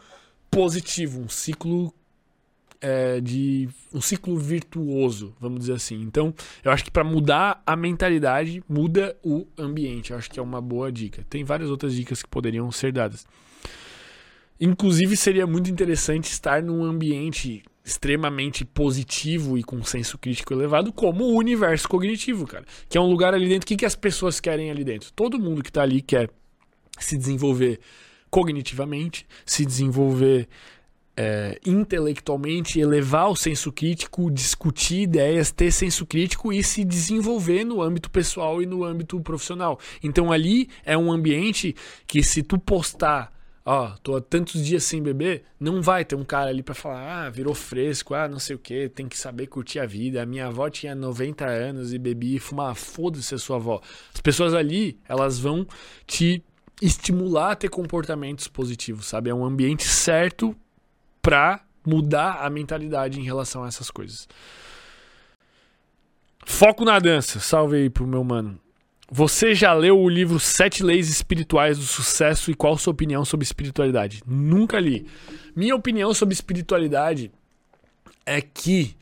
[0.50, 1.94] positivo, um ciclo
[2.84, 6.01] é, de um ciclo virtuoso, vamos dizer assim.
[6.01, 10.11] Então, eu acho que para mudar a mentalidade, muda o ambiente.
[10.11, 11.26] Eu acho que é uma boa dica.
[11.30, 13.26] Tem várias outras dicas que poderiam ser dadas.
[14.60, 21.23] Inclusive, seria muito interessante estar num ambiente extremamente positivo e com senso crítico elevado, como
[21.23, 22.65] o universo cognitivo, cara.
[22.89, 23.64] Que é um lugar ali dentro.
[23.64, 25.10] O que, que as pessoas querem ali dentro?
[25.14, 26.30] Todo mundo que está ali quer
[26.99, 27.80] se desenvolver
[28.30, 30.49] cognitivamente, se desenvolver
[31.15, 37.81] é, intelectualmente, elevar o senso crítico, discutir ideias, ter senso crítico e se desenvolver no
[37.81, 39.80] âmbito pessoal e no âmbito profissional.
[40.02, 41.76] Então ali é um ambiente
[42.07, 43.31] que se tu postar,
[43.64, 47.26] ó, tô há tantos dias sem beber, não vai ter um cara ali para falar,
[47.26, 50.23] ah, virou fresco, ah, não sei o que, tem que saber curtir a vida.
[50.23, 53.80] A minha avó tinha 90 anos e bebia e fumava, foda-se a sua avó.
[54.14, 55.68] As pessoas ali, elas vão
[56.07, 56.44] te
[56.81, 59.30] estimular a ter comportamentos positivos, sabe?
[59.30, 60.56] É um ambiente certo
[61.24, 64.28] para mudar a mentalidade em relação a essas coisas.
[66.45, 67.40] Foco na dança.
[67.40, 68.60] Salve aí pro meu mano.
[69.10, 73.44] Você já leu o livro Sete Leis Espirituais do Sucesso e qual sua opinião sobre
[73.45, 74.22] espiritualidade?
[74.26, 75.08] Nunca li.
[75.56, 77.32] Minha opinião sobre espiritualidade
[78.26, 78.95] é que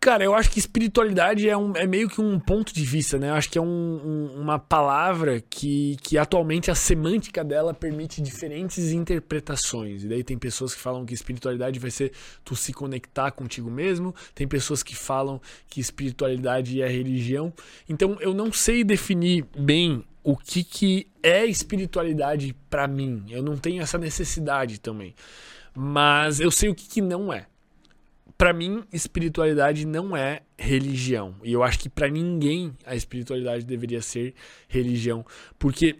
[0.00, 3.30] Cara, eu acho que espiritualidade é, um, é meio que um ponto de vista, né?
[3.30, 8.22] Eu acho que é um, um, uma palavra que, que atualmente a semântica dela permite
[8.22, 10.04] diferentes interpretações.
[10.04, 12.12] E daí tem pessoas que falam que espiritualidade vai ser
[12.44, 17.52] tu se conectar contigo mesmo, tem pessoas que falam que espiritualidade é religião.
[17.88, 23.24] Então eu não sei definir bem o que, que é espiritualidade para mim.
[23.28, 25.12] Eu não tenho essa necessidade também.
[25.74, 27.46] Mas eu sei o que, que não é
[28.38, 31.34] para mim, espiritualidade não é religião.
[31.42, 34.32] E eu acho que para ninguém a espiritualidade deveria ser
[34.68, 35.26] religião,
[35.58, 35.98] porque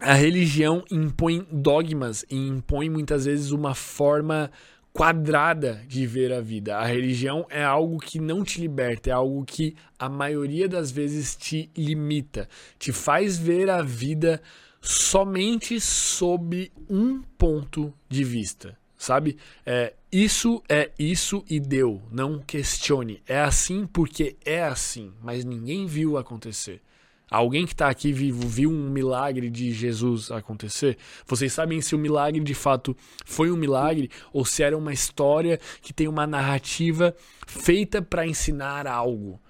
[0.00, 4.50] a religião impõe dogmas e impõe muitas vezes uma forma
[4.92, 6.76] quadrada de ver a vida.
[6.76, 11.36] A religião é algo que não te liberta, é algo que a maioria das vezes
[11.36, 14.42] te limita, te faz ver a vida
[14.80, 19.36] somente sob um ponto de vista sabe?
[19.66, 22.00] É, isso é isso e deu.
[22.10, 23.20] Não questione.
[23.26, 26.80] É assim porque é assim, mas ninguém viu acontecer.
[27.28, 30.98] Alguém que está aqui vivo viu um milagre de Jesus acontecer?
[31.26, 35.58] Vocês sabem se o milagre de fato foi um milagre ou se era uma história
[35.80, 37.16] que tem uma narrativa
[37.46, 39.40] feita para ensinar algo?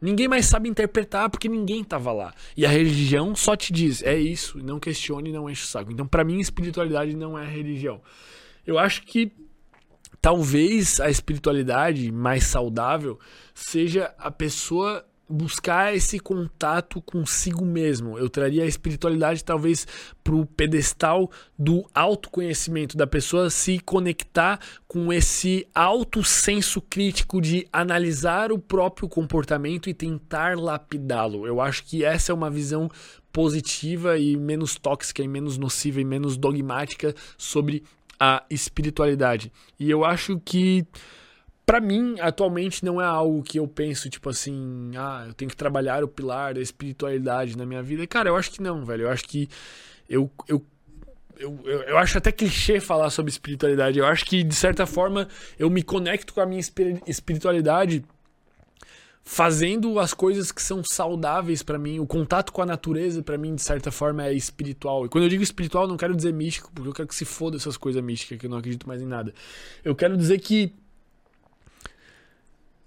[0.00, 2.34] Ninguém mais sabe interpretar porque ninguém estava lá.
[2.56, 5.92] E a religião só te diz, é isso, não questione, não enche o saco.
[5.92, 8.00] Então, para mim, espiritualidade não é religião.
[8.66, 9.32] Eu acho que
[10.20, 13.18] talvez a espiritualidade mais saudável
[13.54, 18.16] seja a pessoa buscar esse contato consigo mesmo.
[18.18, 19.86] Eu traria a espiritualidade talvez
[20.22, 27.66] para o pedestal do autoconhecimento da pessoa se conectar com esse alto senso crítico de
[27.72, 31.46] analisar o próprio comportamento e tentar lapidá-lo.
[31.46, 32.88] Eu acho que essa é uma visão
[33.32, 37.82] positiva e menos tóxica e menos nociva e menos dogmática sobre
[38.18, 39.52] a espiritualidade.
[39.78, 40.86] E eu acho que
[41.66, 45.56] para mim, atualmente, não é algo que eu penso, tipo assim, ah, eu tenho que
[45.56, 48.06] trabalhar o pilar da espiritualidade na minha vida.
[48.06, 49.02] Cara, eu acho que não, velho.
[49.02, 49.48] Eu acho que
[50.08, 50.64] eu, eu
[51.38, 53.98] eu, eu, eu, acho até clichê falar sobre espiritualidade.
[53.98, 55.28] Eu acho que, de certa forma,
[55.58, 56.60] eu me conecto com a minha
[57.06, 58.02] espiritualidade
[59.28, 61.98] fazendo as coisas que são saudáveis para mim.
[61.98, 65.04] O contato com a natureza, para mim, de certa forma, é espiritual.
[65.04, 67.56] E quando eu digo espiritual, não quero dizer místico, porque eu quero que se foda
[67.56, 69.34] essas coisas místicas, que eu não acredito mais em nada.
[69.84, 70.72] Eu quero dizer que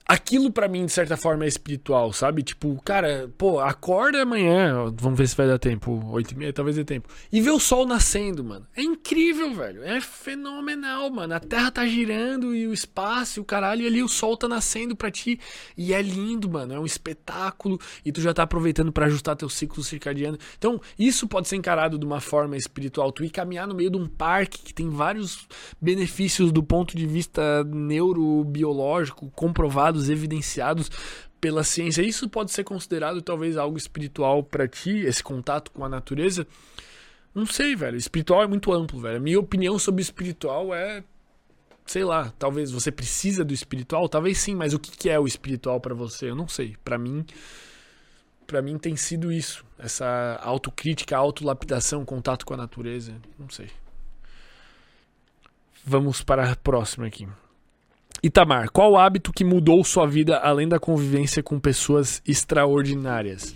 [0.09, 2.41] aquilo para mim, de certa forma, é espiritual, sabe?
[2.41, 6.75] Tipo, cara, pô, acorda amanhã, vamos ver se vai dar tempo, oito e meia, talvez
[6.75, 8.65] dê tempo, e ver o sol nascendo, mano.
[8.75, 9.83] É incrível, velho.
[9.83, 11.35] É fenomenal, mano.
[11.35, 14.47] A terra tá girando e o espaço e o caralho, e ali o sol tá
[14.47, 15.39] nascendo pra ti.
[15.77, 16.73] E é lindo, mano.
[16.73, 20.39] É um espetáculo e tu já tá aproveitando para ajustar teu ciclo circadiano.
[20.57, 23.11] Então, isso pode ser encarado de uma forma espiritual.
[23.11, 25.47] Tu ir caminhar no meio de um parque que tem vários
[25.79, 30.89] benefícios do ponto de vista neurobiológico comprovados evidenciados
[31.41, 32.01] pela ciência.
[32.01, 36.45] Isso pode ser considerado talvez algo espiritual para ti, esse contato com a natureza?
[37.33, 37.97] Não sei, velho.
[37.97, 39.19] Espiritual é muito amplo, velho.
[39.19, 41.03] Minha opinião sobre espiritual é
[41.89, 45.81] sei lá, talvez você precisa do espiritual, talvez sim, mas o que é o espiritual
[45.81, 46.29] para você?
[46.29, 46.77] Eu não sei.
[46.85, 47.25] Para mim,
[48.45, 53.71] para mim tem sido isso, essa autocrítica, autolapidação, contato com a natureza, não sei.
[55.83, 57.27] Vamos para a próxima aqui.
[58.21, 63.55] Itamar, qual hábito que mudou sua vida além da convivência com pessoas extraordinárias?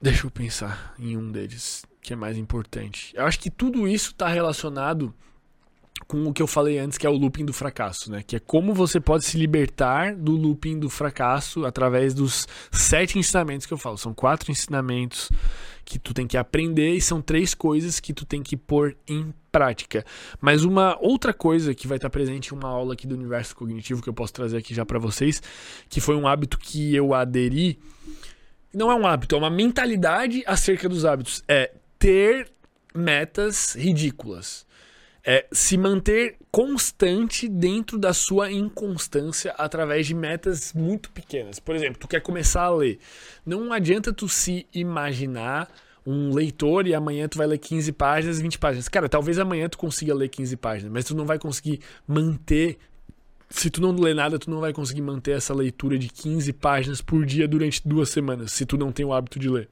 [0.00, 3.12] Deixa eu pensar em um deles, que é mais importante.
[3.14, 5.14] Eu acho que tudo isso está relacionado
[6.08, 8.22] com o que eu falei antes, que é o looping do fracasso, né?
[8.26, 13.66] Que é como você pode se libertar do looping do fracasso através dos sete ensinamentos
[13.66, 13.98] que eu falo.
[13.98, 15.30] São quatro ensinamentos
[15.84, 19.34] que tu tem que aprender e são três coisas que tu tem que pôr em
[19.52, 20.02] prática.
[20.40, 24.02] Mas uma outra coisa que vai estar presente em uma aula aqui do universo cognitivo
[24.02, 25.42] que eu posso trazer aqui já para vocês,
[25.90, 27.78] que foi um hábito que eu aderi,
[28.72, 32.50] não é um hábito, é uma mentalidade acerca dos hábitos, é ter
[32.94, 34.66] metas ridículas
[35.24, 41.58] é se manter constante dentro da sua inconstância através de metas muito pequenas.
[41.58, 42.98] Por exemplo, tu quer começar a ler.
[43.44, 45.68] Não adianta tu se imaginar
[46.06, 48.88] um leitor e amanhã tu vai ler 15 páginas, 20 páginas.
[48.88, 52.78] Cara, talvez amanhã tu consiga ler 15 páginas, mas tu não vai conseguir manter
[53.50, 57.00] se tu não ler nada, tu não vai conseguir manter essa leitura de 15 páginas
[57.00, 59.68] por dia durante duas semanas, se tu não tem o hábito de ler.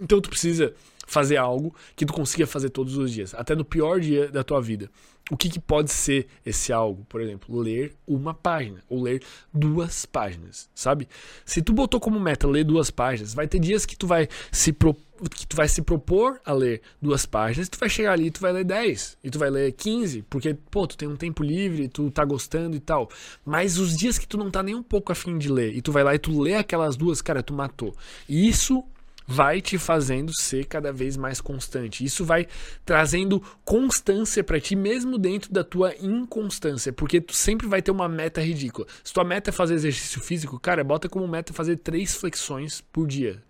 [0.00, 0.74] Então tu precisa
[1.06, 4.60] fazer algo que tu consiga fazer todos os dias, até no pior dia da tua
[4.60, 4.90] vida.
[5.30, 7.06] O que, que pode ser esse algo?
[7.08, 9.22] Por exemplo, ler uma página ou ler
[9.52, 11.08] duas páginas, sabe?
[11.46, 14.70] Se tu botou como meta ler duas páginas, vai ter dias que tu vai se
[14.70, 14.94] pro...
[15.34, 18.40] que tu vai se propor a ler duas páginas, tu vai chegar ali e tu
[18.40, 21.88] vai ler 10 e tu vai ler 15, porque pô, tu tem um tempo livre,
[21.88, 23.08] tu tá gostando e tal.
[23.46, 25.90] Mas os dias que tu não tá nem um pouco afim de ler e tu
[25.90, 27.96] vai lá e tu lê aquelas duas, cara, tu matou.
[28.28, 28.84] E isso
[29.26, 32.04] vai te fazendo ser cada vez mais constante.
[32.04, 32.46] Isso vai
[32.84, 38.08] trazendo constância para ti mesmo dentro da tua inconstância, porque tu sempre vai ter uma
[38.08, 38.86] meta ridícula.
[39.02, 43.06] Se tua meta é fazer exercício físico, cara, bota como meta fazer três flexões por
[43.06, 43.42] dia.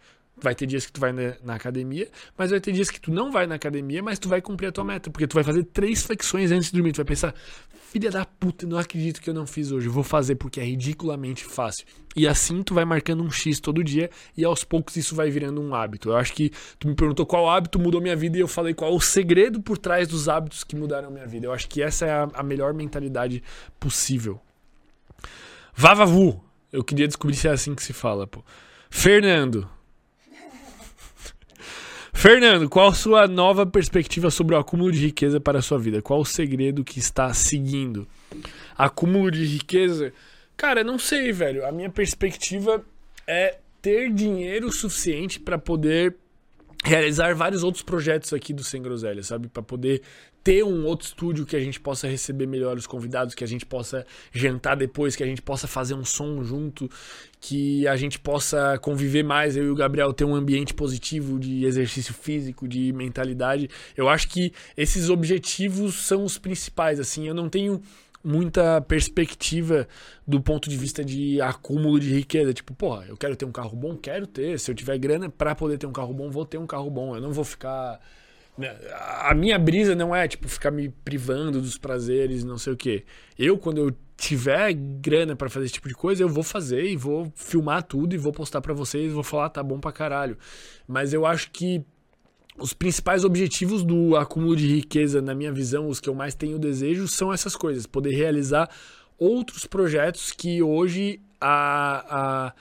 [0.45, 2.07] Vai ter dias que tu vai na, academia,
[2.37, 4.73] mas vai ter dias que tu não vai na academia, mas tu vai cumprir a
[4.73, 6.93] tua meta, porque tu vai fazer três flexões antes de dormir.
[6.93, 7.35] Tu vai pensar,
[7.91, 11.47] filha da puta, não acredito que eu não fiz hoje, vou fazer porque é ridiculamente
[11.47, 11.87] fácil.
[12.15, 15.63] E assim tu vai marcando um X todo dia e aos poucos isso vai virando
[15.63, 16.11] um hábito.
[16.11, 18.95] Eu acho que tu me perguntou qual hábito mudou minha vida e eu falei qual
[18.95, 21.47] o segredo por trás dos hábitos que mudaram minha vida.
[21.47, 23.43] Eu acho que essa é a, a melhor mentalidade
[23.81, 24.39] possível.
[25.75, 28.45] Vavavu, eu queria descobrir se é assim que se fala, pô.
[28.91, 29.69] Fernando,
[32.15, 36.01] Fernando, qual a sua nova perspectiva sobre o acúmulo de riqueza para a sua vida?
[36.01, 38.09] Qual o segredo que está seguindo?
[38.79, 40.11] Acúmulo de riqueza?
[40.57, 41.67] Cara, não sei, velho.
[41.67, 42.83] A minha perspectiva
[43.27, 46.17] é ter dinheiro suficiente para poder
[46.83, 49.49] realizar vários outros projetos aqui do Sem Groselha, sabe?
[49.49, 50.01] Para poder
[50.45, 53.65] ter um outro estúdio que a gente possa receber melhor os convidados, que a gente
[53.65, 56.89] possa jantar depois, que a gente possa fazer um som junto,
[57.41, 61.65] que a gente possa conviver mais, eu e o Gabriel ter um ambiente positivo de
[61.65, 63.71] exercício físico, de mentalidade.
[63.97, 67.81] Eu acho que esses objetivos são os principais, assim, eu não tenho
[68.23, 69.87] muita perspectiva
[70.27, 72.55] do ponto de vista de acúmulo de riqueza.
[72.55, 73.97] Tipo, porra, eu quero ter um carro bom?
[73.97, 74.59] Quero ter.
[74.59, 77.15] Se eu tiver grana para poder ter um carro bom, vou ter um carro bom.
[77.15, 78.01] Eu não vou ficar.
[78.57, 78.77] Né,
[79.21, 83.05] a minha brisa não é, tipo, ficar me privando dos prazeres, não sei o quê.
[83.39, 86.97] Eu, quando eu tiver grana para fazer esse tipo de coisa, eu vou fazer e
[86.97, 90.39] vou filmar tudo e vou postar para vocês, vou falar, tá bom pra caralho.
[90.87, 91.85] Mas eu acho que
[92.57, 96.59] os principais objetivos do acúmulo de riqueza, na minha visão, os que eu mais tenho
[96.59, 98.71] desejo, são essas coisas: poder realizar
[99.19, 102.55] outros projetos que hoje a, a,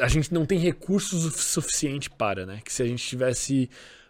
[0.00, 2.60] a gente não tem recursos suficiente para, né?
[2.64, 3.68] Que se a gente tivesse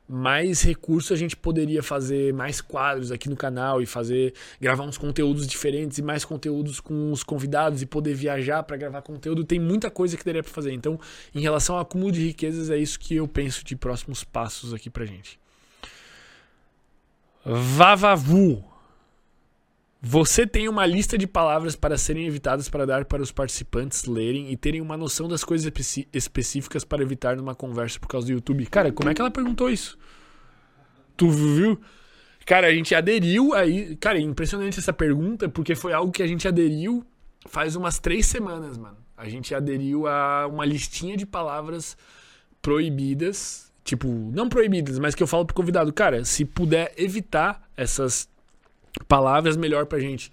[0.09, 4.97] mais recursos a gente poderia fazer mais quadros aqui no canal e fazer gravar uns
[4.97, 9.45] conteúdos diferentes e mais conteúdos com os convidados e poder viajar para gravar conteúdo.
[9.45, 10.73] Tem muita coisa que daria para fazer.
[10.73, 10.99] Então,
[11.35, 14.89] em relação ao acúmulo de riquezas, é isso que eu penso de próximos passos aqui
[14.89, 15.39] pra gente.
[17.45, 18.78] Vavavu.
[20.01, 24.53] Você tem uma lista de palavras para serem evitadas para dar para os participantes lerem
[24.53, 25.73] e terem uma noção das coisas
[26.13, 28.65] específicas para evitar numa conversa por causa do YouTube.
[28.67, 29.99] Cara, como é que ela perguntou isso?
[31.17, 31.81] Tu viu?
[32.47, 33.97] Cara, a gente aderiu aí.
[33.97, 37.05] Cara, é impressionante essa pergunta, porque foi algo que a gente aderiu
[37.47, 38.99] faz umas três semanas, mano.
[39.17, 41.97] A gente aderiu a uma listinha de palavras
[42.63, 43.73] proibidas.
[43.83, 48.29] Tipo, não proibidas, mas que eu falo pro convidado, cara, se puder evitar essas
[49.07, 50.31] palavras melhor pra gente.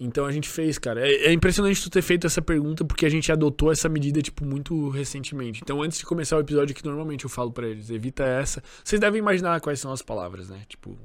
[0.00, 1.06] Então a gente fez, cara.
[1.06, 4.44] É, é, impressionante tu ter feito essa pergunta porque a gente adotou essa medida, tipo,
[4.44, 5.60] muito recentemente.
[5.62, 8.62] Então antes de começar o episódio que normalmente eu falo para eles, evita essa.
[8.84, 10.62] Vocês devem imaginar quais são as palavras, né?
[10.68, 10.96] Tipo,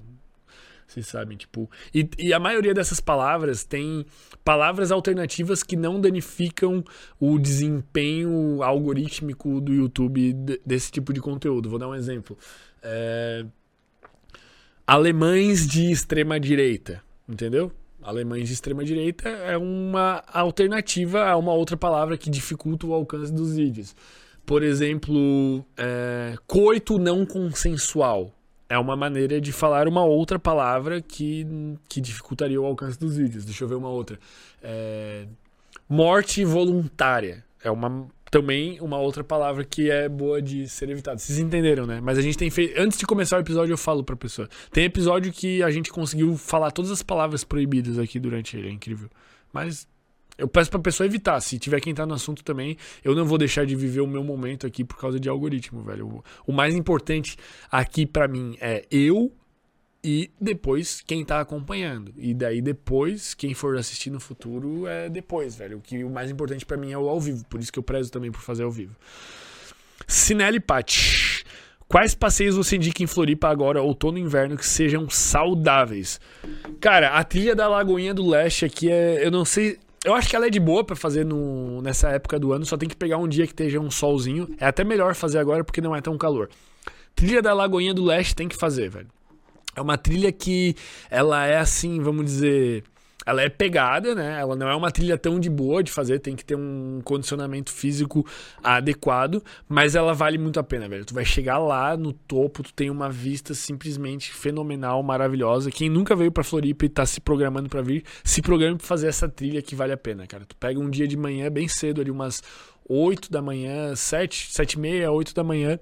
[0.88, 1.70] vocês sabem, tipo.
[1.94, 4.06] E, e, a maioria dessas palavras tem
[4.44, 6.84] palavras alternativas que não danificam
[7.20, 10.34] o desempenho algorítmico do YouTube
[10.64, 11.68] desse tipo de conteúdo.
[11.68, 12.38] Vou dar um exemplo.
[12.84, 13.44] É
[14.86, 17.72] alemães de extrema direita, entendeu?
[18.02, 23.32] Alemães de extrema direita é uma alternativa a uma outra palavra que dificulta o alcance
[23.32, 23.96] dos vídeos.
[24.46, 28.34] Por exemplo, é, coito não consensual
[28.74, 31.46] é uma maneira de falar uma outra palavra que,
[31.88, 33.46] que dificultaria o alcance dos vídeos.
[33.46, 34.20] Deixa eu ver uma outra.
[34.64, 35.28] É,
[35.88, 41.20] morte voluntária é uma também uma outra palavra que é boa de ser evitada.
[41.20, 42.02] Vocês entenderam, né?
[42.02, 42.74] Mas a gente tem feito.
[42.82, 44.50] Antes de começar o episódio, eu falo pra pessoa.
[44.72, 48.70] Tem episódio que a gente conseguiu falar todas as palavras proibidas aqui durante ele.
[48.70, 49.08] É incrível.
[49.54, 49.88] Mas
[50.36, 51.40] eu peço pra pessoa evitar.
[51.42, 54.24] Se tiver quem tá no assunto também, eu não vou deixar de viver o meu
[54.24, 56.24] momento aqui por causa de algoritmo, velho.
[56.48, 57.38] O mais importante
[57.72, 59.32] aqui para mim é eu
[60.04, 62.14] e depois quem tá acompanhando.
[62.18, 65.78] E daí depois, quem for assistir no futuro é depois, velho.
[65.78, 67.84] O que o mais importante para mim é o ao vivo, por isso que eu
[67.84, 68.96] prezo também por fazer ao vivo.
[70.08, 71.46] Sinelli Pati.
[71.88, 76.20] Quais passeios você indica em Floripa agora, outono e inverno, que sejam saudáveis?
[76.82, 79.26] Cara, a trilha da Lagoinha do Leste aqui é.
[79.26, 79.78] Eu não sei.
[80.04, 82.76] Eu acho que ela é de boa para fazer no, nessa época do ano, só
[82.76, 84.50] tem que pegar um dia que esteja um solzinho.
[84.60, 86.50] É até melhor fazer agora porque não é tão calor.
[87.16, 89.08] Trilha da Lagoinha do Leste tem que fazer, velho.
[89.76, 90.76] É uma trilha que
[91.10, 92.84] ela é assim, vamos dizer,
[93.26, 94.40] ela é pegada, né?
[94.40, 97.72] Ela não é uma trilha tão de boa de fazer, tem que ter um condicionamento
[97.72, 98.26] físico
[98.64, 101.06] adequado, mas ela vale muito a pena, velho.
[101.06, 105.72] Tu vai chegar lá no topo, tu tem uma vista simplesmente fenomenal, maravilhosa.
[105.72, 109.08] Quem nunca veio para Floripa e tá se programando para vir, se programe para fazer
[109.08, 110.46] essa trilha que vale a pena, cara.
[110.46, 112.44] Tu pega um dia de manhã bem cedo ali umas
[112.88, 115.80] 8 da manhã, 7, 7 e meia, 8 da manhã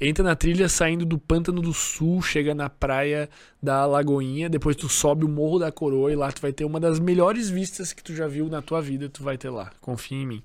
[0.00, 3.28] entra na trilha saindo do Pântano do Sul, chega na praia
[3.62, 6.80] da Lagoinha, depois tu sobe o Morro da Coroa e lá tu vai ter uma
[6.80, 9.70] das melhores vistas que tu já viu na tua vida, tu vai ter lá.
[9.80, 10.42] Confia em mim.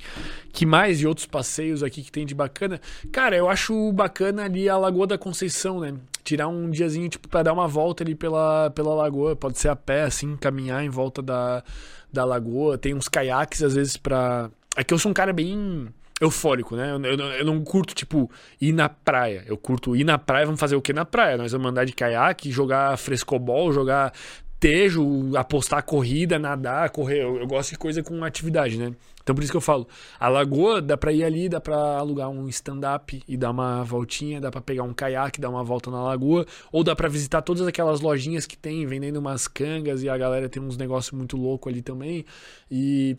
[0.51, 2.81] Que mais de outros passeios aqui que tem de bacana?
[3.11, 5.93] Cara, eu acho bacana ali a Lagoa da Conceição, né?
[6.23, 9.75] Tirar um diazinho tipo para dar uma volta ali pela, pela lagoa, pode ser a
[9.75, 11.63] pé assim, caminhar em volta da,
[12.11, 15.87] da lagoa, tem uns caiaques às vezes para É que eu sou um cara bem
[16.21, 16.91] eufórico, né?
[16.91, 18.29] Eu, eu, eu, não curto, tipo,
[18.59, 19.43] ir na praia.
[19.47, 21.37] Eu curto ir na praia, vamos fazer o que na praia?
[21.37, 24.13] Nós vamos andar de caiaque, jogar frescobol, jogar
[24.59, 27.23] tejo, apostar corrida, nadar, correr.
[27.23, 28.93] Eu, eu, gosto de coisa com atividade, né?
[29.21, 29.87] Então por isso que eu falo,
[30.19, 34.39] a lagoa dá pra ir ali, dá pra alugar um stand-up e dar uma voltinha,
[34.39, 37.65] dá pra pegar um caiaque, dar uma volta na lagoa, ou dá pra visitar todas
[37.65, 41.67] aquelas lojinhas que tem vendendo umas cangas e a galera tem uns negócios muito louco
[41.67, 42.23] ali também.
[42.69, 43.17] E,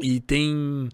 [0.00, 0.88] e tem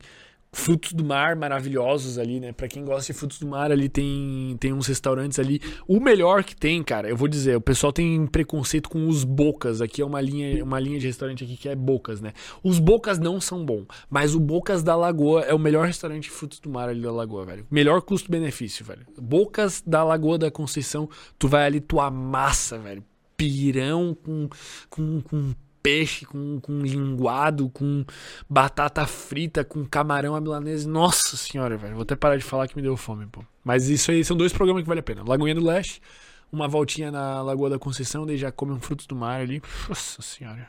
[0.52, 2.52] frutos do mar maravilhosos ali, né?
[2.52, 5.60] Para quem gosta de frutos do mar, ali tem, tem uns restaurantes ali.
[5.86, 9.80] O melhor que tem, cara, eu vou dizer, o pessoal tem preconceito com os bocas.
[9.80, 12.32] Aqui é uma linha, uma linha de restaurante aqui que é bocas, né?
[12.62, 16.30] Os bocas não são bons, mas o Bocas da Lagoa é o melhor restaurante de
[16.30, 17.66] frutos do mar ali da Lagoa, velho.
[17.70, 19.06] Melhor custo-benefício, velho.
[19.20, 21.08] Bocas da Lagoa da Conceição,
[21.38, 23.04] tu vai ali, tu amassa, velho.
[23.36, 24.48] Pirão com,
[24.88, 28.04] com, com peixe, com, com linguado, com
[28.48, 30.88] batata frita, com camarão à milanese.
[30.88, 31.94] Nossa senhora, velho.
[31.94, 33.42] Vou até parar de falar que me deu fome, pô.
[33.64, 35.22] Mas isso aí são dois programas que vale a pena.
[35.26, 36.00] Lagoinha do Leste,
[36.52, 39.62] uma voltinha na Lagoa da Conceição, daí já come um frutos do mar ali.
[39.88, 40.68] Nossa senhora.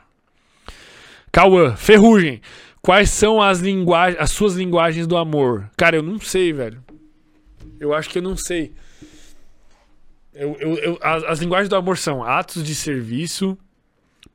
[1.30, 2.40] Cauã, Ferrugem.
[2.82, 5.70] Quais são as linguagens, as suas linguagens do amor?
[5.76, 6.82] Cara, eu não sei, velho.
[7.80, 8.72] Eu acho que eu não sei.
[10.34, 13.56] Eu, eu, eu- as, as linguagens do amor são atos de serviço,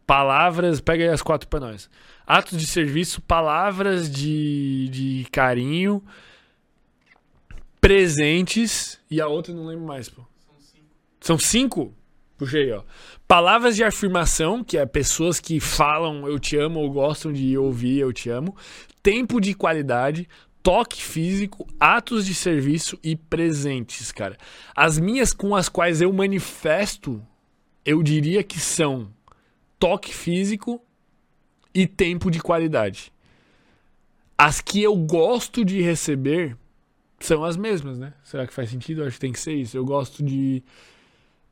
[0.07, 0.79] palavras.
[0.79, 1.89] Pega aí as quatro pra nós.
[2.25, 6.01] Atos de serviço, palavras de, de carinho,
[7.79, 8.99] presentes.
[9.11, 10.23] E a outra não lembro mais, pô.
[11.19, 11.93] São cinco?
[12.37, 12.83] Puxei, ó.
[13.27, 17.99] Palavras de afirmação, que é pessoas que falam eu te amo ou gostam de ouvir
[17.99, 18.55] eu te amo.
[19.03, 20.29] Tempo de qualidade,
[20.61, 24.37] toque físico, atos de serviço e presentes, cara.
[24.75, 27.21] As minhas com as quais eu manifesto,
[27.83, 29.11] eu diria que são
[29.79, 30.81] toque físico
[31.73, 33.11] e tempo de qualidade.
[34.37, 36.55] As que eu gosto de receber
[37.19, 38.13] são as mesmas, né?
[38.23, 39.01] Será que faz sentido?
[39.01, 39.75] Eu acho que tem que ser isso.
[39.75, 40.63] Eu gosto de.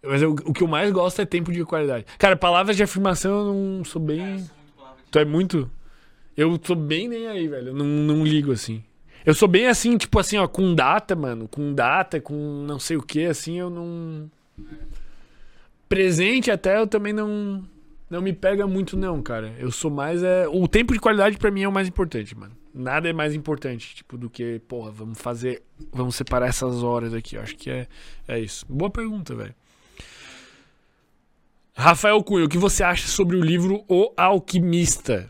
[0.03, 2.05] Mas eu- o que eu mais gosto é tempo de qualidade.
[2.19, 4.47] Cara, palavras de afirmação eu não sou bem.
[5.09, 5.69] Tu é muito.
[6.37, 7.69] Eu sou bem nem aí, velho.
[7.69, 8.83] Eu não, não ligo assim.
[9.25, 11.47] Eu sou bem assim, tipo assim, ó, com data, mano.
[11.47, 12.35] Com data, com
[12.67, 14.29] não sei o que, assim, eu não.
[15.87, 17.63] Presente até eu também não.
[18.09, 19.53] Não me pega muito, não, cara.
[19.57, 20.21] Eu sou mais.
[20.21, 20.47] É...
[20.47, 22.55] O tempo de qualidade pra mim é o mais importante, mano.
[22.73, 25.63] Nada é mais importante, tipo, do que, porra, vamos fazer.
[25.91, 27.35] Vamos separar essas horas aqui.
[27.35, 27.87] Eu acho que é,
[28.27, 28.65] é isso.
[28.69, 29.55] Boa pergunta, velho.
[31.73, 35.29] Rafael Cunha, o que você acha sobre o livro O Alquimista?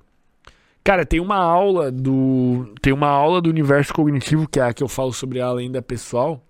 [0.83, 2.71] Cara, tem uma aula do.
[2.79, 5.81] Tem uma aula do universo cognitivo, que é a que eu falo sobre a lenda
[5.81, 6.43] pessoal,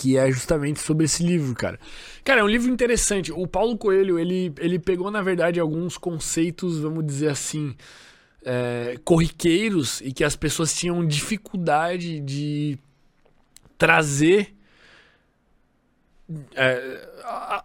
[0.00, 1.78] que é justamente sobre esse livro, cara.
[2.24, 3.30] Cara, é um livro interessante.
[3.30, 7.76] O Paulo Coelho, ele, ele pegou, na verdade, alguns conceitos, vamos dizer assim,
[8.42, 12.78] é, corriqueiros e que as pessoas tinham dificuldade de
[13.76, 14.54] trazer.
[16.54, 17.08] é,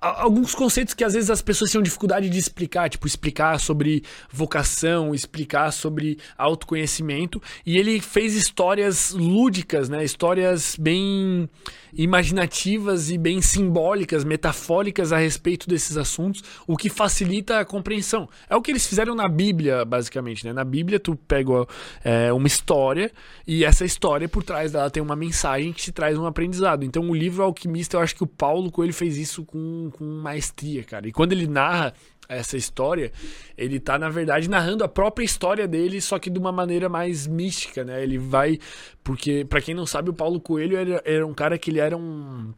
[0.01, 5.13] alguns conceitos que às vezes as pessoas tinham dificuldade de explicar, tipo explicar sobre vocação,
[5.13, 10.03] explicar sobre autoconhecimento, e ele fez histórias lúdicas, né?
[10.03, 11.49] Histórias bem
[11.95, 18.27] imaginativas e bem simbólicas, metafóricas a respeito desses assuntos, o que facilita a compreensão.
[18.49, 20.53] É o que eles fizeram na Bíblia, basicamente, né?
[20.53, 21.65] Na Bíblia tu pega
[22.03, 23.11] é, uma história
[23.47, 26.83] e essa história por trás dela tem uma mensagem que te traz um aprendizado.
[26.83, 30.83] Então o livro Alquimista, eu acho que o Paulo Coelho fez isso com, com maestria,
[30.83, 31.07] cara.
[31.07, 31.93] E quando ele narra
[32.27, 33.11] essa história,
[33.57, 37.27] ele tá, na verdade, narrando a própria história dele, só que de uma maneira mais
[37.27, 38.01] mística, né?
[38.01, 38.59] Ele vai.
[39.03, 41.95] Porque, pra quem não sabe, o Paulo Coelho era, era um cara que ele era
[41.95, 42.53] um,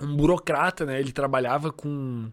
[0.00, 1.00] um burocrata, né?
[1.00, 2.30] Ele trabalhava com.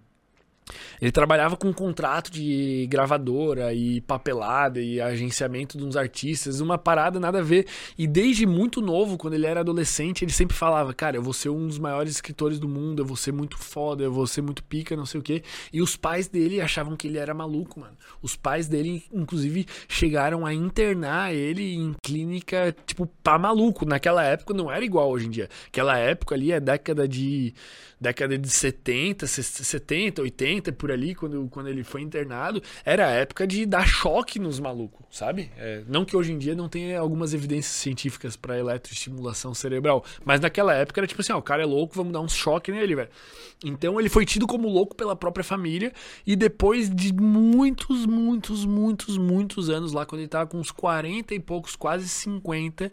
[1.02, 6.78] Ele trabalhava com um contrato de gravadora e papelada e agenciamento de uns artistas, uma
[6.78, 7.68] parada nada a ver.
[7.98, 11.50] E desde muito novo, quando ele era adolescente, ele sempre falava: Cara, eu vou ser
[11.50, 14.64] um dos maiores escritores do mundo, eu vou ser muito foda, eu vou ser muito
[14.64, 15.44] pica, não sei o quê.
[15.72, 17.98] E os pais dele achavam que ele era maluco, mano.
[18.22, 23.86] Os pais dele, inclusive, chegaram a internar ele em clínica, tipo, pra maluco.
[23.86, 25.50] Naquela época não era igual hoje em dia.
[25.68, 27.54] Aquela época ali é década de.
[28.00, 33.48] Década de 70, 70, 80, por ali, quando, quando ele foi internado, era a época
[33.48, 35.52] de dar choque nos malucos, sabe?
[35.58, 40.40] É, não que hoje em dia não tenha algumas evidências científicas pra eletroestimulação cerebral, mas
[40.40, 42.96] naquela época era tipo assim, ó, o cara é louco, vamos dar um choque nele,
[42.96, 43.10] velho.
[43.66, 45.92] Então ele foi tido como louco pela própria família
[46.26, 51.34] e depois de muitos, muitos, muitos, muitos anos lá, quando ele tava com uns 40
[51.34, 52.92] e poucos, quase 50,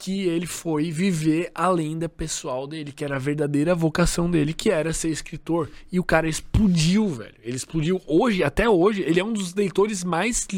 [0.00, 4.70] que ele foi viver a lenda pessoal dele, que era a verdadeira vocação dele, que
[4.70, 5.70] era ser escritor.
[5.92, 7.34] E o cara explodiu, velho.
[7.42, 10.48] Ele explodiu hoje, até hoje, ele é um dos leitores mais.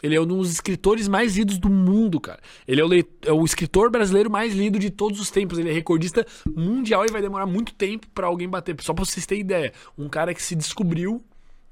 [0.00, 2.38] Ele é um dos escritores mais lidos do mundo, cara.
[2.66, 5.58] Ele é o, é o escritor brasileiro mais lido de todos os tempos.
[5.58, 8.80] Ele é recordista mundial e vai demorar muito tempo pra alguém bater.
[8.82, 9.72] Só pra vocês terem ideia.
[9.98, 11.20] Um cara que se descobriu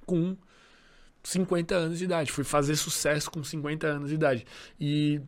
[0.04, 0.36] com
[1.22, 2.32] 50 anos de idade.
[2.32, 4.44] Foi fazer sucesso com 50 anos de idade.
[4.80, 5.20] E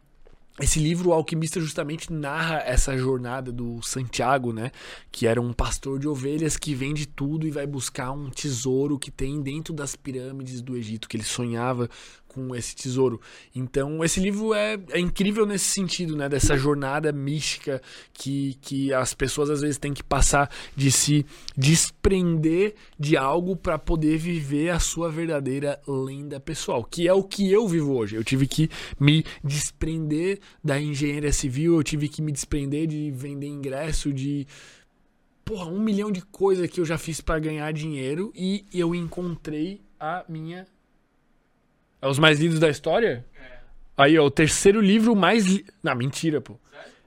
[0.60, 4.70] esse livro, O Alquimista, justamente narra essa jornada do Santiago, né?
[5.10, 9.10] Que era um pastor de ovelhas que vende tudo e vai buscar um tesouro que
[9.10, 11.88] tem dentro das pirâmides do Egito, que ele sonhava
[12.32, 13.20] com esse tesouro.
[13.54, 16.28] Então, esse livro é, é incrível nesse sentido, né?
[16.28, 17.80] Dessa jornada mística
[18.12, 21.26] que, que as pessoas às vezes têm que passar de se
[21.56, 27.50] desprender de algo para poder viver a sua verdadeira lenda pessoal, que é o que
[27.50, 28.16] eu vivo hoje.
[28.16, 28.68] Eu tive que
[28.98, 34.46] me desprender da engenharia civil, eu tive que me desprender de vender ingresso, de
[35.44, 39.80] porra, um milhão de coisas que eu já fiz para ganhar dinheiro e eu encontrei
[39.98, 40.66] a minha.
[42.02, 43.24] É os mais lidos da história?
[43.96, 45.46] Aí, ó, o terceiro livro mais.
[45.46, 45.64] Li...
[45.80, 46.58] Não, mentira, pô.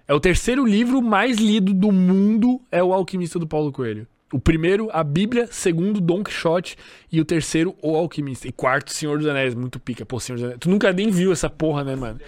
[0.08, 4.08] É o terceiro livro mais lido do mundo é o Alquimista do Paulo Coelho.
[4.32, 5.48] O primeiro, a Bíblia.
[5.48, 6.78] Segundo, Don Quixote.
[7.12, 8.48] E o terceiro, o Alquimista.
[8.48, 9.54] E quarto, Senhor dos Anéis.
[9.54, 10.60] Muito pica, pô, Senhor dos Anéis.
[10.60, 12.22] Tu nunca nem viu essa porra, né, mano?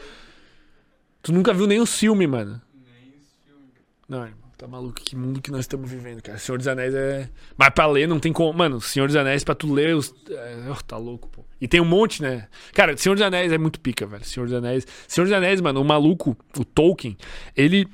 [1.22, 2.62] Tu nunca viu nem o filme, mano.
[2.74, 3.14] Nem
[3.46, 3.72] filme.
[4.10, 4.47] Não, irmão.
[4.58, 4.96] Tá maluco?
[4.96, 6.40] Que mundo que nós estamos vivendo, cara.
[6.40, 7.30] Senhor dos Anéis é.
[7.56, 8.52] Mas pra ler não tem como.
[8.58, 9.96] Mano, Senhor dos Anéis, pra tu ler.
[9.96, 10.12] Os...
[10.32, 10.72] É...
[10.72, 11.46] Oh, tá louco, pô.
[11.62, 12.48] E tem um monte, né?
[12.74, 14.26] Cara, Senhor dos Anéis é muito pica, velho.
[14.26, 14.88] Senhor dos Anéis.
[15.08, 17.16] Senhor dos Anéis, mano, o maluco, o Tolkien,
[17.56, 17.88] ele.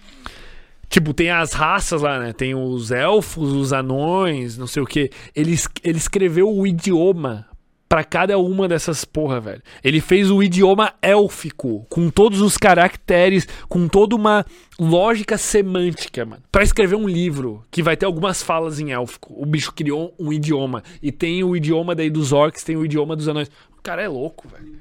[0.88, 2.32] Tipo, tem as raças lá, né?
[2.32, 5.10] Tem os elfos, os anões, não sei o que.
[5.36, 7.48] Ele, ele escreveu o idioma
[7.88, 9.62] para cada uma dessas porra, velho.
[9.84, 14.46] Ele fez o idioma élfico, com todos os caracteres, com toda uma
[14.80, 16.42] lógica semântica, mano.
[16.52, 19.34] Para escrever um livro que vai ter algumas falas em élfico.
[19.38, 23.16] O bicho criou um idioma e tem o idioma daí dos orcs, tem o idioma
[23.16, 23.50] dos anões.
[23.78, 24.74] O cara é louco, velho.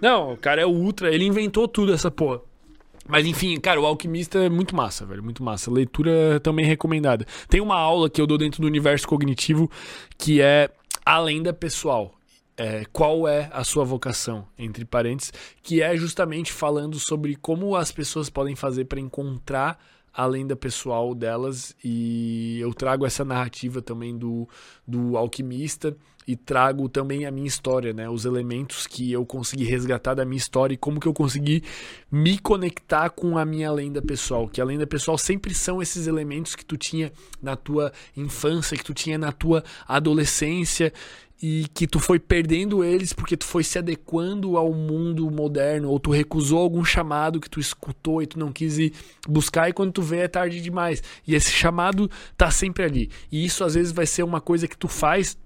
[0.00, 2.40] Não, o cara é ultra, ele inventou tudo essa porra.
[3.06, 5.70] Mas enfim, cara, o Alquimista é muito massa, velho, muito massa.
[5.70, 7.26] Leitura também recomendada.
[7.48, 9.70] Tem uma aula que eu dou dentro do universo cognitivo
[10.16, 10.70] que é
[11.04, 12.17] a lenda pessoal
[12.58, 15.32] é, qual é a sua vocação, entre parênteses,
[15.62, 19.78] que é justamente falando sobre como as pessoas podem fazer para encontrar
[20.12, 21.76] a lenda pessoal delas.
[21.84, 24.48] E eu trago essa narrativa também do,
[24.84, 25.96] do alquimista
[26.28, 28.06] e trago também a minha história, né?
[28.06, 31.64] Os elementos que eu consegui resgatar da minha história e como que eu consegui
[32.12, 34.46] me conectar com a minha lenda pessoal.
[34.46, 37.10] Que a lenda pessoal sempre são esses elementos que tu tinha
[37.40, 40.92] na tua infância, que tu tinha na tua adolescência
[41.40, 45.98] e que tu foi perdendo eles porque tu foi se adequando ao mundo moderno ou
[45.98, 48.92] tu recusou algum chamado que tu escutou e tu não quis ir
[49.26, 51.02] buscar e quando tu vê é tarde demais.
[51.26, 53.10] E esse chamado tá sempre ali.
[53.32, 55.38] E isso às vezes vai ser uma coisa que tu faz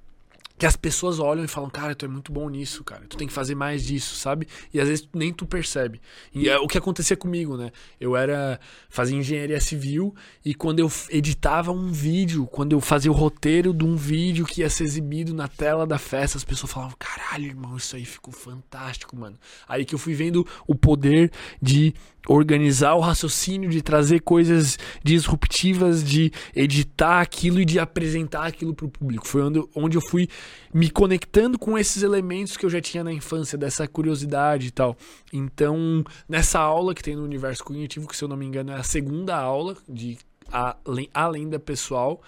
[0.59, 3.05] que as pessoas olham e falam, cara, tu é muito bom nisso, cara.
[3.09, 4.47] Tu tem que fazer mais disso, sabe?
[4.73, 6.01] E às vezes nem tu percebe.
[6.35, 7.71] E é o que acontecia comigo, né?
[8.01, 10.15] Eu era fazia engenharia civil
[10.45, 14.61] e quando eu editava um vídeo, quando eu fazia o roteiro de um vídeo que
[14.61, 18.33] ia ser exibido na tela da festa, as pessoas falavam, caralho, irmão, isso aí ficou
[18.33, 19.39] fantástico, mano.
[19.69, 21.31] Aí que eu fui vendo o poder
[21.61, 21.95] de
[22.29, 28.87] organizar o raciocínio, de trazer coisas disruptivas, de editar aquilo e de apresentar aquilo para
[28.87, 29.27] o público.
[29.27, 29.43] Foi
[29.75, 30.29] onde, eu fui
[30.73, 34.97] me conectando com esses elementos que eu já tinha na infância, dessa curiosidade e tal.
[35.33, 38.77] Então, nessa aula que tem no Universo Cognitivo, que se eu não me engano é
[38.77, 40.19] a segunda aula de
[40.53, 42.21] a, lenda pessoal,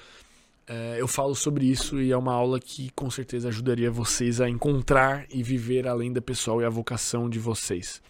[0.67, 4.49] é, eu falo sobre isso e é uma aula que com certeza ajudaria vocês a
[4.49, 8.03] encontrar e viver a lenda pessoal e a vocação de vocês.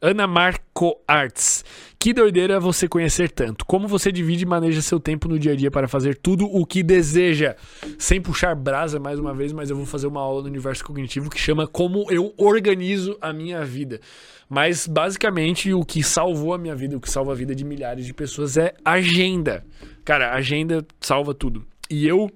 [0.00, 1.64] Ana Marco Arts.
[1.98, 3.64] Que doideira você conhecer tanto.
[3.64, 6.64] Como você divide e maneja seu tempo no dia a dia para fazer tudo o
[6.64, 7.56] que deseja?
[7.98, 11.28] Sem puxar brasa mais uma vez, mas eu vou fazer uma aula no universo cognitivo
[11.28, 14.00] que chama Como eu organizo a minha vida.
[14.48, 18.06] Mas basicamente o que salvou a minha vida, o que salva a vida de milhares
[18.06, 19.64] de pessoas é agenda.
[20.04, 21.66] Cara, agenda salva tudo.
[21.90, 22.30] E eu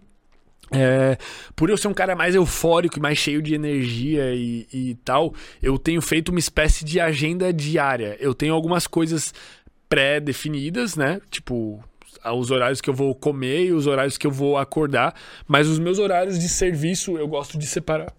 [0.72, 1.18] é,
[1.54, 5.34] por eu ser um cara mais eufórico e mais cheio de energia e, e, tal,
[5.62, 8.16] eu tenho feito uma espécie de agenda diária.
[8.20, 9.34] Eu tenho algumas coisas
[9.88, 11.20] pré-definidas, né?
[11.30, 11.82] Tipo,
[12.34, 15.14] os horários que eu vou comer e os horários que eu vou acordar.
[15.46, 18.14] Mas os meus horários de serviço eu gosto de separar.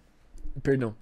[0.62, 0.94] Perdão.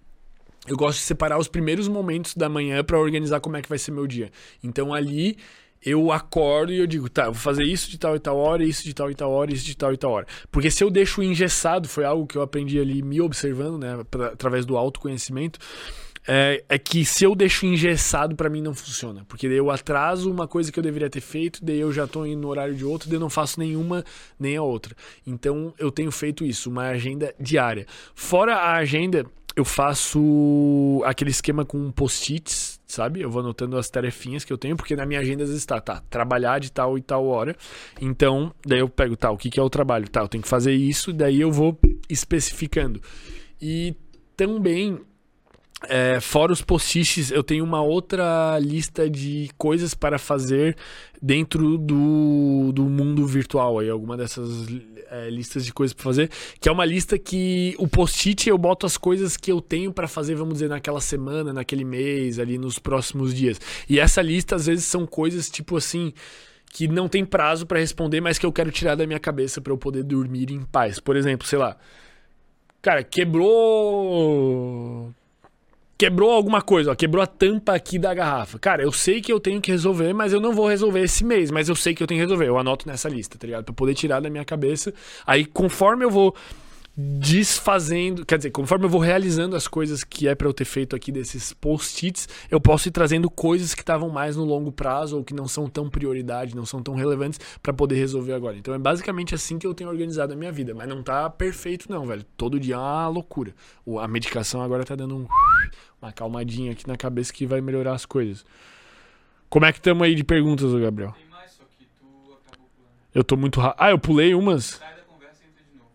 [0.66, 3.78] Eu gosto de separar os primeiros momentos da manhã para organizar como é que vai
[3.78, 4.30] ser meu dia.
[4.62, 5.36] Então ali
[5.84, 8.64] eu acordo e eu digo, tá, eu vou fazer isso de tal e tal hora,
[8.64, 10.26] isso de tal e tal hora, isso de tal e tal hora.
[10.50, 14.28] Porque se eu deixo engessado, foi algo que eu aprendi ali me observando, né, pra,
[14.28, 15.58] através do autoconhecimento,
[16.26, 19.24] é, é que se eu deixo engessado, para mim não funciona.
[19.26, 22.24] Porque daí eu atraso uma coisa que eu deveria ter feito, daí eu já tô
[22.24, 24.04] indo no horário de outro, daí eu não faço nenhuma
[24.38, 24.94] nem a outra.
[25.26, 27.86] Então eu tenho feito isso, uma agenda diária.
[28.14, 29.26] Fora a agenda,
[29.56, 33.20] eu faço aquele esquema com post-its sabe?
[33.20, 36.60] Eu vou anotando as tarefinhas que eu tenho, porque na minha agenda está, tá, trabalhar
[36.60, 37.56] de tal e tal hora.
[38.00, 40.08] Então, daí eu pego, tá, o que, que é o trabalho?
[40.08, 41.78] Tá, eu tenho que fazer isso, daí eu vou
[42.08, 43.00] especificando.
[43.60, 43.94] E
[44.36, 45.00] também
[45.88, 50.76] é, fora os posts, eu tenho uma outra lista de coisas para fazer
[51.20, 53.78] dentro do, do mundo virtual.
[53.78, 54.66] Aí, alguma dessas
[55.10, 56.30] é, listas de coisas para fazer,
[56.60, 60.08] que é uma lista que o post-it eu boto as coisas que eu tenho para
[60.08, 63.60] fazer, vamos dizer, naquela semana, naquele mês, ali nos próximos dias.
[63.88, 66.12] E essa lista às vezes são coisas tipo assim
[66.72, 69.72] que não tem prazo para responder, mas que eu quero tirar da minha cabeça para
[69.72, 70.98] eu poder dormir em paz.
[70.98, 71.76] Por exemplo, sei lá,
[72.80, 75.12] cara, quebrou
[75.98, 78.58] quebrou alguma coisa, ó, quebrou a tampa aqui da garrafa.
[78.58, 81.50] Cara, eu sei que eu tenho que resolver, mas eu não vou resolver esse mês,
[81.50, 82.48] mas eu sei que eu tenho que resolver.
[82.48, 83.64] Eu anoto nessa lista, tá ligado?
[83.64, 84.92] Pra poder tirar da minha cabeça.
[85.26, 86.34] Aí, conforme eu vou
[86.94, 90.94] desfazendo, quer dizer, conforme eu vou realizando as coisas que é para eu ter feito
[90.94, 95.24] aqui desses post-its, eu posso ir trazendo coisas que estavam mais no longo prazo ou
[95.24, 98.56] que não são tão prioridade, não são tão relevantes para poder resolver agora.
[98.56, 101.90] Então é basicamente assim que eu tenho organizado a minha vida, mas não tá perfeito
[101.90, 102.24] não, velho.
[102.36, 103.54] Todo dia é uma loucura.
[104.00, 105.26] A medicação agora tá dando um,
[106.00, 108.44] uma calmadinha aqui na cabeça que vai melhorar as coisas.
[109.48, 111.14] Como é que estamos aí de perguntas, Gabriel?
[113.14, 113.60] Eu tô muito.
[113.60, 113.74] Ra...
[113.78, 114.64] Ah, eu pulei umas.
[114.80, 115.90] Sai da conversa e entra de novo.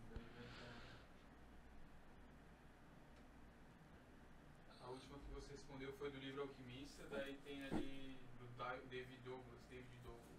[4.86, 9.18] A última que você respondeu foi do livro Alquimista, daí tem ali do Da- David
[9.26, 9.57] Douglas.
[9.72, 10.38] David Douglas.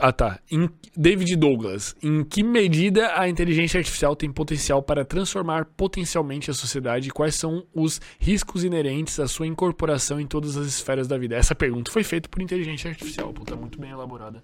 [0.00, 0.40] Ah, tá.
[0.50, 1.94] Em David Douglas.
[2.02, 7.34] Em que medida a inteligência artificial tem potencial para transformar potencialmente a sociedade e quais
[7.34, 11.36] são os riscos inerentes à sua incorporação em todas as esferas da vida?
[11.36, 13.32] Essa pergunta foi feita por inteligência artificial.
[13.32, 14.42] Puta, muito bem elaborada.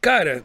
[0.00, 0.44] Cara.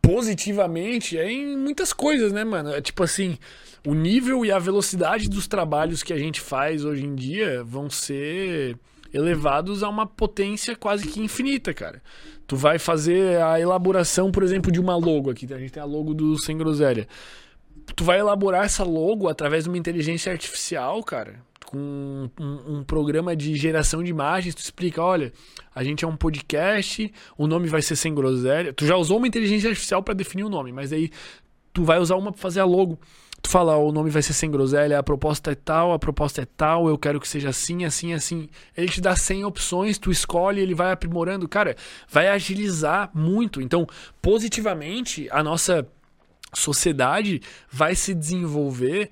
[0.00, 2.72] Positivamente é em muitas coisas, né, mano?
[2.72, 3.36] É tipo assim,
[3.84, 7.90] o nível e a velocidade dos trabalhos que a gente faz hoje em dia vão
[7.90, 8.78] ser
[9.12, 12.02] elevados a uma potência quase que infinita, cara.
[12.46, 15.52] Tu vai fazer a elaboração, por exemplo, de uma logo aqui.
[15.52, 17.08] A gente tem a logo do Sem Groselha.
[17.94, 21.40] Tu vai elaborar essa logo através de uma inteligência artificial, cara.
[21.64, 25.32] Com um, um programa de geração de imagens, tu explica, olha,
[25.74, 28.72] a gente é um podcast, o nome vai ser Sem Groselha.
[28.72, 31.10] Tu já usou uma inteligência artificial para definir o nome, mas aí
[31.72, 32.98] tu vai usar uma pra fazer a logo.
[33.46, 36.46] Tu fala, o nome vai ser sem groselha, a proposta é tal, a proposta é
[36.56, 38.48] tal, eu quero que seja assim, assim, assim.
[38.76, 41.46] Ele te dá 100 opções, tu escolhe, ele vai aprimorando.
[41.46, 41.76] Cara,
[42.10, 43.62] vai agilizar muito.
[43.62, 43.86] Então,
[44.20, 45.86] positivamente, a nossa
[46.52, 47.40] sociedade
[47.70, 49.10] vai se desenvolver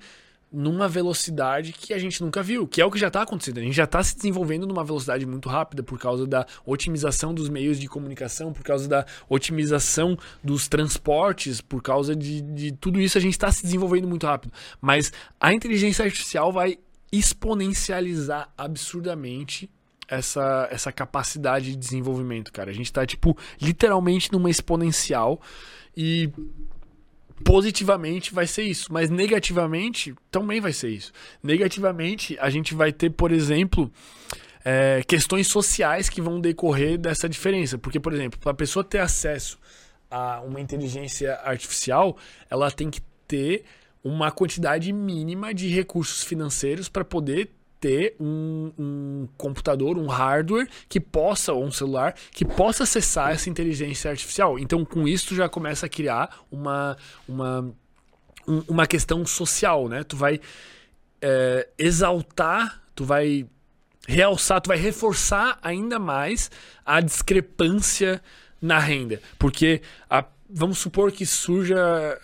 [0.55, 3.57] numa velocidade que a gente nunca viu, que é o que já está acontecendo.
[3.57, 7.49] A gente já está se desenvolvendo numa velocidade muito rápida por causa da otimização dos
[7.49, 13.17] meios de comunicação, por causa da otimização dos transportes, por causa de, de tudo isso
[13.17, 14.53] a gente está se desenvolvendo muito rápido.
[14.79, 16.77] Mas a inteligência artificial vai
[17.11, 19.69] exponencializar absurdamente
[20.07, 22.69] essa, essa capacidade de desenvolvimento, cara.
[22.69, 25.41] A gente tá, tipo, literalmente numa exponencial
[25.95, 26.29] e
[27.43, 31.11] positivamente vai ser isso, mas negativamente também vai ser isso.
[31.43, 33.91] Negativamente, a gente vai ter, por exemplo,
[34.63, 37.77] é, questões sociais que vão decorrer dessa diferença.
[37.77, 39.59] Porque, por exemplo, para a pessoa ter acesso
[40.09, 42.17] a uma inteligência artificial,
[42.49, 43.63] ela tem que ter
[44.03, 50.99] uma quantidade mínima de recursos financeiros para poder ter um, um, computador, um hardware que
[50.99, 54.57] possa, ou um celular, que possa acessar essa inteligência artificial.
[54.57, 56.97] Então, com isso, já começa a criar uma,
[57.27, 57.73] uma,
[58.47, 60.03] um, uma questão social, né?
[60.03, 60.39] Tu vai
[61.21, 63.45] é, exaltar, tu vai
[64.07, 66.51] realçar, tu vai reforçar ainda mais
[66.85, 68.21] a discrepância
[68.61, 69.21] na renda.
[69.37, 71.75] Porque a vamos supor que surja.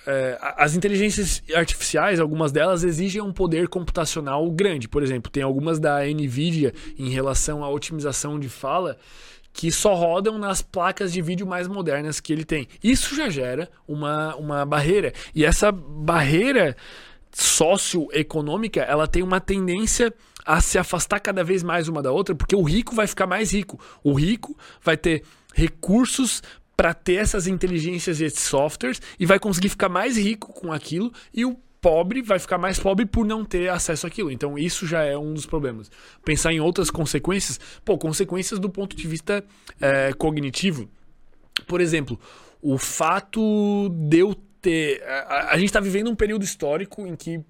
[0.06, 4.88] É, as inteligências artificiais, algumas delas exigem um poder computacional grande.
[4.88, 8.98] Por exemplo, tem algumas da Nvidia em relação à otimização de fala
[9.54, 12.68] que só rodam nas placas de vídeo mais modernas que ele tem.
[12.84, 15.12] Isso já gera uma, uma barreira.
[15.36, 16.76] E essa barreira
[17.34, 20.14] socioeconômica, ela tem uma tendência
[20.46, 23.54] a se afastar cada vez mais uma da outra, porque o rico vai ficar mais
[23.54, 23.80] rico.
[24.04, 25.24] O rico vai ter
[25.54, 26.42] recursos
[26.76, 31.12] para ter essas inteligências e esses softwares e vai conseguir ficar mais rico com aquilo
[31.34, 34.32] e o pobre vai ficar mais pobre por não ter acesso àquilo.
[34.32, 35.90] Então isso já é um dos problemas.
[36.24, 39.44] Pensar em outras consequências, pô, consequências do ponto de vista
[39.80, 40.88] é, cognitivo.
[41.68, 42.20] Por exemplo,
[42.62, 45.02] o fato de eu ter.
[45.04, 47.42] A, a gente está vivendo um período histórico em que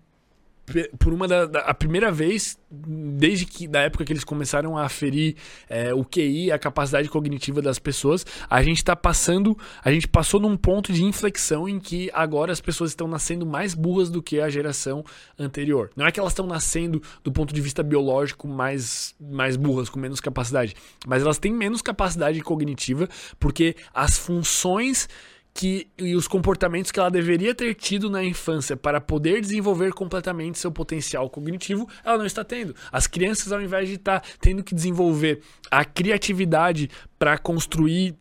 [1.00, 4.86] por uma da, da, a primeira vez desde que da época que eles começaram a
[4.86, 5.36] aferir
[5.70, 10.40] é, o QI, a capacidade cognitiva das pessoas, a gente está passando, a gente passou
[10.40, 14.40] num ponto de inflexão em que agora as pessoas estão nascendo mais burras do que
[14.40, 15.04] a geração
[15.38, 15.92] anterior.
[15.96, 20.00] Não é que elas estão nascendo do ponto de vista biológico mais mais burras, com
[20.00, 20.76] menos capacidade,
[21.06, 23.08] mas elas têm menos capacidade cognitiva
[23.40, 25.08] porque as funções
[25.54, 30.60] que e os comportamentos que ela deveria ter tido na infância para poder desenvolver completamente
[30.60, 32.76] seu potencial cognitivo, ela não está tendo.
[32.92, 38.16] As crianças, ao invés de estar tendo que desenvolver a criatividade para construir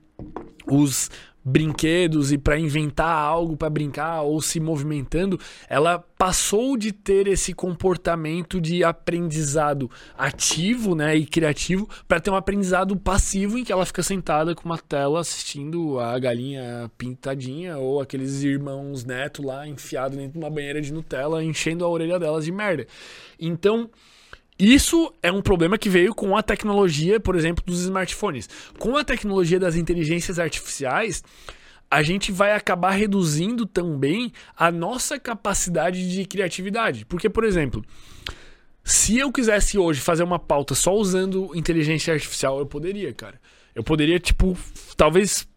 [0.67, 1.11] os
[1.45, 5.39] brinquedos e para inventar algo para brincar ou se movimentando,
[5.69, 12.37] ela passou de ter esse comportamento de aprendizado ativo, né, e criativo, para ter um
[12.37, 18.01] aprendizado passivo em que ela fica sentada com uma tela assistindo a galinha pintadinha ou
[18.01, 22.45] aqueles irmãos neto lá enfiado dentro de uma banheira de Nutella, enchendo a orelha delas
[22.45, 22.87] de merda.
[23.39, 23.91] Então,
[24.61, 28.49] isso é um problema que veio com a tecnologia, por exemplo, dos smartphones.
[28.79, 31.23] Com a tecnologia das inteligências artificiais,
[31.91, 37.05] a gente vai acabar reduzindo também a nossa capacidade de criatividade.
[37.05, 37.85] Porque, por exemplo,
[38.85, 43.41] se eu quisesse hoje fazer uma pauta só usando inteligência artificial, eu poderia, cara.
[43.75, 44.57] Eu poderia, tipo,
[44.97, 45.49] talvez.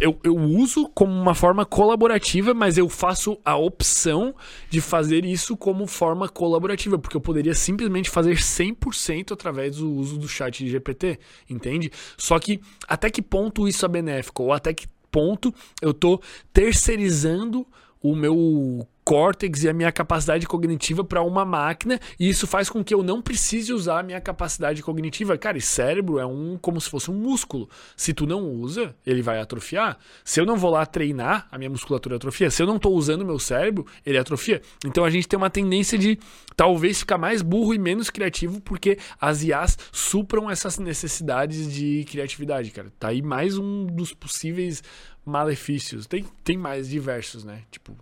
[0.00, 4.34] Eu, eu uso como uma forma colaborativa, mas eu faço a opção
[4.68, 10.18] de fazer isso como forma colaborativa, porque eu poderia simplesmente fazer 100% através do uso
[10.18, 11.90] do chat de GPT, entende?
[12.16, 16.20] Só que até que ponto isso é benéfico, ou até que ponto eu tô
[16.52, 17.66] terceirizando
[18.02, 22.84] o meu córtex e a minha capacidade cognitiva para uma máquina, e isso faz com
[22.84, 25.36] que eu não precise usar a minha capacidade cognitiva.
[25.36, 27.68] Cara, e cérebro é um como se fosse um músculo.
[27.96, 29.98] Se tu não usa, ele vai atrofiar.
[30.24, 32.52] Se eu não vou lá treinar, a minha musculatura atrofia.
[32.52, 34.62] Se eu não estou usando meu cérebro, ele atrofia.
[34.86, 36.16] Então a gente tem uma tendência de
[36.54, 42.70] talvez ficar mais burro e menos criativo porque as IAs supram essas necessidades de criatividade,
[42.70, 42.92] cara.
[42.96, 44.84] Tá aí mais um dos possíveis
[45.26, 46.06] malefícios.
[46.06, 47.62] Tem, tem mais diversos, né?
[47.72, 47.96] Tipo,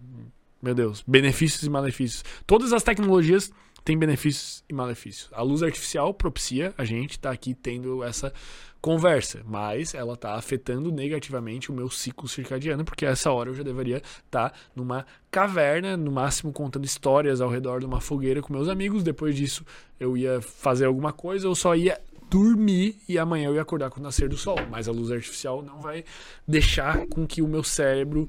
[0.63, 2.25] meu Deus, benefícios e malefícios.
[2.47, 3.51] Todas as tecnologias
[3.85, 5.31] têm benefícios e malefícios.
[5.33, 8.33] A luz artificial propicia a gente estar tá aqui tendo essa
[8.81, 13.63] conversa, mas ela está afetando negativamente o meu ciclo circadiano, porque essa hora eu já
[13.63, 18.53] deveria estar tá numa caverna, no máximo contando histórias ao redor de uma fogueira com
[18.53, 19.03] meus amigos.
[19.03, 19.65] Depois disso,
[19.99, 24.01] eu ia fazer alguma coisa, eu só ia dormir e amanhã eu ia acordar com
[24.01, 24.59] o nascer do sol.
[24.71, 26.05] Mas a luz artificial não vai
[26.47, 28.29] deixar com que o meu cérebro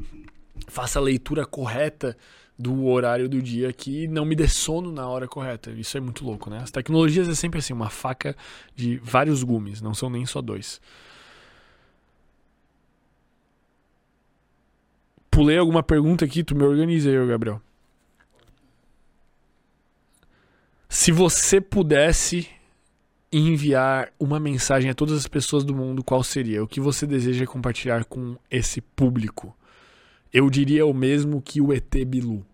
[0.70, 2.16] faça a leitura correta
[2.58, 5.72] do horário do dia que não me dê sono na hora correta.
[5.72, 6.60] Isso é muito louco, né?
[6.62, 8.36] As tecnologias é sempre assim, uma faca
[8.76, 10.82] de vários gumes, não são nem só dois.
[15.32, 17.62] Pulei alguma pergunta aqui, tu me organiza aí, Gabriel.
[20.90, 22.50] Se você pudesse
[23.32, 26.64] enviar uma mensagem a todas as pessoas do mundo, qual seria?
[26.64, 29.56] O que você deseja compartilhar com esse público?
[30.32, 32.46] Eu diria o mesmo que o ET Bilu.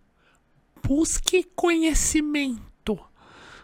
[0.81, 2.99] Busque conhecimento.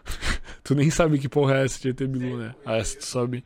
[0.62, 2.54] tu nem sabe que porra é essa de ET Bilu, né?
[2.64, 3.44] Ah, essa tu sabe.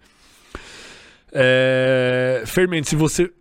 [1.32, 2.42] É...
[2.46, 3.32] Fermento, se você.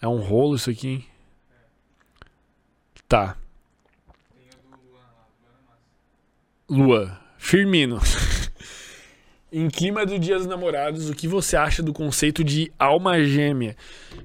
[0.00, 1.06] É um rolo isso aqui, hein?
[3.06, 3.36] Tá.
[6.68, 7.20] Lua.
[7.38, 8.00] Firmino.
[9.54, 13.76] Em clima do Dia dos Namorados, o que você acha do conceito de alma gêmea?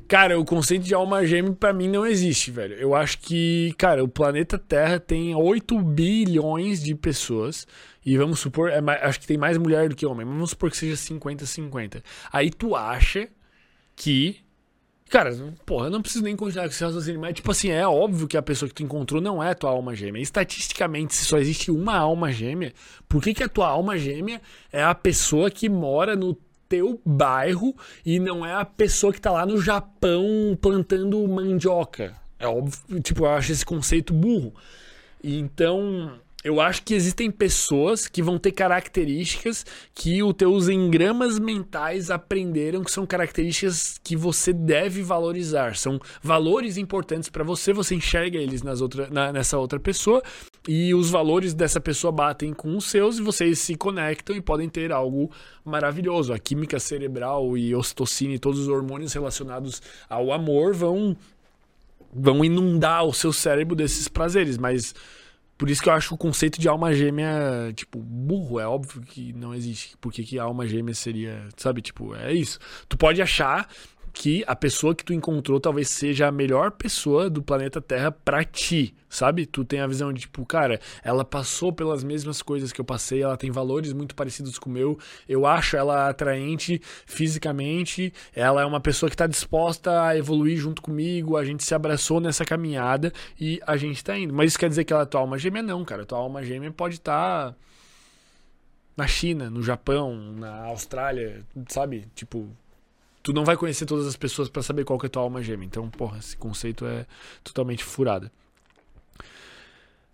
[0.08, 2.76] Cara, o conceito de alma gêmea para mim não existe, velho.
[2.76, 7.68] Eu acho que, cara, o planeta Terra tem 8 bilhões de pessoas.
[8.06, 10.78] E vamos supor, é, acho que tem mais mulher do que homem, vamos supor que
[10.78, 12.02] seja 50-50.
[12.32, 13.28] Aí tu acha
[13.98, 14.47] que
[15.10, 15.34] Cara,
[15.66, 18.36] porra, eu não preciso nem continuar com esse raciocínio, mas, tipo assim, é óbvio que
[18.36, 20.22] a pessoa que tu encontrou não é tua alma gêmea.
[20.22, 22.74] Estatisticamente, se só existe uma alma gêmea,
[23.08, 27.74] por que, que a tua alma gêmea é a pessoa que mora no teu bairro
[28.06, 32.14] e não é a pessoa que tá lá no Japão plantando mandioca?
[32.38, 34.54] É óbvio, tipo, eu acho esse conceito burro.
[35.24, 42.10] Então, eu acho que existem pessoas que vão ter características que os teus engramas mentais
[42.10, 45.76] aprenderam que são características que você deve valorizar.
[45.76, 50.24] São valores importantes para você, você enxerga eles nas outra, na, nessa outra pessoa
[50.66, 54.70] e os valores dessa pessoa batem com os seus e vocês se conectam e podem
[54.70, 55.30] ter algo
[55.66, 56.32] maravilhoso.
[56.32, 61.18] A química cerebral e ocitocina e todos os hormônios relacionados ao amor vão
[62.14, 64.96] vão inundar o seu cérebro desses prazeres, mas
[65.58, 68.60] por isso que eu acho o conceito de alma gêmea, tipo, burro.
[68.60, 69.98] É óbvio que não existe.
[70.00, 71.82] Porque que alma gêmea seria, sabe?
[71.82, 72.60] Tipo, é isso.
[72.88, 73.68] Tu pode achar
[74.18, 78.44] que a pessoa que tu encontrou talvez seja a melhor pessoa do planeta Terra para
[78.44, 79.46] ti, sabe?
[79.46, 83.22] Tu tem a visão de tipo, cara, ela passou pelas mesmas coisas que eu passei,
[83.22, 84.98] ela tem valores muito parecidos com o meu,
[85.30, 90.82] eu acho ela atraente fisicamente, ela é uma pessoa que tá disposta a evoluir junto
[90.82, 94.34] comigo, a gente se abraçou nessa caminhada e a gente tá indo.
[94.34, 95.62] Mas isso quer dizer que ela é tua alma gêmea?
[95.62, 97.56] Não, cara, tua alma gêmea pode estar tá
[98.98, 102.08] na China, no Japão, na Austrália, sabe?
[102.16, 102.50] Tipo,
[103.22, 105.66] tu não vai conhecer todas as pessoas para saber qual que é tua alma gêmea.
[105.66, 107.06] Então, porra, esse conceito é
[107.44, 108.30] totalmente furado.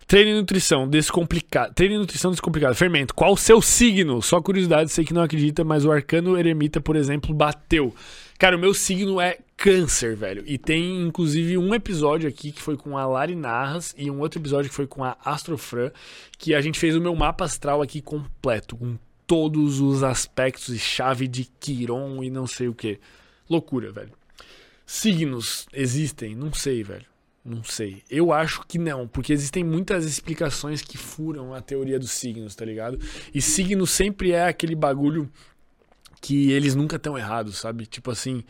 [0.06, 1.72] Treino e nutrição descomplicado.
[1.74, 2.74] Treino e nutrição descomplicado.
[2.74, 3.14] Fermento.
[3.14, 4.20] Qual o seu signo?
[4.20, 7.94] Só curiosidade, sei que não acredita, mas o arcano eremita, por exemplo, bateu.
[8.38, 10.44] Cara, o meu signo é câncer, velho.
[10.46, 14.38] E tem inclusive um episódio aqui que foi com a Lari Narras e um outro
[14.40, 15.90] episódio que foi com a Astrofran,
[16.38, 20.78] que a gente fez o meu mapa astral aqui completo, com todos os aspectos e
[20.78, 22.98] chave de Quiron e não sei o que.
[23.48, 24.12] Loucura, velho.
[24.86, 26.34] Signos existem?
[26.34, 27.06] Não sei, velho.
[27.44, 28.02] Não sei.
[28.10, 32.64] Eu acho que não, porque existem muitas explicações que furam a teoria dos signos, tá
[32.64, 32.98] ligado?
[33.34, 35.30] E signo sempre é aquele bagulho
[36.24, 37.84] que eles nunca estão errados, sabe?
[37.84, 38.42] Tipo assim,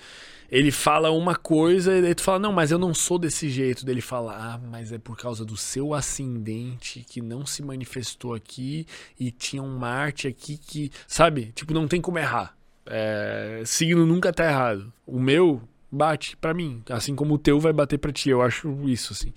[0.48, 3.84] ele fala uma coisa e daí tu fala, não, mas eu não sou desse jeito.
[3.84, 8.32] Daí ele fala, ah, mas é por causa do seu ascendente que não se manifestou
[8.32, 8.86] aqui
[9.18, 11.50] e tinha um Marte aqui que, sabe?
[11.52, 12.56] Tipo, não tem como errar.
[12.86, 14.92] É, signo nunca tá errado.
[15.04, 15.60] O meu
[15.94, 18.30] bate para mim, assim como o teu vai bater para ti.
[18.30, 19.32] Eu acho isso, assim.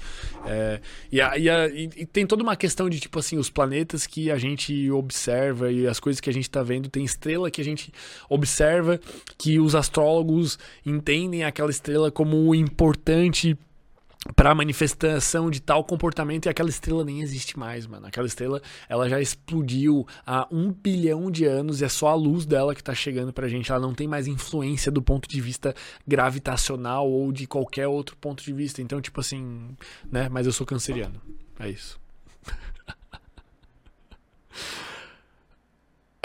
[0.46, 0.82] É,
[1.12, 4.32] e, a, e, a, e, tem toda uma questão de, tipo assim, os planetas que
[4.32, 6.90] a gente observa e as coisas que a gente tá vendo.
[6.90, 7.92] Tem estrela que a gente
[8.30, 9.00] observa
[9.38, 13.58] que os astrólogos entendem aquela estrela como importante
[14.36, 18.08] para manifestação de tal comportamento e aquela estrela nem existe mais, mano.
[18.08, 22.46] Aquela estrela, ela já explodiu há um bilhão de anos e é só a luz
[22.46, 23.72] dela que tá chegando pra gente.
[23.72, 25.74] Ela não tem mais influência do ponto de vista
[26.08, 28.82] gravitacional ou de qualquer outro ponto de vista.
[28.82, 29.76] Então, tipo assim,
[30.12, 30.30] né?
[30.30, 31.22] Mas eu sou canceriano.
[31.60, 32.00] É isso.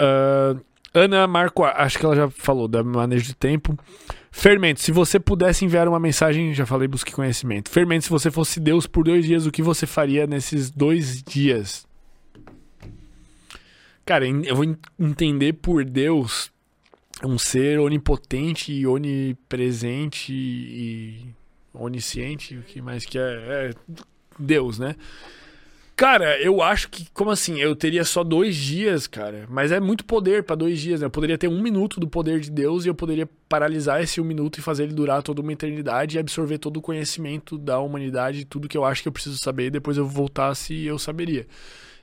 [0.01, 0.61] uh,
[0.93, 3.77] Ana Marco, acho que ela já falou da manejo de tempo.
[4.35, 7.69] Fermento, se você pudesse enviar uma mensagem, já falei, busque conhecimento.
[7.69, 11.87] Fermento, se você fosse Deus por dois dias, o que você faria nesses dois dias?
[14.03, 14.65] Cara, eu vou
[14.99, 16.51] entender por Deus
[17.23, 21.27] um ser onipotente e onipresente e
[21.71, 23.21] onisciente, o que mais que é?
[23.21, 23.73] É
[24.37, 24.95] Deus, né?
[25.95, 27.61] Cara, eu acho que, como assim?
[27.61, 29.45] Eu teria só dois dias, cara.
[29.47, 31.05] Mas é muito poder para dois dias, né?
[31.05, 34.23] Eu poderia ter um minuto do poder de Deus e eu poderia paralisar esse um
[34.23, 38.43] minuto e fazer ele durar toda uma eternidade e absorver todo o conhecimento da humanidade,
[38.43, 41.45] tudo que eu acho que eu preciso saber, e depois eu voltasse e eu saberia.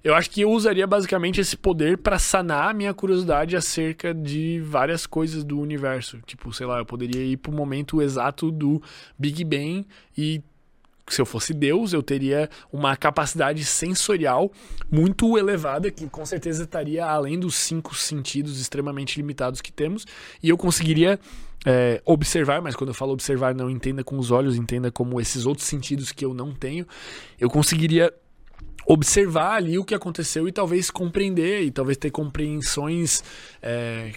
[0.02, 4.58] Eu acho que eu usaria basicamente esse poder para sanar a minha curiosidade acerca de
[4.64, 6.18] várias coisas do universo.
[6.24, 8.80] Tipo, sei lá, eu poderia ir pro momento exato do
[9.18, 9.86] Big Bang
[10.16, 10.40] e
[11.14, 14.50] se eu fosse Deus, eu teria uma capacidade sensorial
[14.90, 20.06] muito elevada, que com certeza estaria além dos cinco sentidos extremamente limitados que temos,
[20.42, 21.18] e eu conseguiria
[21.64, 25.46] é, observar, mas quando eu falo observar, não entenda com os olhos, entenda como esses
[25.46, 26.86] outros sentidos que eu não tenho,
[27.38, 28.12] eu conseguiria
[28.86, 33.22] observar ali o que aconteceu e talvez compreender, e talvez ter compreensões.
[33.62, 34.12] É,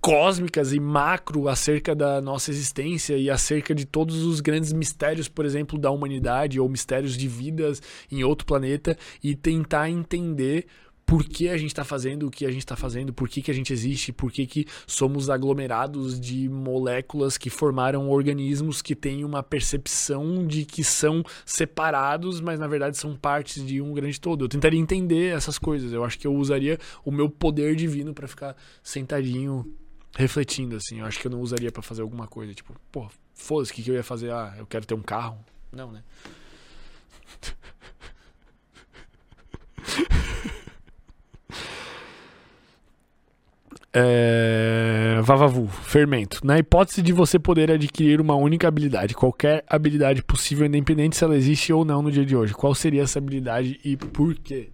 [0.00, 5.44] cósmicas e macro acerca da nossa existência e acerca de todos os grandes mistérios, por
[5.44, 10.66] exemplo, da humanidade ou mistérios de vidas em outro planeta e tentar entender
[11.10, 13.50] por que a gente está fazendo o que a gente está fazendo, por que, que
[13.50, 19.24] a gente existe, por que, que somos aglomerados de moléculas que formaram organismos que têm
[19.24, 24.44] uma percepção de que são separados, mas na verdade são partes de um grande todo.
[24.44, 25.92] Eu tentaria entender essas coisas.
[25.92, 29.66] Eu acho que eu usaria o meu poder divino para ficar sentadinho
[30.16, 31.00] refletindo, assim.
[31.00, 32.54] Eu acho que eu não usaria para fazer alguma coisa.
[32.54, 34.30] Tipo, pô, foda-se, o que, que eu ia fazer?
[34.32, 35.38] Ah, eu quero ter um carro.
[35.72, 36.02] Não, né?
[43.92, 45.20] É...
[45.22, 46.40] Vavavu, fermento.
[46.44, 51.36] Na hipótese de você poder adquirir uma única habilidade, qualquer habilidade possível, independente se ela
[51.36, 54.70] existe ou não no dia de hoje, qual seria essa habilidade e por quê?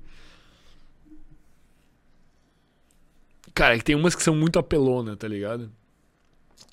[3.57, 5.73] Cara, tem umas que são muito apelona, tá ligado?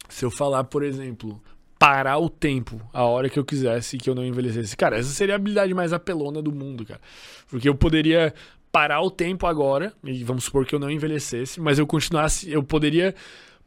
[0.10, 1.42] Se eu falar, por exemplo,
[1.80, 4.76] parar o tempo a hora que eu quisesse que eu não envelhecesse.
[4.76, 7.00] Cara, essa seria a habilidade mais apelona do mundo, cara.
[7.48, 8.34] Porque eu poderia
[8.70, 12.62] parar o tempo agora, e vamos supor que eu não envelhecesse, mas eu continuasse, eu
[12.62, 13.16] poderia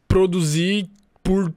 [0.06, 0.86] produzir
[1.22, 1.50] por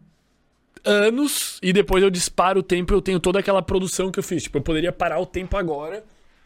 [0.86, 4.44] anos e depois eu disparo o tempo eu tenho toda aquela produção que eu fiz.
[4.44, 6.06] Tipo, eu poderia parar o tempo agora,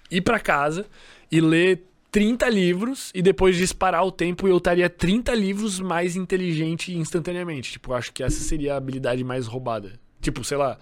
[0.10, 0.88] ir para casa
[1.32, 6.96] e ler 30 livros e depois disparar o tempo eu estaria 30 livros mais inteligente
[6.96, 7.72] instantaneamente.
[7.72, 10.00] Tipo, acho que essa seria a habilidade mais roubada.
[10.22, 10.78] Tipo, sei lá,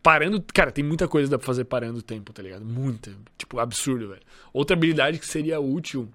[0.00, 0.40] parando.
[0.54, 2.64] Cara, tem muita coisa que dá pra fazer parando o tempo, tá ligado?
[2.64, 3.10] Muita.
[3.36, 4.22] Tipo, absurdo, velho.
[4.52, 6.08] Outra habilidade que seria útil.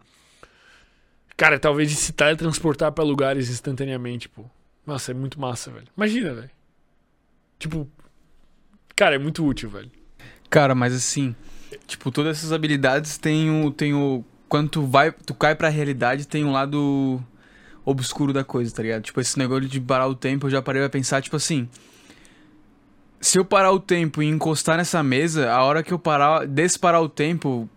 [1.35, 4.49] Cara, talvez de se teletransportar pra lugares instantaneamente, tipo.
[4.87, 5.87] Nossa, é muito massa, velho.
[5.97, 6.51] Imagina, velho.
[7.59, 7.89] Tipo.
[8.95, 9.91] Cara, é muito útil, velho.
[10.49, 11.35] Cara, mas assim.
[11.85, 14.23] Tipo, todas essas habilidades têm o, têm o
[14.55, 17.21] quando tu vai, tu cai pra realidade, tem um lado
[17.83, 19.03] obscuro da coisa, tá ligado?
[19.03, 21.67] Tipo, esse negócio de parar o tempo, eu já parei pra pensar, tipo assim.
[23.19, 27.01] Se eu parar o tempo e encostar nessa mesa, a hora que eu parar, desparar
[27.01, 27.69] o tempo,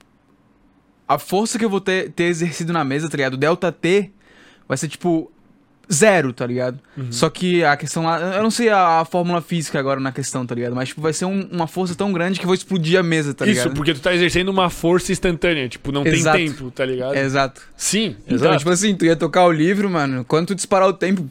[1.08, 3.36] a força que eu vou ter, ter exercido na mesa, tá ligado?
[3.36, 4.12] Delta T
[4.68, 5.32] vai ser tipo
[5.92, 6.78] zero, tá ligado?
[6.96, 7.10] Uhum.
[7.10, 8.36] Só que a questão lá.
[8.36, 10.74] Eu não sei a, a, fórmula física agora na questão, tá ligado?
[10.74, 13.44] Mas, tipo, vai ser um, uma força tão grande que vai explodir a mesa, tá
[13.44, 13.66] ligado?
[13.66, 16.36] Isso, porque tu tá exercendo uma força instantânea, tipo, não exato.
[16.36, 17.16] tem tempo, tá ligado?
[17.16, 17.62] Exato.
[17.76, 18.58] Sim, então, exato.
[18.58, 21.28] tipo assim, tu ia tocar o livro, mano, quando tu disparar o tempo.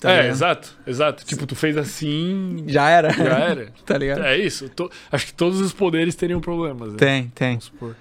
[0.00, 1.24] Tá é, exato, exato.
[1.26, 2.64] Tipo, tu fez assim.
[2.66, 3.12] Já era.
[3.12, 3.68] Já era.
[3.84, 4.22] tá ligado?
[4.24, 4.70] É isso.
[5.12, 6.92] Acho que todos os poderes teriam problemas.
[6.92, 6.98] Né?
[6.98, 7.48] Tem, tem.
[7.50, 7.96] Vamos supor.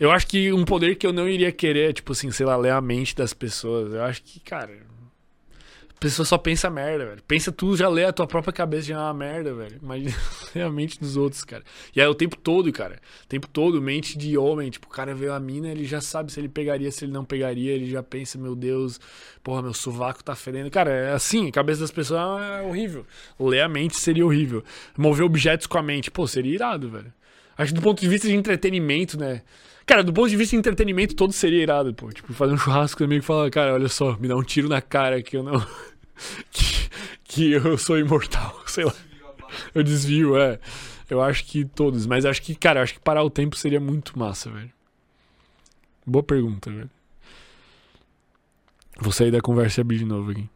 [0.00, 2.56] Eu acho que um poder que eu não iria querer é, tipo assim, sei lá,
[2.56, 3.92] ler a mente das pessoas.
[3.92, 4.72] Eu acho que, cara,
[6.00, 7.22] pessoa só pensa merda, velho.
[7.28, 9.78] Pensa tu já lê a tua própria cabeça já é uma merda, velho.
[9.82, 10.14] Imagina
[10.66, 11.62] a mente dos outros, cara.
[11.94, 12.98] E aí o tempo todo, cara.
[13.24, 14.70] O tempo todo, mente de homem.
[14.70, 17.24] Tipo, o cara vê a mina, ele já sabe se ele pegaria, se ele não
[17.24, 17.72] pegaria.
[17.72, 18.98] Ele já pensa, meu Deus,
[19.44, 20.70] porra, meu sovaco tá fedendo.
[20.70, 23.06] Cara, é assim, a cabeça das pessoas é horrível.
[23.38, 24.64] Ler a mente seria horrível.
[24.96, 27.12] Mover objetos com a mente, pô, seria irado, velho.
[27.58, 29.42] Acho que do ponto de vista de entretenimento, né?
[29.90, 32.12] Cara, do ponto de vista de entretenimento, todo seria irado, pô.
[32.12, 34.80] Tipo, fazer um churrasco comigo e falar, cara, olha só, me dá um tiro na
[34.80, 35.58] cara que eu não.
[36.52, 36.88] que,
[37.24, 38.94] que eu sou imortal, sei lá.
[39.74, 40.60] Eu desvio, é.
[41.10, 44.16] Eu acho que todos, mas acho que, cara, acho que parar o tempo seria muito
[44.16, 44.70] massa, velho.
[46.06, 46.90] Boa pergunta, velho.
[49.00, 50.48] Vou sair da conversa e abrir de novo aqui.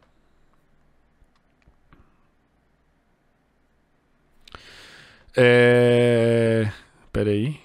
[5.35, 6.71] É.
[7.11, 7.64] Pera aí.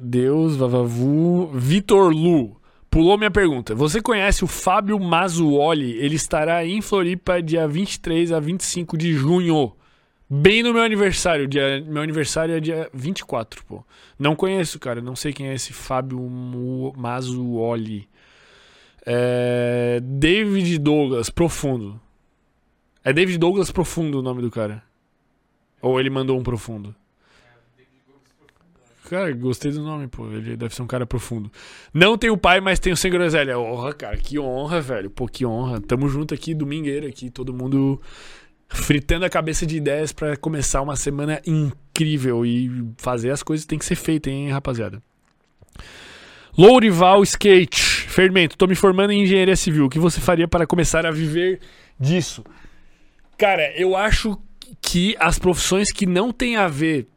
[0.00, 1.50] Deus, Vavavu.
[1.54, 2.60] Vitor Lu.
[2.90, 3.74] Pulou minha pergunta.
[3.74, 5.92] Você conhece o Fábio Mazuoli?
[5.98, 9.72] Ele estará em Floripa dia 23 a 25 de junho.
[10.28, 11.46] Bem no meu aniversário.
[11.46, 13.84] Dia, meu aniversário é dia 24, pô.
[14.18, 15.00] Não conheço, cara.
[15.00, 16.20] Não sei quem é esse Fábio
[16.96, 18.08] Mazuoli.
[19.06, 22.00] É, David Douglas, profundo.
[23.02, 24.82] É David Douglas Profundo o nome do cara.
[25.80, 26.94] Ou ele mandou um profundo?
[29.10, 30.30] Cara, gostei do nome, pô.
[30.30, 31.50] Ele deve ser um cara profundo.
[31.92, 33.58] Não tenho pai, mas tenho sem groselha.
[33.58, 34.16] Honra, cara.
[34.16, 35.10] Que honra, velho.
[35.10, 35.80] Pô, que honra.
[35.80, 37.28] Tamo junto aqui, domingueira aqui.
[37.28, 38.00] Todo mundo
[38.68, 42.46] fritando a cabeça de ideias pra começar uma semana incrível.
[42.46, 45.02] E fazer as coisas tem que ser feitas, hein, rapaziada.
[46.56, 47.82] Lourival Skate.
[47.82, 48.56] Fermento.
[48.56, 49.86] Tô me formando em engenharia civil.
[49.86, 51.58] O que você faria para começar a viver
[51.98, 52.44] disso?
[53.36, 54.40] Cara, eu acho
[54.80, 57.08] que as profissões que não têm a ver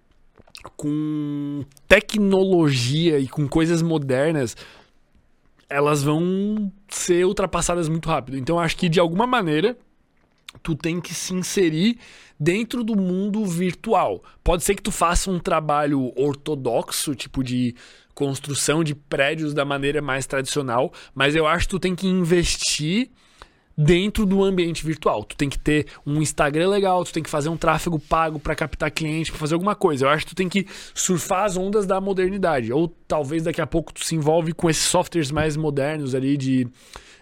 [0.76, 4.56] com tecnologia e com coisas modernas,
[5.70, 8.38] elas vão ser ultrapassadas muito rápido.
[8.38, 9.78] Então acho que de alguma maneira
[10.62, 11.98] tu tem que se inserir
[12.40, 14.24] dentro do mundo virtual.
[14.44, 17.76] Pode ser que tu faça um trabalho ortodoxo, tipo de
[18.14, 23.10] construção de prédios da maneira mais tradicional, mas eu acho que tu tem que investir
[23.78, 25.24] dentro do ambiente virtual.
[25.24, 28.56] Tu tem que ter um Instagram legal, tu tem que fazer um tráfego pago para
[28.56, 30.06] captar cliente, para fazer alguma coisa.
[30.06, 32.72] Eu acho que tu tem que surfar as ondas da modernidade.
[32.72, 36.68] Ou talvez daqui a pouco tu se envolve com esses softwares mais modernos ali de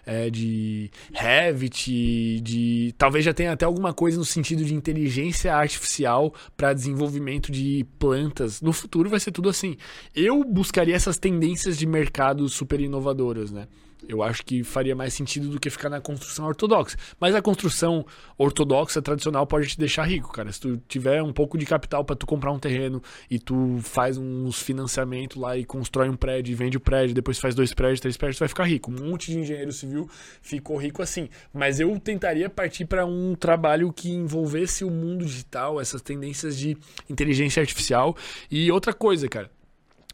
[0.04, 6.34] é, de Revit, de talvez já tenha até alguma coisa no sentido de inteligência artificial
[6.56, 8.60] para desenvolvimento de plantas.
[8.60, 9.76] No futuro vai ser tudo assim.
[10.14, 13.68] Eu buscaria essas tendências de mercado super inovadoras, né?
[14.08, 16.96] Eu acho que faria mais sentido do que ficar na construção ortodoxa.
[17.20, 18.04] Mas a construção
[18.36, 20.50] ortodoxa tradicional pode te deixar rico, cara.
[20.52, 24.18] Se tu tiver um pouco de capital para tu comprar um terreno e tu faz
[24.18, 28.00] uns financiamento lá e constrói um prédio e vende o prédio, depois faz dois prédios,
[28.00, 28.90] três prédios, tu vai ficar rico.
[28.90, 30.08] Um monte de engenheiro civil
[30.40, 31.28] ficou rico assim.
[31.52, 36.76] Mas eu tentaria partir para um trabalho que envolvesse o mundo digital, essas tendências de
[37.08, 38.16] inteligência artificial
[38.50, 39.50] e outra coisa, cara.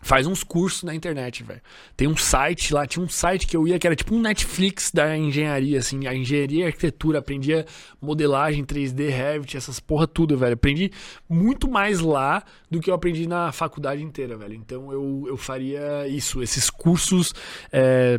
[0.01, 1.61] Faz uns cursos na internet, velho.
[1.97, 4.91] Tem um site lá, tinha um site que eu ia que era tipo um Netflix
[4.93, 7.19] da engenharia, assim, a engenharia e arquitetura.
[7.19, 7.67] Aprendia
[8.01, 10.55] modelagem 3D, Revit, essas porra tudo, velho.
[10.55, 10.91] Aprendi
[11.29, 14.55] muito mais lá do que eu aprendi na faculdade inteira, velho.
[14.55, 17.35] Então eu, eu faria isso, esses cursos.
[17.73, 18.19] É,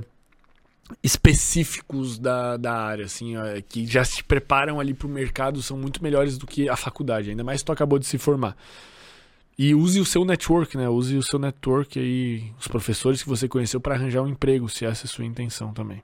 [1.03, 6.01] específicos da, da área, assim, ó, que já se preparam ali pro mercado, são muito
[6.01, 8.55] melhores do que a faculdade, ainda mais se tu acabou de se formar.
[9.61, 10.87] E use o seu network, né?
[10.87, 14.85] Use o seu network aí, os professores que você conheceu para arranjar um emprego, se
[14.85, 16.01] essa é a sua intenção também.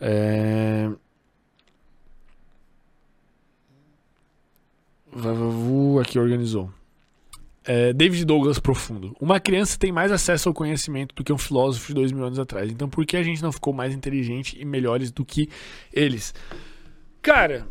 [0.00, 0.90] É...
[5.12, 6.72] Vavavu aqui organizou.
[7.64, 9.14] É, David Douglas profundo.
[9.20, 12.38] Uma criança tem mais acesso ao conhecimento do que um filósofo de dois mil anos
[12.38, 12.72] atrás.
[12.72, 15.50] Então por que a gente não ficou mais inteligente e melhores do que
[15.92, 16.34] eles?
[17.20, 17.68] Cara,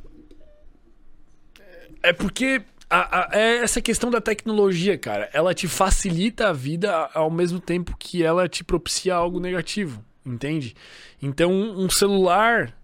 [2.04, 5.30] é porque a, a, é essa questão da tecnologia, cara.
[5.32, 10.76] Ela te facilita a vida ao mesmo tempo que ela te propicia algo negativo, entende?
[11.22, 12.78] Então um celular,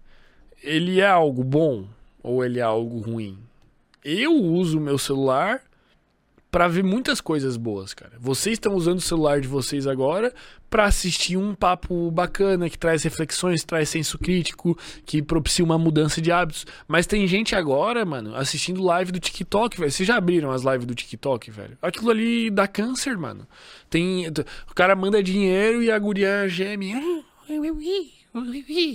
[0.62, 1.86] ele é algo bom
[2.22, 3.38] ou ele é algo ruim?
[4.02, 5.62] Eu uso o meu celular
[6.50, 8.12] para ver muitas coisas boas, cara.
[8.18, 10.32] Vocês estão usando o celular de vocês agora
[10.70, 16.22] para assistir um papo bacana que traz reflexões, traz senso crítico, que propicia uma mudança
[16.22, 16.64] de hábitos.
[16.86, 19.92] Mas tem gente agora, mano, assistindo live do TikTok, velho.
[19.92, 21.76] Vocês já abriram as lives do TikTok, velho?
[21.82, 23.46] Aquilo ali dá câncer, mano.
[23.90, 26.94] Tem o cara manda dinheiro e a guria geme.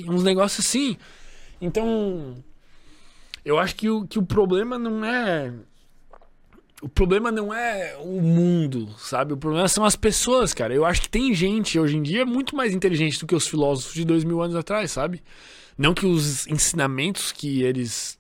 [0.10, 0.98] Uns negócios assim.
[1.62, 2.44] Então,
[3.46, 5.54] eu acho que o, que o problema não é
[6.84, 9.32] o problema não é o mundo, sabe?
[9.32, 10.74] O problema são as pessoas, cara.
[10.74, 13.94] Eu acho que tem gente hoje em dia muito mais inteligente do que os filósofos
[13.94, 15.24] de dois mil anos atrás, sabe?
[15.78, 18.20] Não que os ensinamentos que eles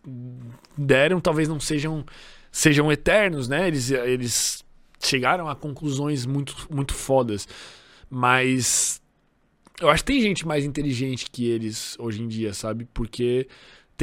[0.77, 2.05] deram talvez não sejam,
[2.49, 3.67] sejam eternos, né?
[3.67, 4.63] Eles, eles
[4.97, 7.45] chegaram a conclusões muito, muito fodas.
[8.09, 9.01] Mas
[9.81, 12.87] eu acho que tem gente mais inteligente que eles hoje em dia, sabe?
[12.93, 13.45] Porque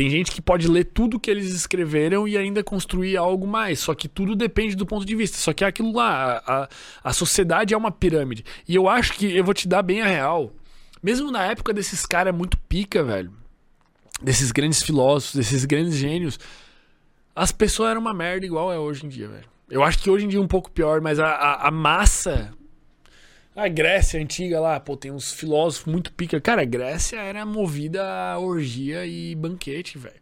[0.01, 3.81] tem gente que pode ler tudo que eles escreveram e ainda construir algo mais.
[3.81, 5.37] Só que tudo depende do ponto de vista.
[5.37, 6.43] Só que é aquilo lá.
[6.47, 6.69] A,
[7.05, 8.43] a sociedade é uma pirâmide.
[8.67, 10.55] E eu acho que eu vou te dar bem a real.
[11.03, 13.31] Mesmo na época desses caras muito pica, velho.
[14.23, 16.41] Desses grandes filósofos, desses grandes gênios.
[17.37, 19.51] As pessoas eram uma merda igual é hoje em dia, velho.
[19.69, 22.55] Eu acho que hoje em dia é um pouco pior, mas a, a, a massa
[23.55, 26.41] a Grécia antiga lá, pô, tem uns filósofos muito pica.
[26.41, 30.21] Cara, a Grécia era movida a orgia e banquete, velho.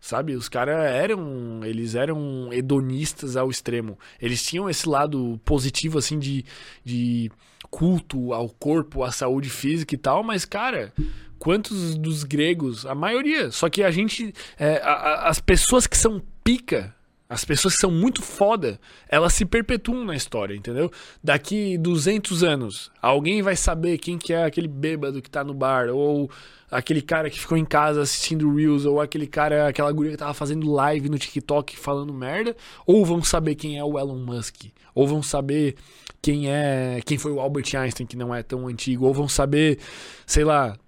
[0.00, 0.34] Sabe?
[0.34, 1.60] Os caras eram.
[1.64, 3.98] Eles eram hedonistas ao extremo.
[4.22, 6.44] Eles tinham esse lado positivo, assim, de,
[6.84, 7.30] de
[7.68, 10.92] culto ao corpo, à saúde física e tal, mas, cara.
[11.38, 12.84] Quantos dos gregos?
[12.84, 13.50] A maioria.
[13.52, 14.32] Só que a gente.
[14.58, 16.94] É, a, a, as pessoas que são pica
[17.28, 20.90] as pessoas que são muito foda, elas se perpetuam na história, entendeu?
[21.22, 25.90] Daqui 200 anos, alguém vai saber quem que é aquele bêbado que tá no bar,
[25.90, 26.30] ou
[26.70, 30.32] aquele cara que ficou em casa assistindo Reels, ou aquele cara, aquela guria que tava
[30.32, 32.56] fazendo live no TikTok falando merda,
[32.86, 34.64] ou vão saber quem é o Elon Musk,
[34.94, 35.74] ou vão saber
[36.22, 39.78] quem é, quem foi o Albert Einstein, que não é tão antigo, ou vão saber,
[40.26, 40.78] sei lá,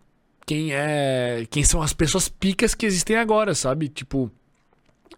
[0.47, 3.89] quem é, quem são as pessoas picas que existem agora, sabe?
[3.91, 4.31] Tipo,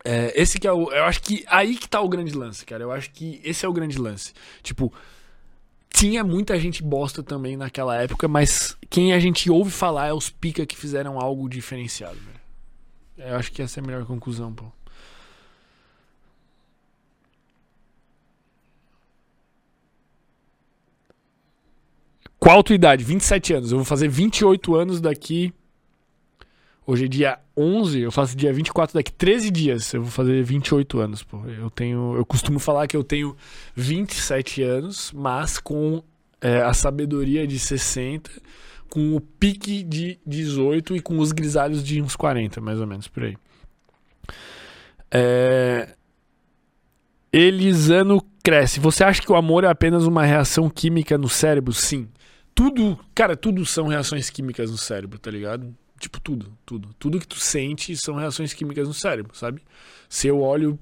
[0.04, 0.90] é, esse que é o.
[0.92, 2.82] Eu acho que aí que tá o grande lance, cara.
[2.82, 4.32] Eu acho que esse é o grande lance.
[4.62, 4.92] Tipo,
[5.92, 10.30] tinha muita gente bosta também naquela época, mas quem a gente ouve falar é os
[10.30, 13.30] pica que fizeram algo diferenciado, velho.
[13.30, 14.64] Eu acho que essa é a melhor conclusão, pô.
[22.38, 23.04] Qual a tua idade?
[23.04, 23.70] 27 anos.
[23.70, 25.54] Eu vou fazer 28 anos daqui
[26.84, 30.98] Hoje é dia 11, eu faço dia 24, daqui 13 dias eu vou fazer 28
[30.98, 31.38] anos, pô.
[31.46, 33.36] Eu tenho, eu costumo falar que eu tenho
[33.76, 36.02] 27 anos, mas com
[36.40, 38.30] é, a sabedoria de 60,
[38.90, 43.06] com o pique de 18 e com os grisalhos de uns 40, mais ou menos,
[43.06, 43.36] por aí.
[45.08, 45.94] É...
[47.32, 48.80] Elisano cresce.
[48.80, 51.72] Você acha que o amor é apenas uma reação química no cérebro?
[51.72, 52.08] Sim.
[52.54, 55.74] Tudo, cara, tudo são reações químicas no cérebro, tá ligado?
[56.02, 56.88] Tipo, tudo, tudo.
[56.98, 59.62] Tudo que tu sente são reações químicas no cérebro, sabe?
[60.08, 60.76] Se eu olho.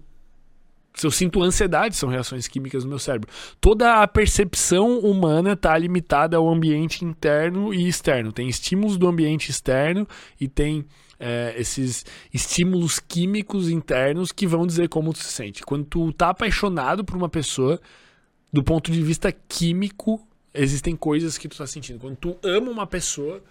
[0.95, 3.29] Se eu sinto ansiedade, são reações químicas no meu cérebro.
[3.61, 8.33] Toda a percepção humana está limitada ao ambiente interno e externo.
[8.33, 10.09] Tem estímulos do ambiente externo
[10.41, 10.87] e tem
[11.19, 15.63] é, esses estímulos químicos internos que vão dizer como tu se sente.
[15.63, 17.79] Quando tu tá apaixonado por uma pessoa,
[18.51, 22.01] do ponto de vista químico, existem coisas que tu tá sentindo.
[22.01, 23.43] Quando tu ama uma pessoa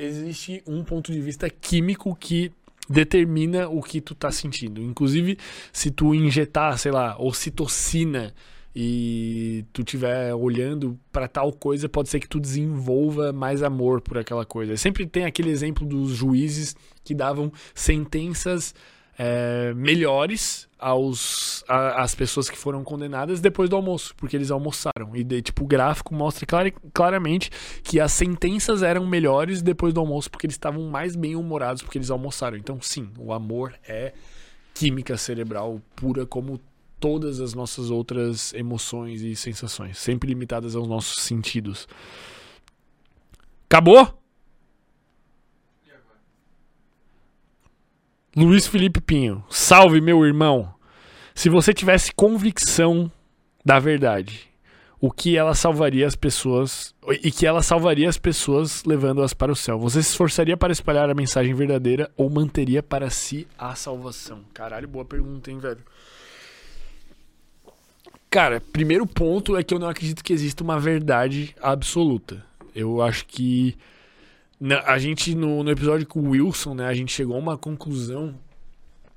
[0.00, 2.50] existe um ponto de vista químico que
[2.88, 4.82] determina o que tu tá sentindo.
[4.82, 5.38] Inclusive,
[5.72, 8.34] se tu injetar, sei lá, ocitocina
[8.74, 14.18] e tu estiver olhando para tal coisa, pode ser que tu desenvolva mais amor por
[14.18, 14.76] aquela coisa.
[14.76, 16.74] Sempre tem aquele exemplo dos juízes
[17.04, 18.74] que davam sentenças
[19.22, 25.14] é, melhores aos a, as pessoas que foram condenadas depois do almoço, porque eles almoçaram.
[25.14, 27.50] E de, tipo, o gráfico mostra clar, claramente
[27.82, 31.98] que as sentenças eram melhores depois do almoço, porque eles estavam mais bem humorados porque
[31.98, 32.56] eles almoçaram.
[32.56, 34.14] Então, sim, o amor é
[34.72, 36.58] química cerebral pura como
[36.98, 41.86] todas as nossas outras emoções e sensações, sempre limitadas aos nossos sentidos.
[43.68, 44.19] Acabou?
[48.36, 50.72] Luiz Felipe Pinho, salve meu irmão.
[51.34, 53.10] Se você tivesse convicção
[53.64, 54.48] da verdade,
[55.00, 56.94] o que ela salvaria as pessoas
[57.24, 59.80] e que ela salvaria as pessoas levando-as para o céu.
[59.80, 64.44] Você se esforçaria para espalhar a mensagem verdadeira ou manteria para si a salvação?
[64.54, 65.80] Caralho, boa pergunta, hein, velho.
[68.30, 72.46] Cara, primeiro ponto é que eu não acredito que exista uma verdade absoluta.
[72.76, 73.76] Eu acho que
[74.84, 78.38] a gente, no, no episódio com o Wilson, né, a gente chegou a uma conclusão,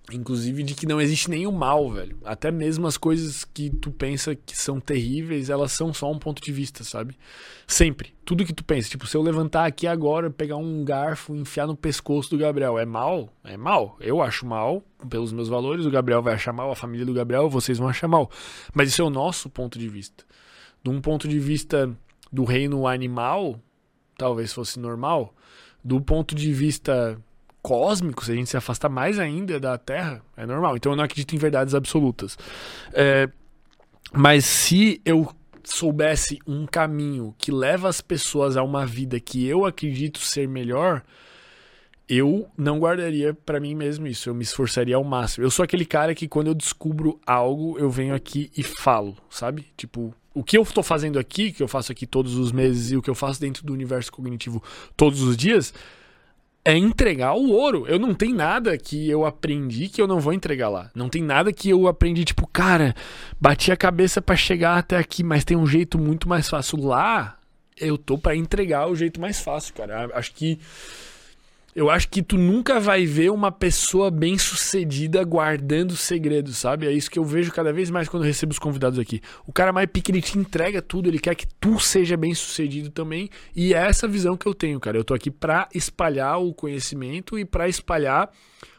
[0.10, 2.18] inclusive, de que não existe nenhum mal, velho.
[2.24, 6.41] Até mesmo as coisas que tu pensa que são terríveis, elas são só um ponto
[6.41, 7.18] de vista, sabe?
[7.68, 8.14] Sempre.
[8.24, 8.90] Tudo que tu pensa.
[8.90, 12.80] Tipo, se eu levantar aqui agora, pegar um garfo e enfiar no pescoço do Gabriel,
[12.80, 13.28] é mal?
[13.44, 13.98] É mal.
[13.99, 15.86] Eu acho mal, pelos meus valores.
[15.86, 18.32] O Gabriel vai achar mal, a família do Gabriel, vocês vão achar mal.
[18.74, 20.24] Mas isso é o nosso ponto de vista.
[20.82, 21.94] De um ponto de vista
[22.32, 23.60] do reino animal,
[24.18, 25.34] talvez fosse normal,
[25.84, 27.19] do ponto de vista
[27.61, 30.76] cósmico, se a gente se afastar mais ainda da Terra, é normal.
[30.76, 32.38] Então eu não acredito em verdades absolutas.
[32.94, 33.30] É,
[34.11, 35.34] Mas se eu
[35.64, 41.02] soubesse um caminho que leva as pessoas a uma vida que eu acredito ser melhor,
[42.07, 44.30] eu não guardaria pra mim mesmo isso.
[44.30, 45.45] Eu me esforçaria ao máximo.
[45.45, 49.67] Eu sou aquele cara que quando eu descubro algo, eu venho aqui e falo, sabe?
[49.77, 52.97] Tipo, o que eu tô fazendo aqui, que eu faço aqui todos os meses e
[52.97, 54.61] o que eu faço dentro do universo cognitivo
[54.97, 55.73] todos os dias,
[56.65, 57.85] é entregar o ouro.
[57.88, 60.89] Eu não tenho nada que eu aprendi que eu não vou entregar lá.
[60.95, 62.95] Não tem nada que eu aprendi, tipo, cara,
[63.39, 66.80] bati a cabeça pra chegar até aqui, mas tem um jeito muito mais fácil.
[66.81, 67.38] Lá,
[67.77, 70.09] eu tô pra entregar o jeito mais fácil, cara.
[70.13, 70.59] Acho que.
[71.75, 76.85] Eu acho que tu nunca vai ver uma pessoa bem sucedida guardando segredos, sabe?
[76.85, 79.21] É isso que eu vejo cada vez mais quando recebo os convidados aqui.
[79.47, 82.91] O cara mais pique, ele te entrega tudo, ele quer que tu seja bem sucedido
[82.91, 83.27] também.
[83.55, 84.97] E é essa visão que eu tenho, cara.
[84.97, 88.29] Eu tô aqui pra espalhar o conhecimento e pra espalhar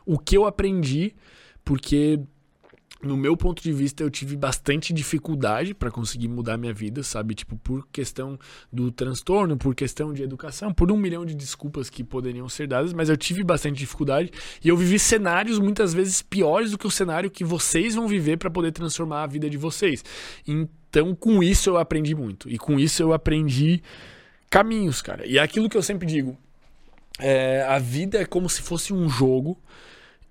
[0.07, 1.15] o que eu aprendi,
[1.65, 2.21] porque
[3.05, 7.35] no meu ponto de vista, eu tive bastante dificuldade para conseguir mudar minha vida, sabe?
[7.35, 8.39] Tipo, por questão
[8.73, 12.93] do transtorno, por questão de educação, por um milhão de desculpas que poderiam ser dadas,
[12.93, 14.31] mas eu tive bastante dificuldade
[14.65, 18.39] e eu vivi cenários muitas vezes piores do que o cenário que vocês vão viver
[18.39, 20.05] para poder transformar a vida de vocês.
[20.47, 23.83] Então, com isso eu aprendi muito e com isso eu aprendi
[24.49, 25.27] caminhos, cara.
[25.27, 26.37] E é aquilo que eu sempre digo:
[27.19, 29.59] é, a vida é como se fosse um jogo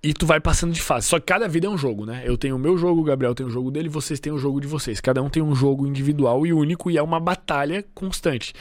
[0.04, 1.08] e tu vai passando de fase.
[1.08, 2.24] Só que cada vida é um jogo, né?
[2.26, 4.60] Eu tenho o meu jogo, o Gabriel tem o jogo dele, vocês têm o jogo
[4.60, 5.00] de vocês.
[5.00, 8.54] Cada um tem um jogo individual e único e é uma batalha constante.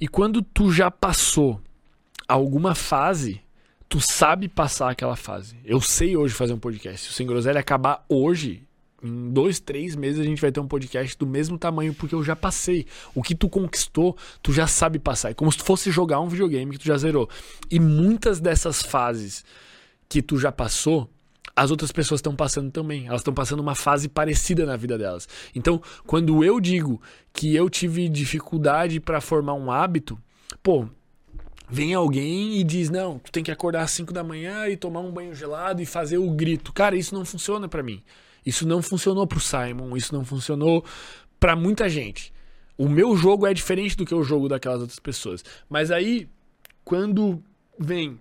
[0.00, 1.60] E quando tu já passou
[2.26, 3.40] alguma fase,
[3.88, 5.54] tu sabe passar aquela fase.
[5.64, 7.06] Eu sei hoje fazer um podcast.
[7.06, 8.64] Se o Sem Groselha acabar hoje,
[9.00, 12.24] em dois, três meses a gente vai ter um podcast do mesmo tamanho, porque eu
[12.24, 12.84] já passei.
[13.14, 15.30] O que tu conquistou, tu já sabe passar.
[15.30, 17.30] É como se tu fosse jogar um videogame que tu já zerou.
[17.70, 19.44] E muitas dessas fases
[20.08, 21.10] que tu já passou,
[21.54, 23.06] as outras pessoas estão passando também.
[23.06, 25.28] Elas estão passando uma fase parecida na vida delas.
[25.54, 27.00] Então, quando eu digo
[27.32, 30.18] que eu tive dificuldade para formar um hábito,
[30.62, 30.88] pô,
[31.68, 35.00] vem alguém e diz: "Não, tu tem que acordar às 5 da manhã e tomar
[35.00, 36.72] um banho gelado e fazer o grito".
[36.72, 38.02] Cara, isso não funciona para mim.
[38.46, 40.84] Isso não funcionou pro Simon, isso não funcionou
[41.40, 42.32] para muita gente.
[42.78, 45.44] O meu jogo é diferente do que o jogo daquelas outras pessoas.
[45.68, 46.28] Mas aí
[46.84, 47.42] quando
[47.78, 48.18] vem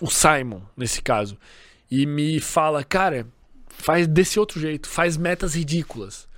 [0.00, 1.36] o Simon, nesse caso,
[1.90, 3.26] e me fala, cara,
[3.68, 6.28] faz desse outro jeito, faz metas ridículas.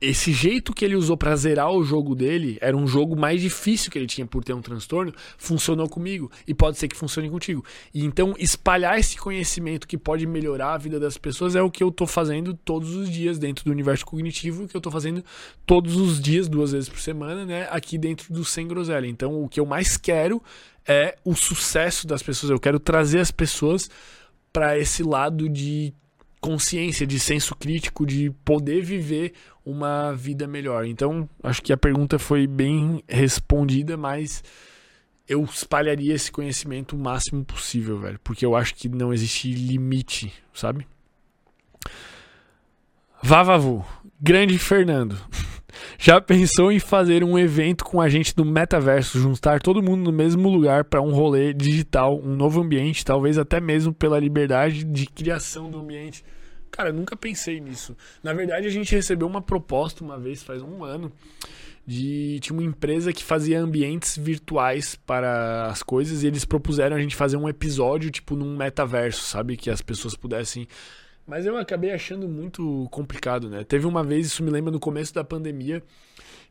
[0.00, 3.88] Esse jeito que ele usou para zerar o jogo dele era um jogo mais difícil
[3.88, 7.64] que ele tinha por ter um transtorno, funcionou comigo e pode ser que funcione contigo.
[7.94, 11.84] E então espalhar esse conhecimento que pode melhorar a vida das pessoas é o que
[11.84, 15.24] eu tô fazendo todos os dias dentro do universo cognitivo, que eu tô fazendo
[15.64, 19.06] todos os dias, duas vezes por semana, né, aqui dentro do Sem Groselha.
[19.06, 20.42] Então o que eu mais quero
[20.86, 22.50] é o sucesso das pessoas.
[22.50, 23.90] Eu quero trazer as pessoas
[24.52, 25.94] para esse lado de
[26.40, 29.32] consciência, de senso crítico, de poder viver
[29.64, 30.84] uma vida melhor.
[30.84, 34.42] Então, acho que a pergunta foi bem respondida, mas
[35.28, 40.32] eu espalharia esse conhecimento o máximo possível, velho, porque eu acho que não existe limite,
[40.52, 40.86] sabe?
[43.22, 43.86] Vavavu,
[44.20, 45.16] grande Fernando.
[45.98, 50.12] Já pensou em fazer um evento com a gente do metaverso, juntar todo mundo no
[50.12, 55.06] mesmo lugar para um rolê digital, um novo ambiente, talvez até mesmo pela liberdade de
[55.06, 56.24] criação do ambiente?
[56.70, 57.94] Cara, eu nunca pensei nisso.
[58.22, 61.12] Na verdade, a gente recebeu uma proposta uma vez, faz um ano,
[61.86, 67.00] de tinha uma empresa que fazia ambientes virtuais para as coisas e eles propuseram a
[67.00, 70.66] gente fazer um episódio tipo num metaverso, sabe, que as pessoas pudessem
[71.26, 73.64] mas eu acabei achando muito complicado, né?
[73.64, 75.82] Teve uma vez, isso me lembra no começo da pandemia,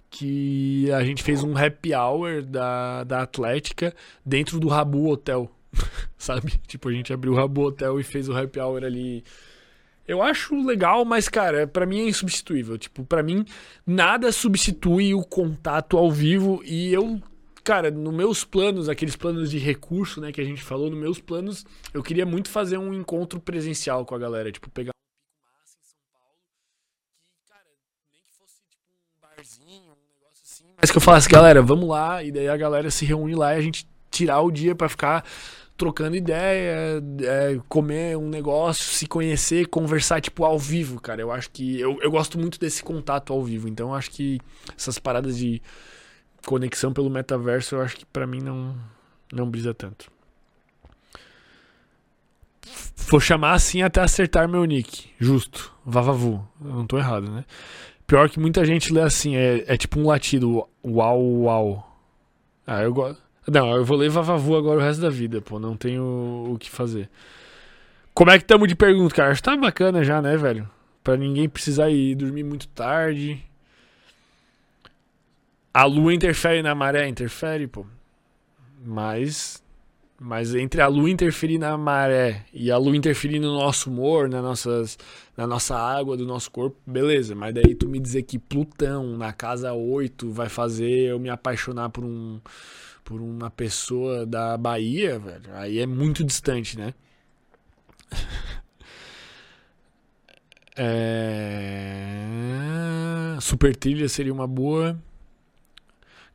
[0.09, 3.93] que a gente fez um happy hour da, da Atlética
[4.25, 5.49] dentro do Rabu Hotel,
[6.17, 6.53] sabe?
[6.67, 9.23] Tipo, a gente abriu o Rabu Hotel e fez o happy hour ali.
[10.07, 12.77] Eu acho legal, mas, cara, para mim é insubstituível.
[12.77, 13.45] Tipo, para mim,
[13.87, 17.21] nada substitui o contato ao vivo e eu
[17.63, 21.19] cara, nos meus planos, aqueles planos de recurso, né, que a gente falou, nos meus
[21.19, 24.91] planos, eu queria muito fazer um encontro presencial com a galera, tipo, pegar
[30.81, 33.59] mas que eu falasse, galera, vamos lá, e daí a galera se reúne lá e
[33.59, 35.23] a gente tirar o dia para ficar
[35.77, 41.21] trocando ideia, é, comer um negócio, se conhecer, conversar, tipo, ao vivo, cara.
[41.21, 41.79] Eu acho que.
[41.79, 43.67] Eu, eu gosto muito desse contato ao vivo.
[43.67, 44.39] Então, eu acho que
[44.77, 45.61] essas paradas de
[46.45, 48.75] conexão pelo metaverso, eu acho que para mim não,
[49.31, 50.11] não brisa tanto.
[53.09, 55.09] Vou chamar assim até acertar meu nick.
[55.19, 55.73] Justo.
[55.85, 56.47] Vavavu.
[56.63, 57.43] Eu não tô errado, né?
[58.07, 60.67] Pior que muita gente lê assim, é, é tipo um latido.
[60.83, 61.97] Uau, uau.
[62.65, 63.21] Ah, eu gosto.
[63.47, 65.59] Não, eu vou ler Vavavu agora o resto da vida, pô.
[65.59, 67.09] Não tenho o que fazer.
[68.13, 69.31] Como é que tamo de pergunta, cara?
[69.31, 70.69] Acho que tá bacana já, né, velho?
[71.03, 73.43] Pra ninguém precisar ir dormir muito tarde.
[75.73, 77.07] A lua interfere na maré?
[77.07, 77.85] Interfere, pô.
[78.83, 79.63] Mas.
[80.23, 84.39] Mas entre a lua interferir na maré e a lua interferir no nosso humor, na,
[84.39, 84.99] nossas,
[85.35, 87.33] na nossa água do nosso corpo, beleza.
[87.33, 91.89] Mas daí tu me dizer que Plutão, na casa 8, vai fazer eu me apaixonar
[91.89, 92.39] por um
[93.03, 96.93] por uma pessoa da Bahia, velho, aí é muito distante, né?
[100.77, 102.17] É...
[103.41, 104.97] Super trilha seria uma boa.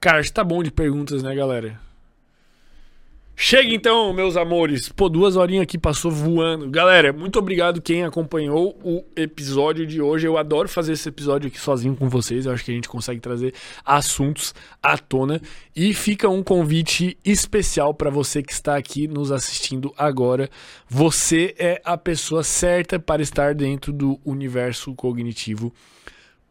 [0.00, 1.80] Cara, que tá bom de perguntas, né, galera?
[3.38, 4.88] Chega então, meus amores.
[4.88, 6.70] Pô, duas horinhas aqui passou voando.
[6.70, 10.26] Galera, muito obrigado quem acompanhou o episódio de hoje.
[10.26, 12.46] Eu adoro fazer esse episódio aqui sozinho com vocês.
[12.46, 13.52] Eu acho que a gente consegue trazer
[13.84, 15.38] assuntos à tona.
[15.76, 20.48] E fica um convite especial para você que está aqui nos assistindo agora.
[20.88, 25.74] Você é a pessoa certa para estar dentro do universo cognitivo.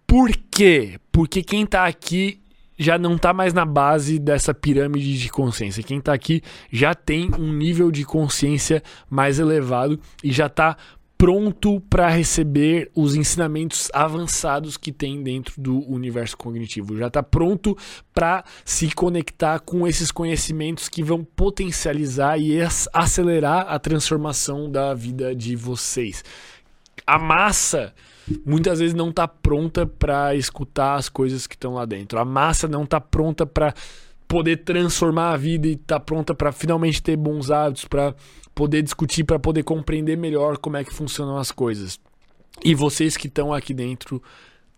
[0.06, 1.00] Por quê?
[1.12, 2.45] Porque quem tá aqui
[2.78, 5.84] já não está mais na base dessa pirâmide de consciência.
[5.84, 6.42] Quem está aqui
[6.72, 10.78] já tem um nível de consciência mais elevado e já está
[11.18, 16.98] pronto para receber os ensinamentos avançados que tem dentro do universo cognitivo.
[16.98, 17.78] Já está pronto
[18.14, 22.60] para se conectar com esses conhecimentos que vão potencializar e
[22.94, 26.24] acelerar a transformação da vida de vocês.
[27.08, 27.94] A massa
[28.46, 32.20] muitas vezes não está pronta para escutar as coisas que estão lá dentro.
[32.20, 33.74] A massa não está pronta para
[34.28, 38.16] poder transformar a vida e está pronta para finalmente ter bons hábitos, para
[38.54, 42.00] poder discutir, para poder compreender melhor como é que funcionam as coisas.
[42.64, 44.22] E vocês que estão aqui dentro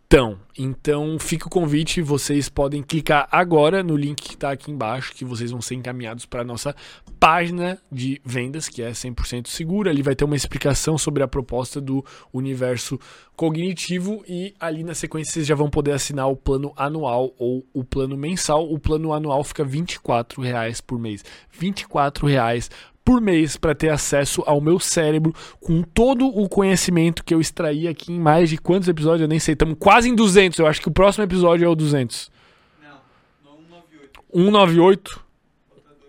[0.09, 5.13] então, então fica o convite, vocês podem clicar agora no link que está aqui embaixo,
[5.13, 6.73] que vocês vão ser encaminhados para a nossa
[7.19, 9.91] página de vendas, que é 100% segura.
[9.91, 12.97] Ali vai ter uma explicação sobre a proposta do universo
[13.35, 17.84] cognitivo e ali na sequência vocês já vão poder assinar o plano anual ou o
[17.84, 18.63] plano mensal.
[18.71, 21.25] O plano anual fica 24 reais por mês.
[21.51, 22.71] 24 reais
[23.07, 27.88] por mês para ter acesso ao meu cérebro com todo o conhecimento que eu extraí
[27.88, 29.21] aqui em mais de quantos episódios?
[29.21, 29.53] Eu nem sei.
[29.53, 30.59] Estamos quase em 200.
[30.59, 32.29] Eu acho que o próximo episódio é o 200.
[32.84, 34.23] Não, no 198.
[34.34, 35.25] 198.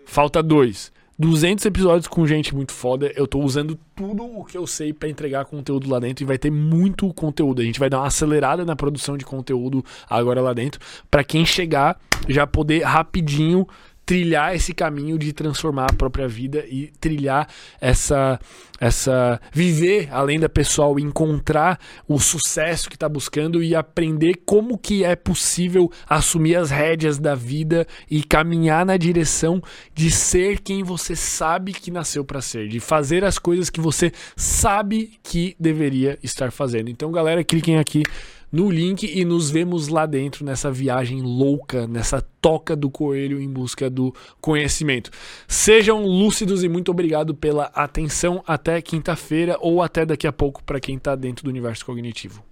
[0.03, 0.91] Falta dois.
[1.17, 3.09] 200 episódios com gente muito foda.
[3.15, 6.37] Eu tô usando tudo o que eu sei para entregar conteúdo lá dentro e vai
[6.37, 7.61] ter muito conteúdo.
[7.61, 11.45] A gente vai dar uma acelerada na produção de conteúdo agora lá dentro para quem
[11.45, 11.97] chegar
[12.27, 13.65] já poder rapidinho
[14.09, 17.47] trilhar esse caminho de transformar a própria vida e trilhar
[17.79, 18.39] essa
[18.79, 21.77] essa viver além da pessoal, encontrar
[22.07, 27.35] o sucesso que está buscando e aprender como que é possível assumir as rédeas da
[27.35, 29.61] vida e caminhar na direção
[29.93, 34.11] de ser quem você sabe que nasceu para ser, de fazer as coisas que você
[34.35, 36.89] sabe que deveria estar fazendo.
[36.89, 38.01] Então, galera, cliquem aqui
[38.51, 43.49] no link e nos vemos lá dentro nessa viagem louca, nessa toca do coelho em
[43.49, 45.11] busca do conhecimento.
[45.47, 48.43] Sejam lúcidos e muito obrigado pela atenção.
[48.47, 52.48] Até quinta-feira ou até daqui a pouco para quem está dentro do universo cognitivo.